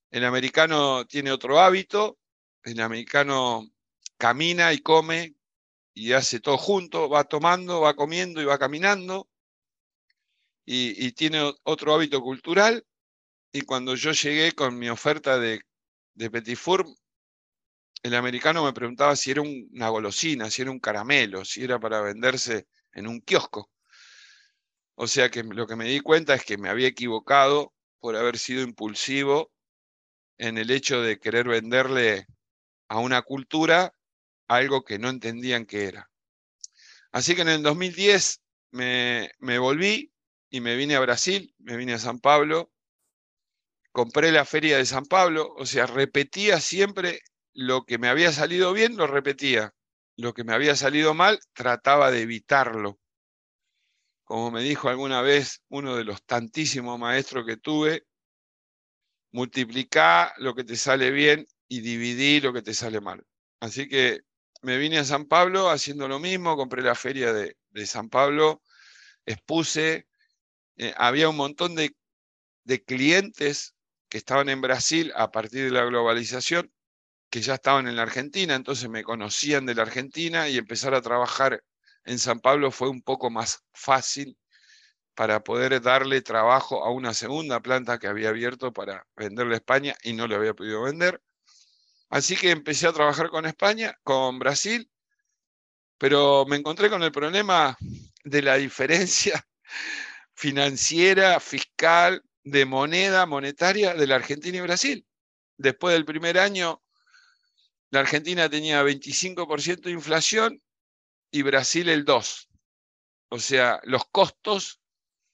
El 0.09 0.23
americano 0.23 1.05
tiene 1.05 1.31
otro 1.31 1.59
hábito, 1.59 2.17
el 2.63 2.79
americano 2.79 3.67
camina 4.17 4.73
y 4.73 4.79
come 4.79 5.35
y 5.93 6.13
hace 6.13 6.39
todo 6.39 6.57
junto, 6.57 7.09
va 7.09 7.23
tomando, 7.23 7.81
va 7.81 7.95
comiendo 7.95 8.41
y 8.41 8.45
va 8.45 8.59
caminando, 8.59 9.27
y, 10.69 11.11
tiene 11.13 11.53
otro 11.63 11.93
hábito 11.93 12.21
cultural. 12.21 12.85
Y 13.53 13.61
cuando 13.61 13.95
yo 13.95 14.11
llegué 14.11 14.51
con 14.51 14.77
mi 14.77 14.89
oferta 14.89 15.39
de, 15.39 15.61
de 16.13 16.29
Petit 16.29 16.57
Four, 16.57 16.85
el 18.03 18.13
americano 18.13 18.65
me 18.65 18.73
preguntaba 18.73 19.15
si 19.15 19.31
era 19.31 19.41
una 19.41 19.89
golosina, 19.89 20.51
si 20.51 20.61
era 20.61 20.71
un 20.71 20.79
caramelo, 20.79 21.45
si 21.45 21.63
era 21.63 21.79
para 21.79 22.01
venderse 22.01 22.67
en 22.91 23.07
un 23.07 23.21
kiosco. 23.21 23.71
O 24.95 25.07
sea 25.07 25.29
que 25.31 25.43
lo 25.43 25.65
que 25.67 25.75
me 25.75 25.85
di 25.85 26.01
cuenta 26.01 26.33
es 26.33 26.43
que 26.43 26.57
me 26.57 26.69
había 26.69 26.87
equivocado 26.87 27.73
por 27.99 28.15
haber 28.15 28.37
sido 28.37 28.61
impulsivo 28.61 29.51
en 30.37 30.57
el 30.57 30.69
hecho 30.69 31.01
de 31.01 31.17
querer 31.17 31.47
venderle 31.47 32.27
a 32.89 32.99
una 32.99 33.21
cultura 33.21 33.93
algo 34.47 34.83
que 34.83 34.99
no 34.99 35.09
entendían 35.09 35.65
que 35.65 35.85
era. 35.85 36.09
Así 37.11 37.35
que 37.35 37.41
en 37.41 37.49
el 37.49 37.63
2010 37.63 38.41
me, 38.71 39.31
me 39.39 39.59
volví 39.59 40.11
y 40.49 40.61
me 40.61 40.75
vine 40.75 40.95
a 40.95 40.99
Brasil, 40.99 41.53
me 41.59 41.77
vine 41.77 41.93
a 41.93 41.99
San 41.99 42.19
Pablo, 42.19 42.71
compré 43.91 44.31
la 44.31 44.45
feria 44.45 44.77
de 44.77 44.85
San 44.85 45.05
Pablo, 45.05 45.53
o 45.57 45.65
sea, 45.65 45.87
repetía 45.87 46.59
siempre 46.59 47.21
lo 47.53 47.85
que 47.85 47.97
me 47.97 48.07
había 48.09 48.31
salido 48.31 48.71
bien, 48.71 48.95
lo 48.95 49.07
repetía. 49.07 49.73
Lo 50.15 50.33
que 50.33 50.43
me 50.43 50.53
había 50.53 50.75
salido 50.75 51.13
mal, 51.13 51.39
trataba 51.53 52.11
de 52.11 52.21
evitarlo. 52.21 52.99
Como 54.23 54.51
me 54.51 54.61
dijo 54.61 54.89
alguna 54.89 55.21
vez 55.21 55.63
uno 55.69 55.95
de 55.95 56.03
los 56.03 56.23
tantísimos 56.23 56.99
maestros 56.99 57.45
que 57.45 57.57
tuve, 57.57 58.05
multiplicá 59.31 60.33
lo 60.37 60.53
que 60.53 60.63
te 60.63 60.75
sale 60.75 61.09
bien 61.09 61.47
y 61.67 61.81
dividí 61.81 62.39
lo 62.39 62.53
que 62.53 62.61
te 62.61 62.73
sale 62.73 63.01
mal. 63.01 63.25
Así 63.59 63.87
que 63.87 64.21
me 64.61 64.77
vine 64.77 64.97
a 64.99 65.03
San 65.03 65.25
Pablo 65.25 65.69
haciendo 65.69 66.07
lo 66.07 66.19
mismo, 66.19 66.55
compré 66.55 66.81
la 66.81 66.95
feria 66.95 67.33
de, 67.33 67.55
San 67.85 68.09
Pablo, 68.09 68.61
expuse, 69.25 70.07
eh, 70.77 70.93
había 70.97 71.29
un 71.29 71.37
montón 71.37 71.75
de, 71.75 71.95
clientes 72.85 73.75
que 74.09 74.17
estaban 74.17 74.49
en 74.49 74.61
Brasil 74.61 75.11
a 75.15 75.31
partir 75.31 75.65
de 75.65 75.71
la 75.71 75.85
globalización, 75.85 76.71
que 77.29 77.41
ya 77.41 77.55
estaban 77.55 77.87
en 77.87 77.95
la 77.95 78.03
Argentina, 78.03 78.55
entonces 78.55 78.89
me 78.89 79.03
conocían 79.03 79.65
de 79.65 79.75
la 79.75 79.83
Argentina 79.83 80.49
y 80.49 80.57
empezar 80.57 80.93
a 80.93 81.01
trabajar 81.01 81.63
en 82.05 82.19
San 82.19 82.39
Pablo 82.39 82.71
fue 82.71 82.89
un 82.89 83.01
poco 83.01 83.29
más 83.29 83.63
fácil 83.73 84.37
para 85.13 85.43
poder 85.43 85.81
darle 85.81 86.21
trabajo 86.21 86.85
a 86.85 86.91
una 86.91 87.13
segunda 87.13 87.59
planta 87.59 87.99
que 87.99 88.07
había 88.07 88.29
abierto 88.29 88.71
para 88.71 89.05
venderle 89.15 89.55
a 89.55 89.57
España 89.57 89.95
y 90.03 90.13
no 90.13 90.27
le 90.27 90.35
había 90.35 90.53
podido 90.53 90.83
vender. 90.83 91.21
Así 92.09 92.35
que 92.35 92.51
empecé 92.51 92.87
a 92.87 92.93
trabajar 92.93 93.29
con 93.29 93.45
España, 93.45 93.97
con 94.03 94.39
Brasil, 94.39 94.89
pero 95.97 96.45
me 96.45 96.55
encontré 96.55 96.89
con 96.89 97.03
el 97.03 97.11
problema 97.11 97.77
de 98.23 98.41
la 98.41 98.55
diferencia 98.55 99.45
financiera, 100.33 101.39
fiscal, 101.39 102.23
de 102.43 102.65
moneda 102.65 103.25
monetaria 103.25 103.93
de 103.93 104.07
la 104.07 104.15
Argentina 104.15 104.57
y 104.57 104.61
Brasil. 104.61 105.05
Después 105.57 105.93
del 105.93 106.05
primer 106.05 106.39
año, 106.39 106.81
la 107.89 107.99
Argentina 108.01 108.49
tenía 108.49 108.83
25% 108.83 109.81
de 109.81 109.91
inflación 109.91 110.61
y 111.29 111.41
Brasil 111.41 111.89
el 111.89 112.05
2%. 112.05 112.47
O 113.29 113.39
sea, 113.39 113.81
los 113.83 114.03
costos 114.05 114.79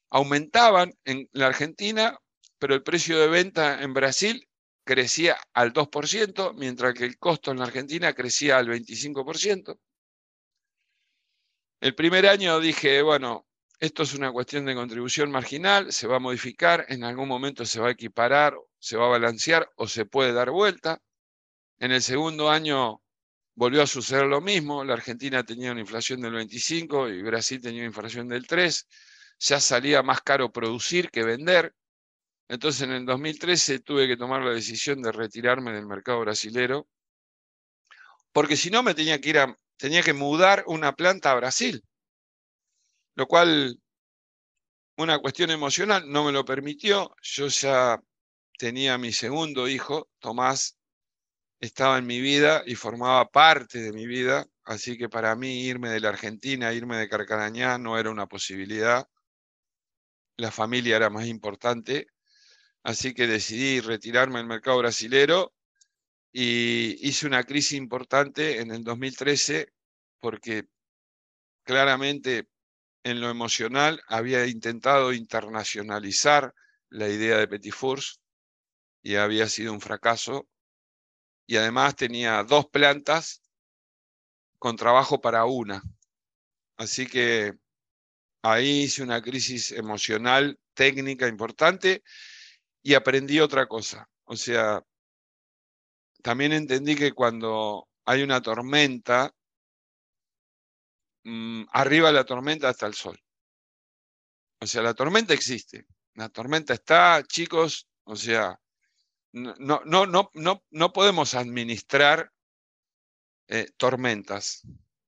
aumentaban 0.09 0.93
en 1.05 1.29
la 1.33 1.47
Argentina, 1.47 2.17
pero 2.57 2.73
el 2.73 2.81
precio 2.81 3.19
de 3.19 3.27
venta 3.27 3.83
en 3.83 3.93
Brasil 3.93 4.47
crecía 4.83 5.37
al 5.53 5.73
2%, 5.73 6.53
mientras 6.55 6.93
que 6.93 7.05
el 7.05 7.17
costo 7.17 7.51
en 7.51 7.59
la 7.59 7.65
Argentina 7.65 8.13
crecía 8.13 8.57
al 8.57 8.67
25%. 8.67 9.79
El 11.81 11.95
primer 11.95 12.27
año 12.27 12.59
dije, 12.59 13.01
bueno, 13.01 13.45
esto 13.79 14.03
es 14.03 14.13
una 14.13 14.31
cuestión 14.31 14.65
de 14.65 14.75
contribución 14.75 15.29
marginal, 15.31 15.91
se 15.91 16.07
va 16.07 16.15
a 16.15 16.19
modificar, 16.19 16.85
en 16.87 17.03
algún 17.03 17.27
momento 17.27 17.65
se 17.65 17.81
va 17.81 17.89
a 17.89 17.91
equiparar, 17.91 18.55
se 18.79 18.95
va 18.95 19.05
a 19.05 19.09
balancear 19.09 19.69
o 19.75 19.87
se 19.87 20.05
puede 20.05 20.31
dar 20.31 20.51
vuelta. 20.51 21.01
En 21.79 21.91
el 21.91 22.01
segundo 22.01 22.49
año 22.49 23.01
volvió 23.55 23.81
a 23.81 23.87
suceder 23.87 24.25
lo 24.25 24.39
mismo, 24.39 24.83
la 24.85 24.93
Argentina 24.93 25.43
tenía 25.43 25.71
una 25.71 25.81
inflación 25.81 26.21
del 26.21 26.33
25 26.33 27.09
y 27.09 27.21
Brasil 27.21 27.61
tenía 27.61 27.81
una 27.81 27.87
inflación 27.87 28.29
del 28.29 28.47
3, 28.47 28.87
ya 29.39 29.59
salía 29.59 30.01
más 30.01 30.21
caro 30.21 30.51
producir 30.51 31.11
que 31.11 31.23
vender, 31.23 31.75
entonces 32.47 32.81
en 32.83 32.91
el 32.91 33.05
2013 33.05 33.79
tuve 33.79 34.07
que 34.07 34.17
tomar 34.17 34.41
la 34.41 34.51
decisión 34.51 35.01
de 35.01 35.11
retirarme 35.11 35.71
del 35.73 35.85
mercado 35.85 36.19
brasilero, 36.21 36.87
porque 38.31 38.57
si 38.57 38.69
no 38.69 38.83
me 38.83 38.95
tenía 38.95 39.21
que 39.21 39.29
ir 39.29 39.39
a, 39.39 39.57
tenía 39.77 40.01
que 40.01 40.13
mudar 40.13 40.63
una 40.67 40.95
planta 40.95 41.31
a 41.31 41.35
Brasil, 41.35 41.83
lo 43.15 43.27
cual 43.27 43.79
una 44.97 45.19
cuestión 45.19 45.51
emocional 45.51 46.11
no 46.11 46.23
me 46.23 46.31
lo 46.31 46.45
permitió. 46.45 47.15
Yo 47.21 47.47
ya 47.47 48.01
tenía 48.57 48.97
mi 48.97 49.11
segundo 49.11 49.67
hijo, 49.67 50.09
Tomás, 50.19 50.77
estaba 51.59 51.97
en 51.97 52.05
mi 52.05 52.19
vida 52.21 52.63
y 52.65 52.75
formaba 52.75 53.29
parte 53.29 53.79
de 53.79 53.93
mi 53.93 54.05
vida, 54.05 54.45
así 54.63 54.97
que 54.97 55.09
para 55.09 55.35
mí 55.35 55.61
irme 55.63 55.89
de 55.89 55.99
la 55.99 56.09
Argentina, 56.09 56.73
irme 56.73 56.97
de 56.97 57.07
Carcarañá 57.07 57.77
no 57.77 57.97
era 57.97 58.09
una 58.09 58.27
posibilidad. 58.27 59.07
La 60.37 60.51
familia 60.51 60.95
era 60.97 61.09
más 61.09 61.27
importante 61.27 62.07
así 62.83 63.13
que 63.13 63.27
decidí 63.27 63.79
retirarme 63.79 64.39
del 64.39 64.47
mercado 64.47 64.79
brasilero 64.79 65.53
y 66.31 66.97
hice 67.07 67.27
una 67.27 67.43
crisis 67.43 67.73
importante 67.73 68.59
en 68.59 68.71
el 68.71 68.83
2013 68.83 69.71
porque 70.19 70.65
claramente 71.63 72.47
en 73.03 73.21
lo 73.21 73.29
emocional 73.29 74.01
había 74.07 74.45
intentado 74.47 75.13
internacionalizar 75.13 76.53
la 76.89 77.09
idea 77.09 77.37
de 77.37 77.47
Petit 77.47 77.73
Fours 77.73 78.19
y 79.01 79.15
había 79.15 79.47
sido 79.49 79.73
un 79.73 79.81
fracaso. 79.81 80.47
Y 81.45 81.57
además 81.57 81.95
tenía 81.95 82.43
dos 82.43 82.67
plantas 82.67 83.41
con 84.57 84.77
trabajo 84.77 85.19
para 85.19 85.43
una. 85.45 85.83
Así 86.77 87.05
que 87.05 87.53
ahí 88.41 88.83
hice 88.83 89.03
una 89.03 89.21
crisis 89.21 89.71
emocional, 89.71 90.57
técnica 90.73 91.27
importante 91.27 92.01
y 92.83 92.93
aprendí 92.93 93.39
otra 93.39 93.65
cosa. 93.67 94.07
O 94.25 94.35
sea, 94.35 94.83
también 96.21 96.53
entendí 96.53 96.95
que 96.95 97.13
cuando 97.13 97.87
hay 98.05 98.21
una 98.23 98.41
tormenta, 98.41 99.33
mm, 101.23 101.63
arriba 101.71 102.11
la 102.11 102.25
tormenta 102.25 102.69
está 102.69 102.87
el 102.87 102.93
sol. 102.93 103.19
O 104.59 104.67
sea, 104.67 104.81
la 104.81 104.93
tormenta 104.93 105.33
existe. 105.33 105.85
La 106.15 106.29
tormenta 106.29 106.73
está, 106.73 107.23
chicos, 107.27 107.87
o 108.03 108.15
sea, 108.15 108.59
no, 109.31 109.81
no, 109.85 110.05
no, 110.05 110.29
no, 110.33 110.63
no 110.69 110.93
podemos 110.93 111.33
administrar 111.33 112.31
eh, 113.47 113.67
tormentas. 113.77 114.61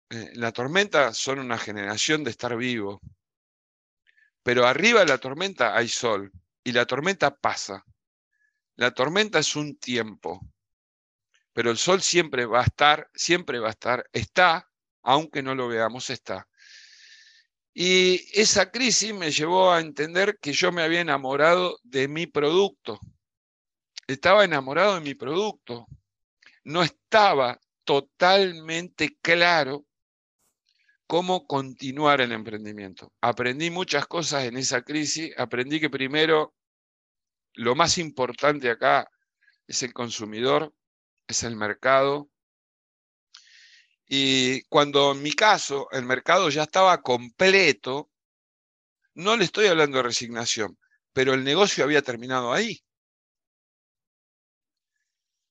Eh, 0.10 0.32
la 0.36 0.52
tormenta 0.52 1.14
son 1.14 1.40
una 1.40 1.58
generación 1.58 2.24
de 2.24 2.32
estar 2.32 2.56
vivo. 2.56 3.02
Pero 4.44 4.66
arriba 4.66 5.02
de 5.02 5.08
la 5.08 5.18
tormenta 5.18 5.76
hay 5.76 5.88
sol 5.88 6.32
y 6.64 6.72
la 6.72 6.86
tormenta 6.86 7.36
pasa. 7.36 7.86
La 8.76 8.92
tormenta 8.92 9.40
es 9.40 9.56
un 9.56 9.78
tiempo, 9.78 10.42
pero 11.54 11.72
el 11.72 11.78
sol 11.78 12.02
siempre 12.02 12.46
va 12.46 12.62
a 12.62 12.66
estar, 12.66 13.10
siempre 13.14 13.60
va 13.60 13.68
a 13.68 13.72
estar, 13.72 14.10
está, 14.14 14.70
aunque 15.04 15.44
no 15.44 15.56
lo 15.56 15.68
veamos, 15.68 16.10
está. 16.10 16.48
Y 17.74 18.28
esa 18.40 18.70
crisis 18.70 19.14
me 19.14 19.32
llevó 19.32 19.72
a 19.72 19.80
entender 19.80 20.38
que 20.42 20.52
yo 20.52 20.72
me 20.72 20.84
había 20.84 21.02
enamorado 21.02 21.80
de 21.84 22.08
mi 22.08 22.28
producto. 22.28 23.00
Estaba 24.08 24.44
enamorado 24.44 24.96
de 24.96 25.02
mi 25.02 25.14
producto. 25.14 25.88
No 26.64 26.84
estaba 26.84 27.60
totalmente 27.86 29.18
claro 29.22 29.86
cómo 31.12 31.46
continuar 31.46 32.22
el 32.22 32.32
emprendimiento. 32.32 33.12
Aprendí 33.20 33.70
muchas 33.70 34.08
cosas 34.08 34.46
en 34.46 34.56
esa 34.56 34.82
crisis. 34.82 35.34
Aprendí 35.38 35.82
que 35.82 35.90
primero 35.90 36.56
lo 37.56 37.76
más 37.76 37.98
importante 37.98 38.70
acá 38.70 39.12
es 39.68 39.84
el 39.84 39.92
consumidor, 39.92 40.74
es 41.28 41.44
el 41.44 41.58
mercado. 41.58 42.30
Y 44.08 44.64
cuando 44.70 45.12
en 45.12 45.22
mi 45.22 45.34
caso 45.34 45.90
el 45.92 46.06
mercado 46.06 46.50
ya 46.50 46.64
estaba 46.64 47.02
completo, 47.02 48.10
no 49.14 49.36
le 49.36 49.44
estoy 49.44 49.68
hablando 49.68 49.98
de 49.98 50.04
resignación, 50.04 50.78
pero 51.12 51.34
el 51.34 51.44
negocio 51.44 51.84
había 51.84 52.02
terminado 52.02 52.54
ahí. 52.54 52.82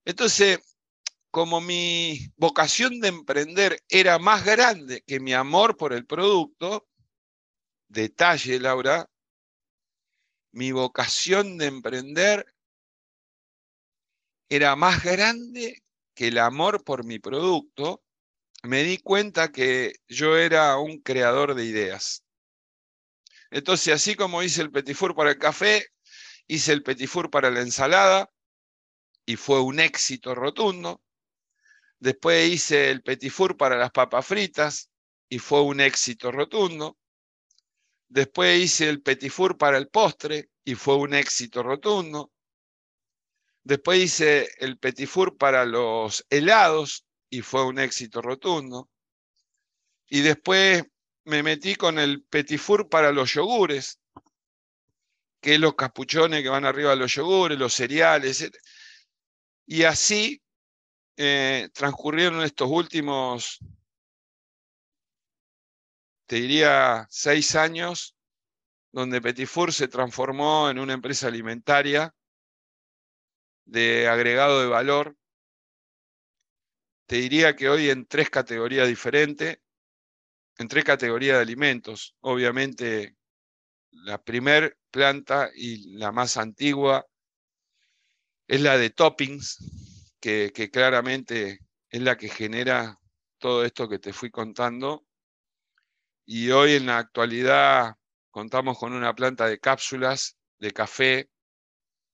Entonces, 0.07 0.59
como 1.31 1.61
mi 1.61 2.33
vocación 2.37 3.01
de 3.01 3.09
emprender 3.09 3.83
era 3.89 4.19
más 4.19 4.45
grande 4.45 5.03
que 5.07 5.21
mi 5.21 5.33
amor 5.33 5.77
por 5.77 5.93
el 5.93 6.07
producto, 6.07 6.89
detalle, 7.89 8.59
Laura, 8.59 9.09
mi 10.53 10.73
vocación 10.73 11.59
de 11.59 11.67
emprender 11.67 12.45
era 14.49 14.75
más 14.75 15.05
grande 15.05 15.83
que 16.15 16.29
el 16.29 16.39
amor 16.39 16.83
por 16.83 17.05
mi 17.05 17.21
producto, 17.21 18.03
me 18.63 18.83
di 18.83 18.99
cuenta 18.99 19.53
que 19.53 19.95
yo 20.09 20.37
era 20.37 20.77
un 20.77 21.01
creador 21.01 21.55
de 21.55 21.65
ideas. 21.65 22.25
Entonces, 23.51 23.95
así 23.95 24.17
como 24.17 24.43
hice 24.43 24.63
el 24.63 24.71
petit 24.71 24.97
four 24.97 25.15
para 25.15 25.31
el 25.31 25.39
café, 25.39 25.87
hice 26.47 26.73
el 26.73 26.83
petit 26.83 27.09
four 27.09 27.31
para 27.31 27.51
la 27.51 27.61
ensalada 27.61 28.31
y 29.25 29.37
fue 29.37 29.61
un 29.61 29.81
éxito 29.81 30.35
rotundo. 30.35 31.01
Después 32.01 32.51
hice 32.51 32.91
el 32.91 33.03
petit 33.03 33.31
four 33.31 33.59
para 33.59 33.77
las 33.77 33.91
papas 33.91 34.27
fritas 34.27 34.91
y 35.29 35.39
fue 35.39 35.63
un 35.63 35.81
éxito 35.81 36.33
rotundo. 36.33 36.97
Después 38.09 38.59
hice 38.59 38.89
el 38.89 39.03
petit 39.03 39.31
four 39.31 39.59
para 39.59 39.77
el 39.77 39.89
postre 39.89 40.49
y 40.65 40.75
fue 40.75 40.97
un 40.97 41.13
éxito 41.13 41.63
rotundo. 41.63 42.33
Después 43.63 44.03
hice 44.03 44.49
el 44.59 44.79
petit 44.79 45.07
four 45.07 45.37
para 45.37 45.67
los 45.67 46.27
helados 46.31 47.05
y 47.29 47.43
fue 47.43 47.67
un 47.67 47.79
éxito 47.79 48.23
rotundo. 48.23 48.89
Y 50.09 50.23
después 50.23 50.83
me 51.25 51.43
metí 51.43 51.75
con 51.77 51.99
el 51.99 52.25
petit 52.25 52.59
four 52.59 52.89
para 52.89 53.13
los 53.13 53.35
yogures, 53.35 54.01
que 55.43 55.55
es 55.55 55.61
los 55.61 55.75
capuchones 55.75 56.43
que 56.43 56.49
van 56.49 56.65
arriba 56.65 56.91
de 56.91 56.97
los 56.97 57.13
yogures, 57.13 57.59
los 57.59 57.75
cereales. 57.75 58.51
Y 59.67 59.83
así 59.83 60.43
eh, 61.23 61.69
transcurrieron 61.75 62.43
estos 62.43 62.71
últimos, 62.71 63.59
te 66.25 66.37
diría, 66.37 67.07
seis 67.11 67.57
años, 67.57 68.17
donde 68.91 69.21
Petit 69.21 69.47
Four 69.47 69.75
se 69.75 69.87
transformó 69.87 70.71
en 70.71 70.79
una 70.79 70.95
empresa 70.95 71.27
alimentaria 71.27 72.15
de 73.67 74.09
agregado 74.09 74.63
de 74.63 74.69
valor. 74.69 75.15
Te 77.05 77.17
diría 77.17 77.55
que 77.55 77.69
hoy 77.69 77.91
en 77.91 78.07
tres 78.07 78.31
categorías 78.31 78.89
diferentes, 78.89 79.59
en 80.57 80.69
tres 80.69 80.85
categorías 80.85 81.37
de 81.37 81.43
alimentos. 81.43 82.17
Obviamente, 82.21 83.15
la 83.91 84.17
primer 84.25 84.79
planta 84.91 85.51
y 85.55 85.99
la 85.99 86.13
más 86.13 86.39
antigua 86.39 87.07
es 88.49 88.63
la 88.63 88.79
de 88.79 88.89
toppings, 88.89 89.90
que, 90.21 90.71
claramente 90.71 91.61
es 91.89 92.03
la 92.03 92.17
que 92.17 92.29
genera 92.29 93.01
todo 93.39 93.65
esto 93.65 93.89
que 93.89 93.99
te 93.99 94.13
fui 94.13 94.31
contando. 94.31 95.07
Y 96.27 96.51
hoy 96.51 96.75
en 96.75 96.87
la 96.87 96.99
actualidad 96.99 97.97
contamos 98.31 98.79
con 98.79 98.93
una 98.93 99.15
planta 99.15 99.47
de 99.47 99.59
cápsulas 99.59 100.37
de 100.59 100.73
café 100.73 101.31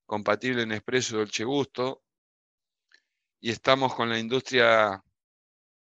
compatible 0.07 0.63
en 0.63 0.73
expreso 0.73 1.19
Dolce 1.19 1.45
Gusto 1.45 2.03
y 3.41 3.51
estamos 3.51 3.95
con 3.95 4.09
la 4.09 4.19
industria 4.19 5.03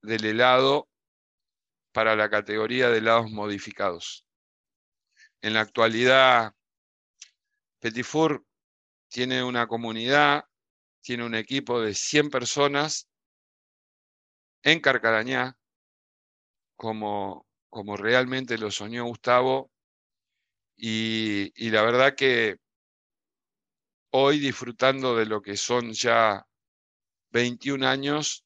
del 0.02 0.24
helado 0.24 0.88
para 1.92 2.14
la 2.16 2.28
categoría 2.28 2.90
de 2.90 2.98
helados 2.98 3.30
modificados. 3.30 4.26
En 5.40 5.54
la 5.54 5.60
actualidad, 5.60 6.54
Petit 7.78 8.04
Four 8.04 8.44
tiene 9.08 9.42
una 9.42 9.66
comunidad 9.66 10.44
tiene 11.06 11.24
un 11.24 11.36
equipo 11.36 11.80
de 11.80 11.94
100 11.94 12.30
personas 12.30 13.08
en 14.64 14.80
Carcarañá, 14.80 15.56
como, 16.74 17.46
como 17.70 17.96
realmente 17.96 18.58
lo 18.58 18.72
soñó 18.72 19.04
Gustavo, 19.04 19.70
y, 20.76 21.52
la 21.70 21.82
verdad 21.82 22.16
que 22.16 22.56
hoy 24.10 24.40
disfrutando 24.40 25.14
de 25.14 25.26
lo 25.26 25.40
que 25.42 25.56
son 25.56 25.92
ya 25.92 26.44
21 27.30 27.84
años 27.84 28.44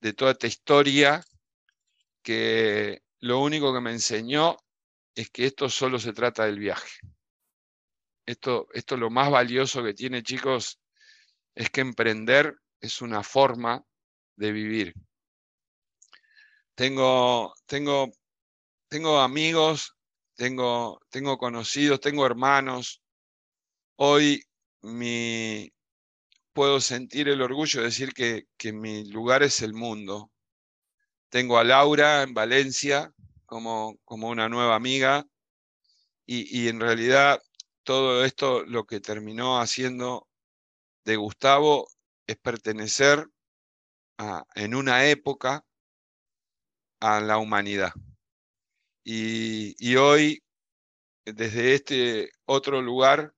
de 0.00 0.14
toda 0.14 0.32
esta 0.32 0.46
historia, 0.46 1.22
que 2.22 3.02
lo 3.18 3.40
único 3.40 3.74
que 3.74 3.82
me 3.82 3.92
enseñó 3.92 4.56
es 5.14 5.28
que 5.28 5.44
esto 5.44 5.68
solo 5.68 5.98
se 5.98 6.14
trata 6.14 6.46
del 6.46 6.58
viaje. 6.58 7.00
Esto, 8.24 8.66
esto 8.72 8.94
es 8.94 9.00
lo 9.02 9.10
más 9.10 9.30
valioso 9.30 9.84
que 9.84 9.92
tiene, 9.92 10.22
chicos, 10.22 10.78
es 11.54 11.70
que 11.70 11.80
emprender 11.80 12.56
es 12.80 13.02
una 13.02 13.22
forma 13.22 13.84
de 14.36 14.52
vivir. 14.52 14.94
Tengo, 16.74 17.54
tengo, 17.66 18.10
tengo 18.88 19.20
amigos, 19.20 19.94
tengo, 20.34 21.00
tengo 21.10 21.38
conocidos, 21.38 22.00
tengo 22.00 22.24
hermanos. 22.24 23.02
Hoy 23.96 24.42
mi, 24.80 25.72
puedo 26.52 26.80
sentir 26.80 27.28
el 27.28 27.42
orgullo 27.42 27.80
de 27.80 27.86
decir 27.86 28.12
que, 28.12 28.46
que 28.56 28.72
mi 28.72 29.04
lugar 29.10 29.42
es 29.42 29.60
el 29.62 29.74
mundo. 29.74 30.30
Tengo 31.28 31.58
a 31.58 31.64
Laura 31.64 32.22
en 32.22 32.34
Valencia 32.34 33.12
como, 33.46 33.98
como 34.04 34.28
una 34.28 34.48
nueva 34.48 34.74
amiga 34.74 35.26
y, 36.26 36.62
y 36.64 36.68
en 36.68 36.80
realidad 36.80 37.40
todo 37.84 38.24
esto 38.24 38.64
lo 38.64 38.84
que 38.84 39.00
terminó 39.00 39.60
haciendo 39.60 40.28
de 41.04 41.16
Gustavo 41.16 41.88
es 42.26 42.36
pertenecer 42.36 43.28
en 44.54 44.74
una 44.74 45.06
época 45.06 45.64
a 47.00 47.20
la 47.20 47.38
humanidad. 47.38 47.92
Y, 49.04 49.96
hoy, 49.96 50.42
desde 51.24 51.74
este 51.74 52.30
otro 52.44 52.80
lugar, 52.80 53.34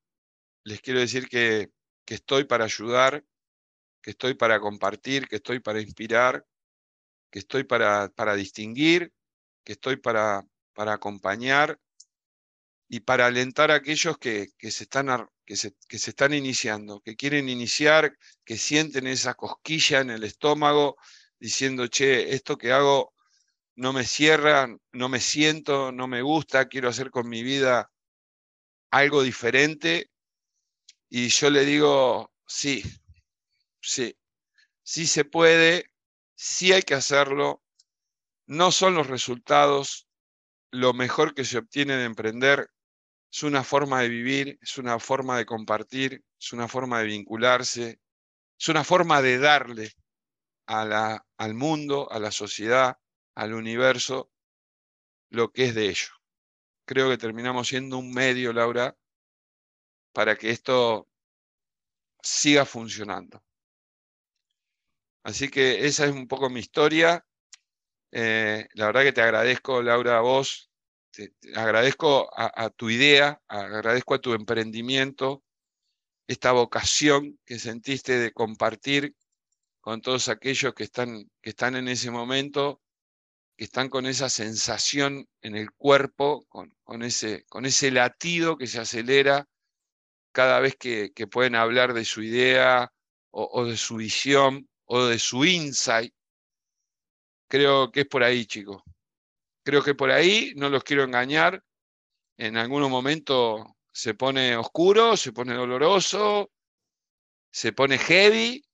les 0.64 0.80
quiero 0.82 1.00
decir 1.00 1.28
que, 1.28 1.70
que 2.04 2.14
estoy 2.14 2.44
para 2.44 2.64
ayudar, 2.64 3.24
que 4.02 4.10
estoy 4.10 4.34
para 4.34 4.60
compartir, 4.60 5.26
que 5.28 5.36
estoy 5.36 5.60
para 5.60 5.80
inspirar, 5.80 6.46
que 7.30 7.38
estoy 7.38 7.64
para, 7.64 8.08
para 8.10 8.34
distinguir, 8.34 9.12
que 9.64 9.72
estoy 9.72 9.96
para, 9.96 10.46
para 10.74 10.92
acompañar 10.92 11.80
y 12.88 13.00
para 13.00 13.26
alentar 13.26 13.70
a 13.70 13.76
aquellos 13.76 14.18
que, 14.18 14.48
que 14.58 14.70
se 14.70 14.84
están 14.84 15.08
que 15.44 15.56
se, 15.56 15.74
están 15.90 16.32
iniciando, 16.32 17.00
que 17.00 17.16
quieren 17.16 17.48
iniciar, 17.48 18.16
que 18.44 18.56
sienten 18.56 19.06
esa 19.06 19.34
cosquilla 19.34 20.00
en 20.00 20.10
el 20.10 20.24
estómago, 20.24 20.96
diciendo, 21.38 21.86
che, 21.88 22.34
esto 22.34 22.56
que 22.56 22.72
hago 22.72 23.12
no 23.76 23.92
me 23.92 24.04
cierra, 24.04 24.68
no 24.92 25.08
me 25.08 25.20
siento, 25.20 25.92
no 25.92 26.06
me 26.06 26.22
gusta, 26.22 26.68
quiero 26.68 26.88
hacer 26.88 27.10
con 27.10 27.28
mi 27.28 27.42
vida 27.42 27.90
algo 28.90 29.22
diferente. 29.22 30.10
Y 31.08 31.28
yo 31.28 31.50
le 31.50 31.64
digo, 31.64 32.32
sí, 32.46 32.82
sí, 33.80 34.16
sí 34.82 35.06
se 35.06 35.24
puede, 35.24 35.90
sí 36.34 36.72
hay 36.72 36.82
que 36.82 36.94
hacerlo. 36.94 37.62
No 38.46 38.72
son 38.72 38.94
los 38.94 39.08
resultados 39.08 40.06
lo 40.70 40.92
mejor 40.92 41.34
que 41.34 41.44
se 41.44 41.58
obtiene 41.58 41.96
de 41.96 42.04
emprender, 42.04 42.68
es 43.34 43.42
una 43.42 43.64
forma 43.64 44.00
de 44.00 44.08
vivir, 44.08 44.58
es 44.62 44.78
una 44.78 45.00
forma 45.00 45.36
de 45.36 45.44
compartir, 45.44 46.24
es 46.38 46.52
una 46.52 46.68
forma 46.68 47.00
de 47.00 47.06
vincularse, 47.06 48.00
es 48.56 48.68
una 48.68 48.84
forma 48.84 49.20
de 49.22 49.38
darle 49.38 49.90
a 50.66 50.84
la, 50.84 51.26
al 51.36 51.54
mundo, 51.54 52.08
a 52.12 52.20
la 52.20 52.30
sociedad, 52.30 52.96
al 53.34 53.54
universo, 53.54 54.30
lo 55.30 55.50
que 55.50 55.64
es 55.64 55.74
de 55.74 55.88
ello. 55.88 56.12
Creo 56.86 57.10
que 57.10 57.18
terminamos 57.18 57.66
siendo 57.66 57.98
un 57.98 58.12
medio, 58.12 58.52
Laura, 58.52 58.96
para 60.12 60.36
que 60.36 60.50
esto 60.50 61.08
siga 62.22 62.64
funcionando. 62.64 63.42
Así 65.24 65.50
que 65.50 65.84
esa 65.86 66.04
es 66.06 66.12
un 66.12 66.28
poco 66.28 66.50
mi 66.50 66.60
historia. 66.60 67.26
Eh, 68.12 68.68
la 68.74 68.86
verdad 68.86 69.02
que 69.02 69.12
te 69.12 69.22
agradezco, 69.22 69.82
Laura, 69.82 70.18
a 70.18 70.20
vos 70.20 70.70
te, 71.14 71.32
agradezco 71.54 72.30
a, 72.36 72.70
tu 72.70 72.90
idea, 72.90 73.40
agradezco 73.48 74.14
a 74.14 74.20
tu 74.20 74.34
emprendimiento, 74.34 75.42
esta 76.26 76.52
vocación 76.52 77.38
que 77.44 77.58
sentiste 77.58 78.18
de 78.18 78.32
compartir 78.32 79.14
con 79.80 80.00
todos 80.00 80.28
aquellos 80.28 80.74
que 80.74 80.84
están, 80.84 81.30
que 81.42 81.50
están 81.50 81.76
en 81.76 81.88
ese 81.88 82.10
momento, 82.10 82.80
que 83.56 83.64
están 83.64 83.88
con 83.88 84.06
esa 84.06 84.28
sensación 84.28 85.28
en 85.42 85.56
el 85.56 85.70
cuerpo, 85.72 86.46
con, 86.48 87.02
ese, 87.02 87.44
con 87.44 87.66
ese 87.66 87.90
latido 87.90 88.56
que 88.56 88.66
se 88.66 88.80
acelera 88.80 89.46
cada 90.32 90.60
vez 90.60 90.76
que, 90.76 91.12
que 91.14 91.26
pueden 91.26 91.54
hablar 91.54 91.92
de 91.94 92.04
su 92.04 92.22
idea 92.22 92.92
o, 93.30 93.48
o 93.52 93.66
de 93.66 93.76
su 93.76 93.96
visión 93.96 94.68
o 94.86 95.04
de 95.04 95.18
su 95.18 95.44
insight. 95.44 96.12
Creo 97.48 97.92
que 97.92 98.00
es 98.00 98.06
por 98.06 98.24
ahí, 98.24 98.46
chicos. 98.46 98.82
Creo 99.64 99.82
que 99.82 99.94
por 99.94 100.10
ahí, 100.10 100.52
no 100.56 100.68
los 100.68 100.84
quiero 100.84 101.02
engañar, 101.04 101.64
en 102.36 102.56
algún 102.56 102.88
momento 102.90 103.76
se 103.92 104.14
pone 104.14 104.56
oscuro, 104.56 105.16
se 105.16 105.32
pone 105.32 105.54
doloroso, 105.54 106.50
se 107.50 107.72
pone 107.72 107.98
heavy, 107.98 108.64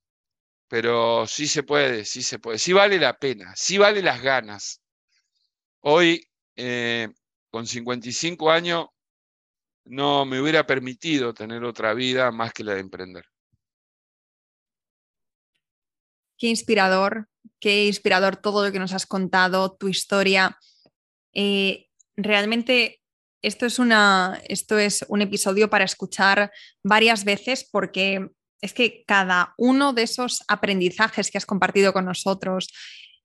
pero 0.68 1.26
sí 1.26 1.46
se 1.46 1.62
puede, 1.62 2.04
sí 2.04 2.22
se 2.22 2.38
puede, 2.38 2.58
sí 2.58 2.72
vale 2.72 2.98
la 2.98 3.18
pena, 3.18 3.54
sí 3.56 3.78
vale 3.78 4.02
las 4.02 4.22
ganas. 4.22 4.80
Hoy, 5.80 6.26
eh, 6.56 7.08
con 7.50 7.66
55 7.66 8.50
años, 8.50 8.86
no 9.84 10.24
me 10.24 10.40
hubiera 10.40 10.66
permitido 10.66 11.34
tener 11.34 11.64
otra 11.64 11.94
vida 11.94 12.30
más 12.30 12.52
que 12.52 12.64
la 12.64 12.74
de 12.74 12.80
emprender. 12.80 13.24
Qué 16.38 16.46
inspirador, 16.46 17.28
qué 17.58 17.86
inspirador 17.86 18.36
todo 18.36 18.64
lo 18.64 18.72
que 18.72 18.78
nos 18.78 18.92
has 18.92 19.06
contado, 19.06 19.76
tu 19.76 19.88
historia. 19.88 20.58
Eh, 21.34 21.86
realmente 22.16 23.00
esto 23.42 23.66
es, 23.66 23.78
una, 23.78 24.40
esto 24.48 24.78
es 24.78 25.04
un 25.08 25.22
episodio 25.22 25.70
para 25.70 25.84
escuchar 25.84 26.52
varias 26.82 27.24
veces 27.24 27.68
porque 27.70 28.28
es 28.60 28.74
que 28.74 29.04
cada 29.06 29.54
uno 29.56 29.92
de 29.92 30.02
esos 30.02 30.42
aprendizajes 30.48 31.30
que 31.30 31.38
has 31.38 31.46
compartido 31.46 31.92
con 31.92 32.04
nosotros, 32.04 32.68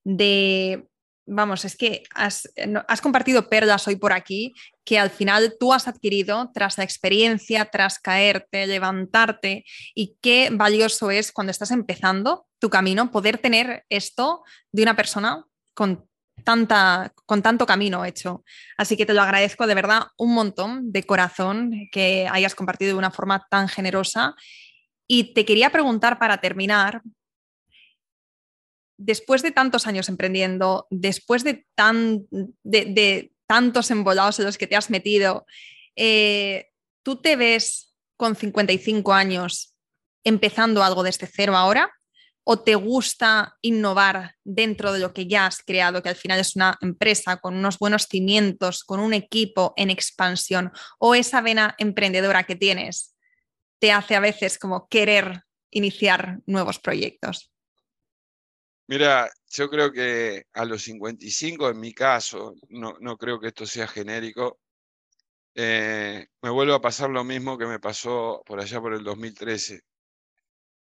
de, 0.06 0.88
vamos, 1.26 1.66
es 1.66 1.76
que 1.76 2.04
has, 2.14 2.50
has, 2.88 3.02
compartido 3.02 3.50
perlas 3.50 3.88
hoy 3.88 3.98
por 3.98 4.14
aquí 4.14 4.54
que 4.86 4.98
al 4.98 5.10
final 5.10 5.56
tú 5.60 5.74
has 5.74 5.88
adquirido 5.88 6.52
tras 6.54 6.78
la 6.78 6.84
experiencia, 6.84 7.66
tras 7.66 8.00
caerte, 8.00 8.68
levantarte 8.68 9.66
y 9.94 10.16
qué 10.22 10.50
valioso 10.52 11.12
es 11.12 11.32
cuando 11.34 11.52
estás 11.52 11.72
empezando 11.72 12.48
tu 12.60 12.70
camino 12.70 13.12
poder 13.12 13.38
tener 13.38 13.84
esto 13.90 14.44
de 14.72 14.84
una 14.84 14.96
persona 14.96 15.46
con 15.74 16.08
tanta, 16.44 17.14
con 17.26 17.42
tanto 17.42 17.66
camino 17.66 18.06
hecho. 18.06 18.44
Así 18.78 18.98
que 18.98 19.06
te 19.06 19.14
lo 19.14 19.22
agradezco 19.22 19.68
de 19.68 19.76
verdad 19.76 20.04
un 20.18 20.34
montón 20.34 20.92
de 20.92 21.04
corazón 21.04 21.72
que 21.92 22.28
hayas 22.32 22.56
compartido 22.56 22.90
de 22.90 22.98
una 22.98 23.12
forma 23.12 23.48
tan 23.50 23.68
generosa. 23.68 24.36
Y 25.08 25.34
te 25.34 25.46
quería 25.46 25.72
preguntar 25.72 26.20
para 26.20 26.40
terminar, 26.40 27.02
después 28.98 29.42
de 29.42 29.52
tantos 29.52 29.88
años 29.88 30.10
emprendiendo, 30.10 30.88
después 30.90 31.44
de, 31.44 31.66
tan, 31.76 32.26
de, 32.64 33.32
tantos 33.48 33.92
embolados 33.92 34.40
en 34.40 34.46
los 34.46 34.58
que 34.58 34.68
te 34.68 34.76
has 34.76 34.90
metido, 34.90 35.46
eh, 35.96 36.70
¿tú 37.04 37.22
te 37.22 37.36
ves 37.36 37.94
con 38.18 38.36
55 38.36 39.14
años 39.14 39.76
empezando 40.24 40.84
algo 40.84 41.04
desde 41.04 41.28
cero 41.28 41.56
ahora? 41.56 41.92
O 42.46 42.60
te 42.60 42.76
gusta 42.76 43.58
innovar 43.62 44.36
dentro 44.44 44.94
de 44.94 45.00
lo 45.00 45.14
que 45.14 45.28
ya 45.28 45.48
has 45.48 45.62
creado, 45.62 46.02
que 46.02 46.10
al 46.10 46.16
final 46.16 46.40
es 46.40 46.56
una 46.56 46.78
empresa 46.80 47.38
con 47.38 47.56
unos 47.56 47.78
buenos 47.80 48.04
cimientos, 48.04 48.84
con 48.84 49.00
un 49.00 49.14
equipo 49.14 49.74
en 49.76 49.90
expansión, 49.90 50.72
o 51.00 51.16
esa 51.16 51.42
vena 51.42 51.76
emprendedora 51.78 52.44
que 52.44 52.56
tienes 52.56 53.16
te 53.80 53.92
hace 53.92 54.16
a 54.16 54.20
veces 54.20 54.58
como 54.58 54.88
querer 54.88 55.44
iniciar 55.72 56.40
nuevos 56.46 56.80
proyectos? 56.80 57.52
Mira, 58.88 59.30
yo 59.50 59.70
creo 59.70 59.92
que 59.92 60.46
a 60.54 60.66
los 60.66 60.84
55, 60.84 61.70
en 61.70 61.80
mi 61.80 61.94
caso, 61.94 62.56
no, 62.70 63.18
creo 63.18 63.40
que 63.40 63.48
esto 63.48 63.66
sea 63.66 63.88
genérico, 63.88 64.60
eh, 65.56 66.28
me 66.42 66.50
vuelvo 66.50 66.74
a 66.74 66.82
pasar 66.82 67.10
lo 67.10 67.24
mismo 67.24 67.58
que 67.58 67.66
me 67.66 67.80
pasó 67.80 68.44
por 68.46 68.60
allá 68.60 68.80
por 68.80 68.94
el 68.94 69.04
2013. 69.04 69.82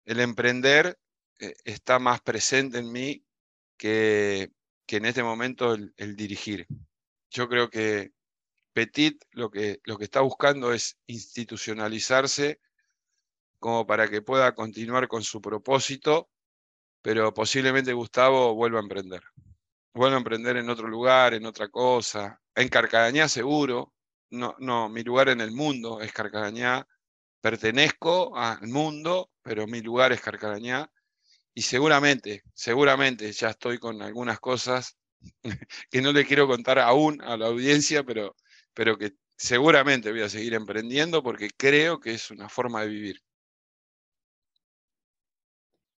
El 0.04 0.20
emprender 0.20 0.96
está 1.38 1.98
más 1.98 2.20
presente 2.20 2.78
en 2.78 2.92
mí 2.92 3.24
que, 3.76 4.50
que 4.86 4.96
en 4.96 5.06
este 5.06 5.22
momento 5.22 5.74
el, 5.74 6.16
dirigir. 6.16 6.66
Yo 7.30 7.48
creo 7.48 7.70
que 7.70 8.12
Petit 8.72 9.22
lo 9.32 9.50
que, 9.50 9.80
lo 9.84 9.98
que 9.98 10.04
está 10.04 10.20
buscando 10.20 10.72
es 10.72 10.98
institucionalizarse 11.06 12.60
como 13.58 13.86
para 13.86 14.08
que 14.08 14.22
pueda 14.22 14.54
continuar 14.54 15.08
con 15.08 15.22
su 15.22 15.40
propósito, 15.40 16.30
pero 17.02 17.34
posiblemente 17.34 17.92
Gustavo 17.92 18.54
vuelva 18.54 18.78
a 18.78 18.82
emprender. 18.82 19.22
Vuelva 19.94 20.16
a 20.16 20.18
emprender 20.18 20.56
en 20.56 20.70
otro 20.70 20.88
lugar, 20.88 21.34
en 21.34 21.44
otra 21.44 21.68
cosa. 21.68 22.40
En 22.54 22.68
Carcadañá 22.68 23.28
seguro. 23.28 23.94
No, 24.30 24.54
no, 24.58 24.88
mi 24.88 25.02
lugar 25.02 25.28
en 25.28 25.40
el 25.40 25.52
mundo 25.52 26.00
es 26.00 26.12
Carcadañá. 26.12 26.86
Pertenezco 27.40 28.36
al 28.36 28.68
mundo, 28.68 29.30
pero 29.42 29.66
mi 29.66 29.80
lugar 29.80 30.12
es 30.12 30.20
Carcadañá. 30.20 30.90
Y 31.58 31.62
seguramente, 31.62 32.44
seguramente 32.54 33.32
ya 33.32 33.48
estoy 33.48 33.78
con 33.78 34.00
algunas 34.00 34.38
cosas 34.38 34.96
que 35.90 36.00
no 36.00 36.12
le 36.12 36.24
quiero 36.24 36.46
contar 36.46 36.78
aún 36.78 37.20
a 37.20 37.36
la 37.36 37.46
audiencia, 37.46 38.04
pero, 38.04 38.36
pero 38.74 38.96
que 38.96 39.14
seguramente 39.36 40.12
voy 40.12 40.22
a 40.22 40.28
seguir 40.28 40.54
emprendiendo 40.54 41.20
porque 41.20 41.50
creo 41.50 41.98
que 41.98 42.14
es 42.14 42.30
una 42.30 42.48
forma 42.48 42.82
de 42.82 42.88
vivir. 42.90 43.22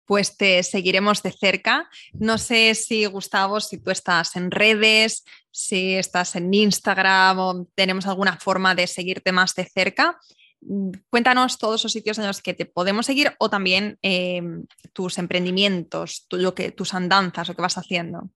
Pues 0.05 0.37
te 0.37 0.63
seguiremos 0.63 1.25
de 1.25 1.33
cerca. 1.33 1.91
No 2.13 2.39
sé 2.39 2.77
si, 2.77 3.07
Gustavo, 3.07 3.59
si 3.59 3.79
tú 3.79 3.91
estás 3.91 4.37
en 4.37 4.53
redes, 4.53 5.25
si 5.51 5.97
estás 5.97 6.37
en 6.37 6.55
Instagram 6.55 7.37
o 7.41 7.67
tenemos 7.75 8.07
alguna 8.07 8.39
forma 8.39 8.77
de 8.77 8.87
seguirte 8.87 9.33
más 9.33 9.57
de 9.57 9.65
cerca. 9.65 10.21
Mm, 10.61 10.91
cuéntanos 11.11 11.59
todos 11.59 11.83
los 11.85 11.93
sitios 11.93 12.19
en 12.19 12.27
los 12.27 12.43
que 12.43 12.55
te 12.55 12.67
podemos 12.67 13.07
seguir 13.07 13.35
o 13.39 13.49
también 13.49 13.99
em, 14.03 14.67
tus 14.93 15.19
emprendimientos, 15.19 16.27
lo 16.31 16.55
que, 16.55 16.73
tus 16.73 16.95
andanzas, 16.95 17.49
lo 17.49 17.55
que 17.55 17.63
vas 17.63 17.79
haciendo. 17.79 18.31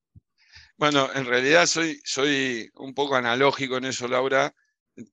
Bueno, 0.76 1.08
en 1.14 1.26
realidad 1.26 1.66
soy, 1.66 2.00
soy 2.04 2.70
un 2.74 2.94
poco 2.94 3.16
analógico 3.16 3.76
en 3.76 3.86
eso, 3.86 4.08
Laura. 4.08 4.54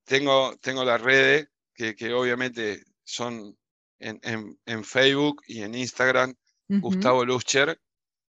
Tengo, 0.03 0.57
tengo 0.57 0.83
las 0.83 1.01
redes 1.01 1.49
que, 1.73 1.95
que 1.95 2.13
obviamente 2.13 2.83
son 3.03 3.57
en, 3.99 4.19
en, 4.65 4.83
Facebook 4.83 5.41
y 5.47 5.61
en 5.61 5.75
Instagram, 5.75 6.33
Gustavo 6.67 7.25
Luscher. 7.25 7.79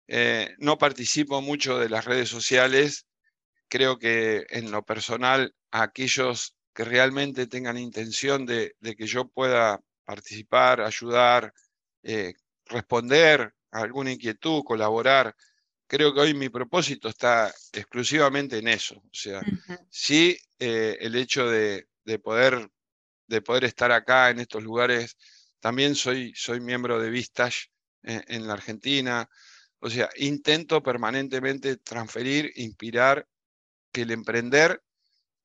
Eh, 0.08 0.54
no 0.60 0.78
participo 0.78 1.42
mucho 1.42 1.80
de 1.80 1.90
las 1.90 2.06
redes 2.06 2.30
sociales. 2.30 3.08
Creo 3.68 3.98
que 3.98 4.46
en 4.50 4.70
lo 4.70 4.84
personal, 4.84 5.56
aquellos 5.72 6.55
que 6.76 6.84
realmente 6.84 7.48
tengan 7.48 7.78
intención 7.78 8.46
de, 8.46 8.76
que 8.82 9.08
yo 9.08 9.30
pueda 9.30 9.82
participar, 10.04 10.82
ayudar, 10.82 11.54
eh, 12.04 12.34
responder 12.66 13.56
a 13.72 13.80
alguna 13.80 14.12
inquietud, 14.12 14.62
colaborar. 14.66 15.34
Creo 15.88 16.14
que 16.14 16.20
hoy 16.20 16.34
mi 16.34 16.50
propósito 16.50 17.08
está 17.08 17.54
exclusivamente 17.72 18.58
en 18.58 18.68
eso. 18.68 18.96
O 18.98 19.14
sea, 19.14 19.42
sí 19.90 20.38
eh, 20.60 20.98
el 21.00 21.16
hecho 21.16 21.50
de, 21.50 21.88
poder, 22.22 22.70
de 23.28 23.42
poder 23.42 23.64
estar 23.64 23.94
acá 23.94 24.30
en 24.30 24.42
estos 24.42 24.62
lugares, 24.62 25.16
también 25.62 25.96
soy, 25.96 26.34
soy 26.36 26.60
miembro 26.60 27.00
de 27.00 27.10
Vistage 27.10 27.70
en, 28.04 28.22
en 28.28 28.48
la 28.48 28.54
Argentina. 28.54 29.30
O 29.80 29.90
sea, 29.90 30.10
intento 30.18 30.84
permanentemente 30.84 31.78
transferir, 31.78 32.52
inspirar 32.56 33.26
que 33.94 34.02
el 34.02 34.12
emprender 34.12 34.82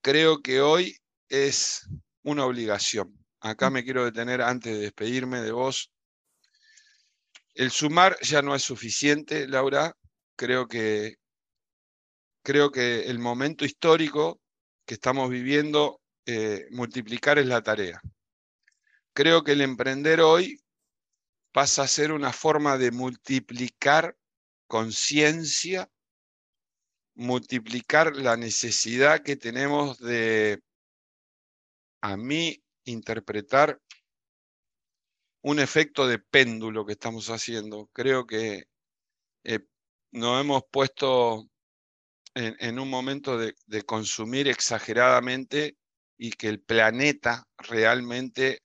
creo 0.03 0.43
que 0.43 0.61
hoy 0.61 1.00
es 1.31 1.89
una 2.23 2.45
obligación. 2.45 3.17
Acá 3.41 3.71
mm. 3.71 3.73
me 3.73 3.85
quiero 3.85 4.05
detener 4.05 4.43
antes 4.43 4.75
de 4.75 4.81
despedirme 4.81 5.41
de 5.41 5.53
vos. 5.53 5.91
El 7.55 7.71
sumar 7.71 8.19
ya 8.21 8.43
no 8.43 8.55
es 8.55 8.63
suficiente, 8.63 9.49
Laura. 9.49 9.97
Creo 10.37 10.69
que, 10.69 11.17
creo 12.43 12.71
que 12.71 13.07
el 13.07 13.19
momento 13.19 13.65
histórico 13.65 14.41
que 14.85 14.95
estamos 14.95 15.31
viviendo, 15.31 16.01
eh, 16.27 16.67
multiplicar 16.71 17.39
es 17.39 17.47
la 17.47 17.63
tarea. 17.63 18.01
Creo 19.13 19.43
que 19.43 19.53
el 19.53 19.61
emprender 19.61 20.21
hoy 20.21 20.61
pasa 21.53 21.83
a 21.83 21.89
ser 21.89 22.13
una 22.13 22.33
forma 22.33 22.79
de 22.79 22.91
multiplicar 22.91 24.17
conciencia, 24.67 25.91
multiplicar 27.15 28.17
la 28.17 28.37
necesidad 28.37 29.23
que 29.23 29.37
tenemos 29.37 29.99
de 29.99 30.63
a 32.01 32.17
mí 32.17 32.63
interpretar 32.85 33.81
un 35.43 35.59
efecto 35.59 36.07
de 36.07 36.19
péndulo 36.19 36.85
que 36.85 36.93
estamos 36.93 37.29
haciendo. 37.31 37.89
Creo 37.93 38.27
que 38.27 38.65
eh, 39.45 39.61
nos 40.13 40.41
hemos 40.41 40.63
puesto 40.71 41.49
en, 42.35 42.79
un 42.79 42.89
momento 42.89 43.39
de, 43.39 43.55
consumir 43.85 44.49
exageradamente 44.49 45.77
y 46.17 46.31
que 46.33 46.49
el 46.49 46.61
planeta 46.61 47.45
realmente 47.59 48.63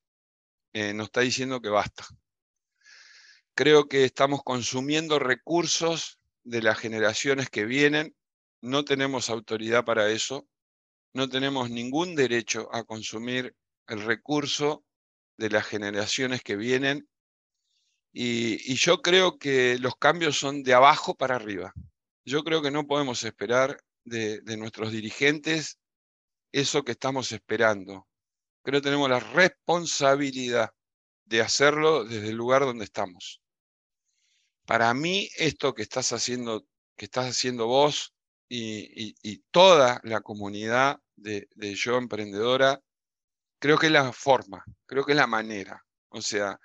eh, 0.73 0.93
nos 0.93 1.05
está 1.05 1.21
diciendo 1.21 1.61
que 1.61 1.69
basta. 1.69 2.05
Creo 3.55 3.87
que 3.87 4.03
estamos 4.03 4.43
consumiendo 4.43 5.17
recursos 5.17 6.19
de 6.43 6.61
las 6.61 6.77
generaciones 6.77 7.49
que 7.49 7.65
vienen, 7.65 8.15
no 8.61 8.83
tenemos 8.83 9.29
autoridad 9.29 9.85
para 9.85 10.09
eso, 10.09 10.47
no 11.15 11.29
tenemos 11.29 11.69
ningún 11.69 12.13
derecho 12.13 12.67
a 12.73 12.83
consumir 12.83 13.55
el 13.87 14.01
recurso 14.01 14.83
de 15.37 15.49
las 15.49 15.65
generaciones 15.65 16.43
que 16.43 16.57
vienen. 16.57 17.07
Y, 18.11 18.75
yo 18.75 19.01
creo 19.01 19.37
que 19.39 19.77
los 19.79 19.95
cambios 19.95 20.37
son 20.37 20.61
de 20.61 20.73
abajo 20.73 21.15
para 21.15 21.37
arriba. 21.37 21.73
Yo 22.25 22.43
creo 22.43 22.61
que 22.61 22.69
no 22.69 22.85
podemos 22.85 23.23
esperar 23.23 23.79
de, 24.03 24.41
nuestros 24.57 24.91
dirigentes 24.91 25.79
eso 26.51 26.83
que 26.83 26.91
estamos 26.91 27.31
esperando. 27.31 28.05
Creo 28.61 28.81
que 28.81 28.85
tenemos 28.85 29.09
la 29.09 29.21
responsabilidad 29.21 30.71
de 31.23 31.39
hacerlo 31.39 32.03
desde 32.03 32.29
el 32.29 32.35
lugar 32.35 32.63
donde 32.63 32.83
estamos. 32.83 33.41
Para 34.65 34.93
mí, 34.93 35.29
esto 35.37 35.73
que 35.73 35.83
estás 35.83 36.11
haciendo, 36.11 36.67
que 36.97 37.05
estás 37.05 37.27
haciendo 37.27 37.67
vos 37.67 38.13
y 38.49 39.37
toda 39.51 40.01
la 40.03 40.19
comunidad 40.21 40.99
de, 41.15 41.47
yo 41.75 41.97
emprendedora, 41.97 42.79
creo 43.59 43.77
que 43.77 43.87
es 43.87 43.91
la 43.91 44.11
forma, 44.11 44.63
creo 44.85 45.05
que 45.05 45.13
es 45.13 45.17
la 45.17 45.27
manera. 45.27 45.83
O 46.09 46.21
sea, 46.21 46.59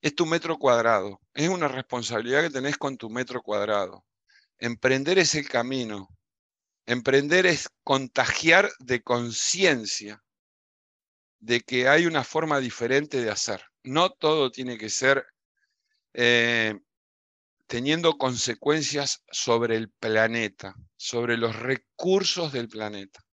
es 0.00 0.14
tu 0.14 0.26
metro 0.26 0.58
cuadrado, 0.58 1.20
es 1.34 1.48
una 1.48 1.68
responsabilidad 1.68 2.42
que 2.42 2.50
tenés 2.50 2.76
con 2.76 2.96
tu 2.96 3.10
metro 3.10 3.42
cuadrado. 3.42 4.04
Emprender 4.58 5.18
es 5.18 5.34
el 5.34 5.48
camino. 5.48 6.08
Emprender 6.86 7.46
es 7.46 7.68
contagiar 7.82 8.70
de 8.78 9.02
conciencia 9.02 10.22
de 11.40 11.60
que 11.60 11.88
hay 11.88 12.06
una 12.06 12.24
forma 12.24 12.60
diferente 12.60 13.20
de 13.20 13.30
hacer. 13.30 13.62
No 13.82 14.10
todo 14.10 14.50
tiene 14.50 14.78
que 14.78 14.88
ser 14.88 15.26
eh, 16.14 16.78
teniendo 17.66 18.16
consecuencias 18.16 19.22
sobre 19.30 19.76
el 19.76 19.90
planeta, 19.90 20.74
sobre 20.96 21.36
los 21.36 21.56
recursos 21.56 22.52
del 22.52 22.68
planeta. 22.68 23.25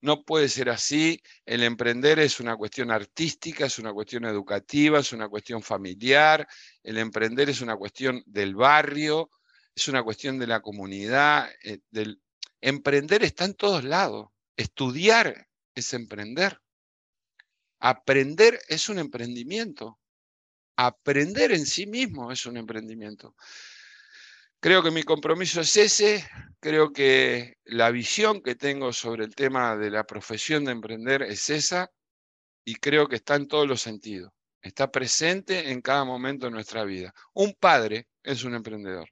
No 0.00 0.22
puede 0.22 0.48
ser 0.48 0.70
así. 0.70 1.20
El 1.44 1.62
emprender 1.62 2.18
es 2.20 2.38
una 2.38 2.56
cuestión 2.56 2.90
artística, 2.90 3.66
es 3.66 3.78
una 3.78 3.92
cuestión 3.92 4.24
educativa, 4.24 5.00
es 5.00 5.12
una 5.12 5.28
cuestión 5.28 5.62
familiar. 5.62 6.46
El 6.82 6.98
emprender 6.98 7.50
es 7.50 7.60
una 7.60 7.76
cuestión 7.76 8.22
del 8.26 8.54
barrio, 8.54 9.30
es 9.74 9.88
una 9.88 10.02
cuestión 10.02 10.38
de 10.38 10.46
la 10.46 10.60
comunidad. 10.60 11.48
Eh. 11.64 11.80
Emprender 12.60 13.24
está 13.24 13.44
en 13.44 13.54
todos 13.54 13.84
lados. 13.84 14.28
Estudiar 14.56 15.48
es 15.74 15.92
emprender. 15.94 16.60
Aprender 17.80 18.60
es 18.68 18.88
un 18.88 18.98
emprendimiento. 18.98 19.98
Aprender 20.76 21.52
en 21.52 21.66
sí 21.66 21.86
mismo 21.86 22.30
es 22.30 22.46
un 22.46 22.56
emprendimiento. 22.56 23.34
Creo 24.60 24.82
que 24.82 24.90
mi 24.90 25.04
compromiso 25.04 25.60
es 25.60 25.76
ese, 25.76 26.28
creo 26.60 26.92
que 26.92 27.56
la 27.64 27.90
visión 27.90 28.42
que 28.42 28.54
tengo 28.54 28.92
sobre 28.92 29.24
el 29.24 29.34
tema 29.34 29.76
de 29.76 29.90
la 29.90 30.04
profesión 30.04 30.64
de 30.64 30.72
emprender 30.72 31.22
es 31.22 31.50
esa 31.50 31.90
y 32.64 32.76
creo 32.76 33.08
que 33.08 33.16
está 33.16 33.36
en 33.36 33.48
todos 33.48 33.66
los 33.66 33.80
sentidos, 33.80 34.32
está 34.60 34.90
presente 34.90 35.70
en 35.70 35.80
cada 35.80 36.04
momento 36.04 36.46
de 36.46 36.52
nuestra 36.52 36.84
vida. 36.84 37.14
Un 37.34 37.54
padre 37.54 38.08
es 38.22 38.44
un 38.44 38.54
emprendedor. 38.54 39.08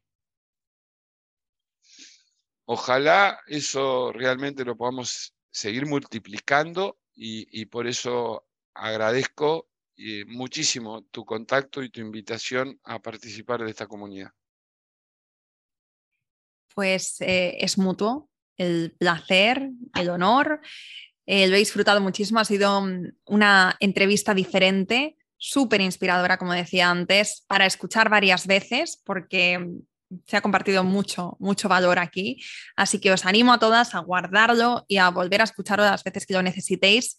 Ojalá 2.66 3.38
eso 3.47 4.12
realmente 4.12 4.64
lo 4.64 4.76
podamos 4.76 5.34
seguir 5.51 5.86
multiplicando 5.86 6.99
y, 7.14 7.64
por 7.66 7.86
eso 7.86 8.47
agradezco 8.74 9.68
eh, 9.97 10.24
muchísimo 10.26 11.05
tu 11.11 11.24
contacto 11.24 11.82
y 11.82 11.88
tu 11.88 12.01
invitación 12.01 12.78
a 12.84 12.99
participar 12.99 13.64
de 13.64 13.70
esta 13.70 13.86
comunidad 13.86 14.32
pues 16.76 17.16
eh, 17.22 17.56
es 17.58 17.78
mutuo. 17.78 18.28
El 18.58 18.94
placer, 18.98 19.70
el 19.94 20.10
honor. 20.10 20.60
Eh, 21.24 21.46
lo 21.46 21.56
he 21.56 21.58
disfrutado 21.58 22.02
muchísimo. 22.02 22.38
Ha 22.38 22.44
sido 22.44 22.82
mm, 22.82 23.12
una 23.24 23.76
entrevista 23.80 24.34
diferente, 24.34 25.16
súper 25.38 25.80
inspiradora, 25.80 26.36
como 26.36 26.52
decía 26.52 26.90
antes, 26.90 27.44
para 27.48 27.64
escuchar 27.64 28.10
varias 28.10 28.46
veces, 28.46 29.00
porque 29.06 29.58
mm, 29.58 29.78
se 30.26 30.36
ha 30.36 30.42
compartido 30.42 30.84
mucho, 30.84 31.38
mucho 31.40 31.66
valor 31.66 31.98
aquí. 31.98 32.42
Así 32.76 33.00
que 33.00 33.10
os 33.10 33.24
animo 33.24 33.54
a 33.54 33.58
todas 33.58 33.94
a 33.94 34.00
guardarlo 34.00 34.84
y 34.86 34.98
a 34.98 35.08
volver 35.08 35.40
a 35.40 35.44
escucharlo 35.44 35.84
las 35.86 36.04
veces 36.04 36.26
que 36.26 36.34
lo 36.34 36.42
necesitéis. 36.42 37.16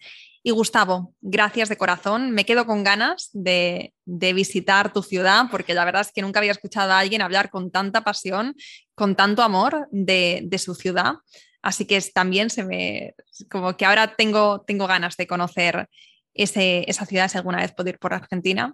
Y 0.48 0.52
Gustavo, 0.52 1.14
gracias 1.20 1.68
de 1.68 1.76
corazón. 1.76 2.32
Me 2.32 2.46
quedo 2.46 2.66
con 2.66 2.82
ganas 2.82 3.30
de, 3.34 3.94
visitar 4.06 4.94
tu 4.94 5.04
ciudad 5.04 5.48
porque 5.52 5.74
la 5.74 5.84
verdad 5.84 6.04
es 6.04 6.14
que 6.14 6.22
nunca 6.22 6.40
había 6.40 6.54
escuchado 6.54 6.94
a 6.94 7.00
alguien 7.00 7.22
hablar 7.22 7.50
con 7.50 7.70
tanta 7.70 8.06
pasión, 8.06 8.56
con 8.96 9.18
tanto 9.18 9.44
amor 9.44 9.90
de, 9.92 10.50
su 10.58 10.74
ciudad. 10.74 11.16
Así 11.62 11.84
que 11.84 12.00
también 12.14 12.50
se 12.50 12.64
me, 12.64 13.14
como 13.50 13.76
que 13.76 13.84
ahora 13.84 14.16
tengo, 14.16 14.62
tengo 14.62 14.88
ganas 14.88 15.18
de 15.18 15.28
conocer 15.28 15.90
esa 16.34 17.06
ciudad 17.06 17.30
si 17.30 17.38
alguna 17.38 17.58
vez 17.58 17.74
puedo 17.74 17.90
ir 17.90 18.00
por 18.00 18.14
Argentina. 18.14 18.74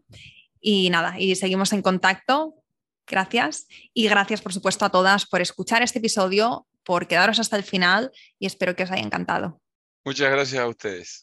Y 0.62 0.92
nada, 0.92 1.20
y 1.20 1.36
seguimos 1.36 1.74
en 1.74 1.82
contacto. 1.82 2.54
Gracias. 3.08 3.66
Y 3.96 4.08
gracias, 4.08 4.44
por 4.44 4.54
supuesto, 4.54 4.86
a 4.86 4.92
todas 4.92 5.26
por 5.26 5.42
escuchar 5.42 5.82
este 5.82 5.98
episodio, 5.98 6.68
por 6.84 7.08
quedaros 7.08 7.40
hasta 7.40 7.58
el 7.58 7.64
final 7.64 8.12
y 8.38 8.46
espero 8.46 8.76
que 8.76 8.84
os 8.84 8.92
haya 8.92 9.02
encantado. 9.02 9.60
Muchas 10.06 10.30
gracias 10.30 10.62
a 10.62 10.68
ustedes. 10.68 11.23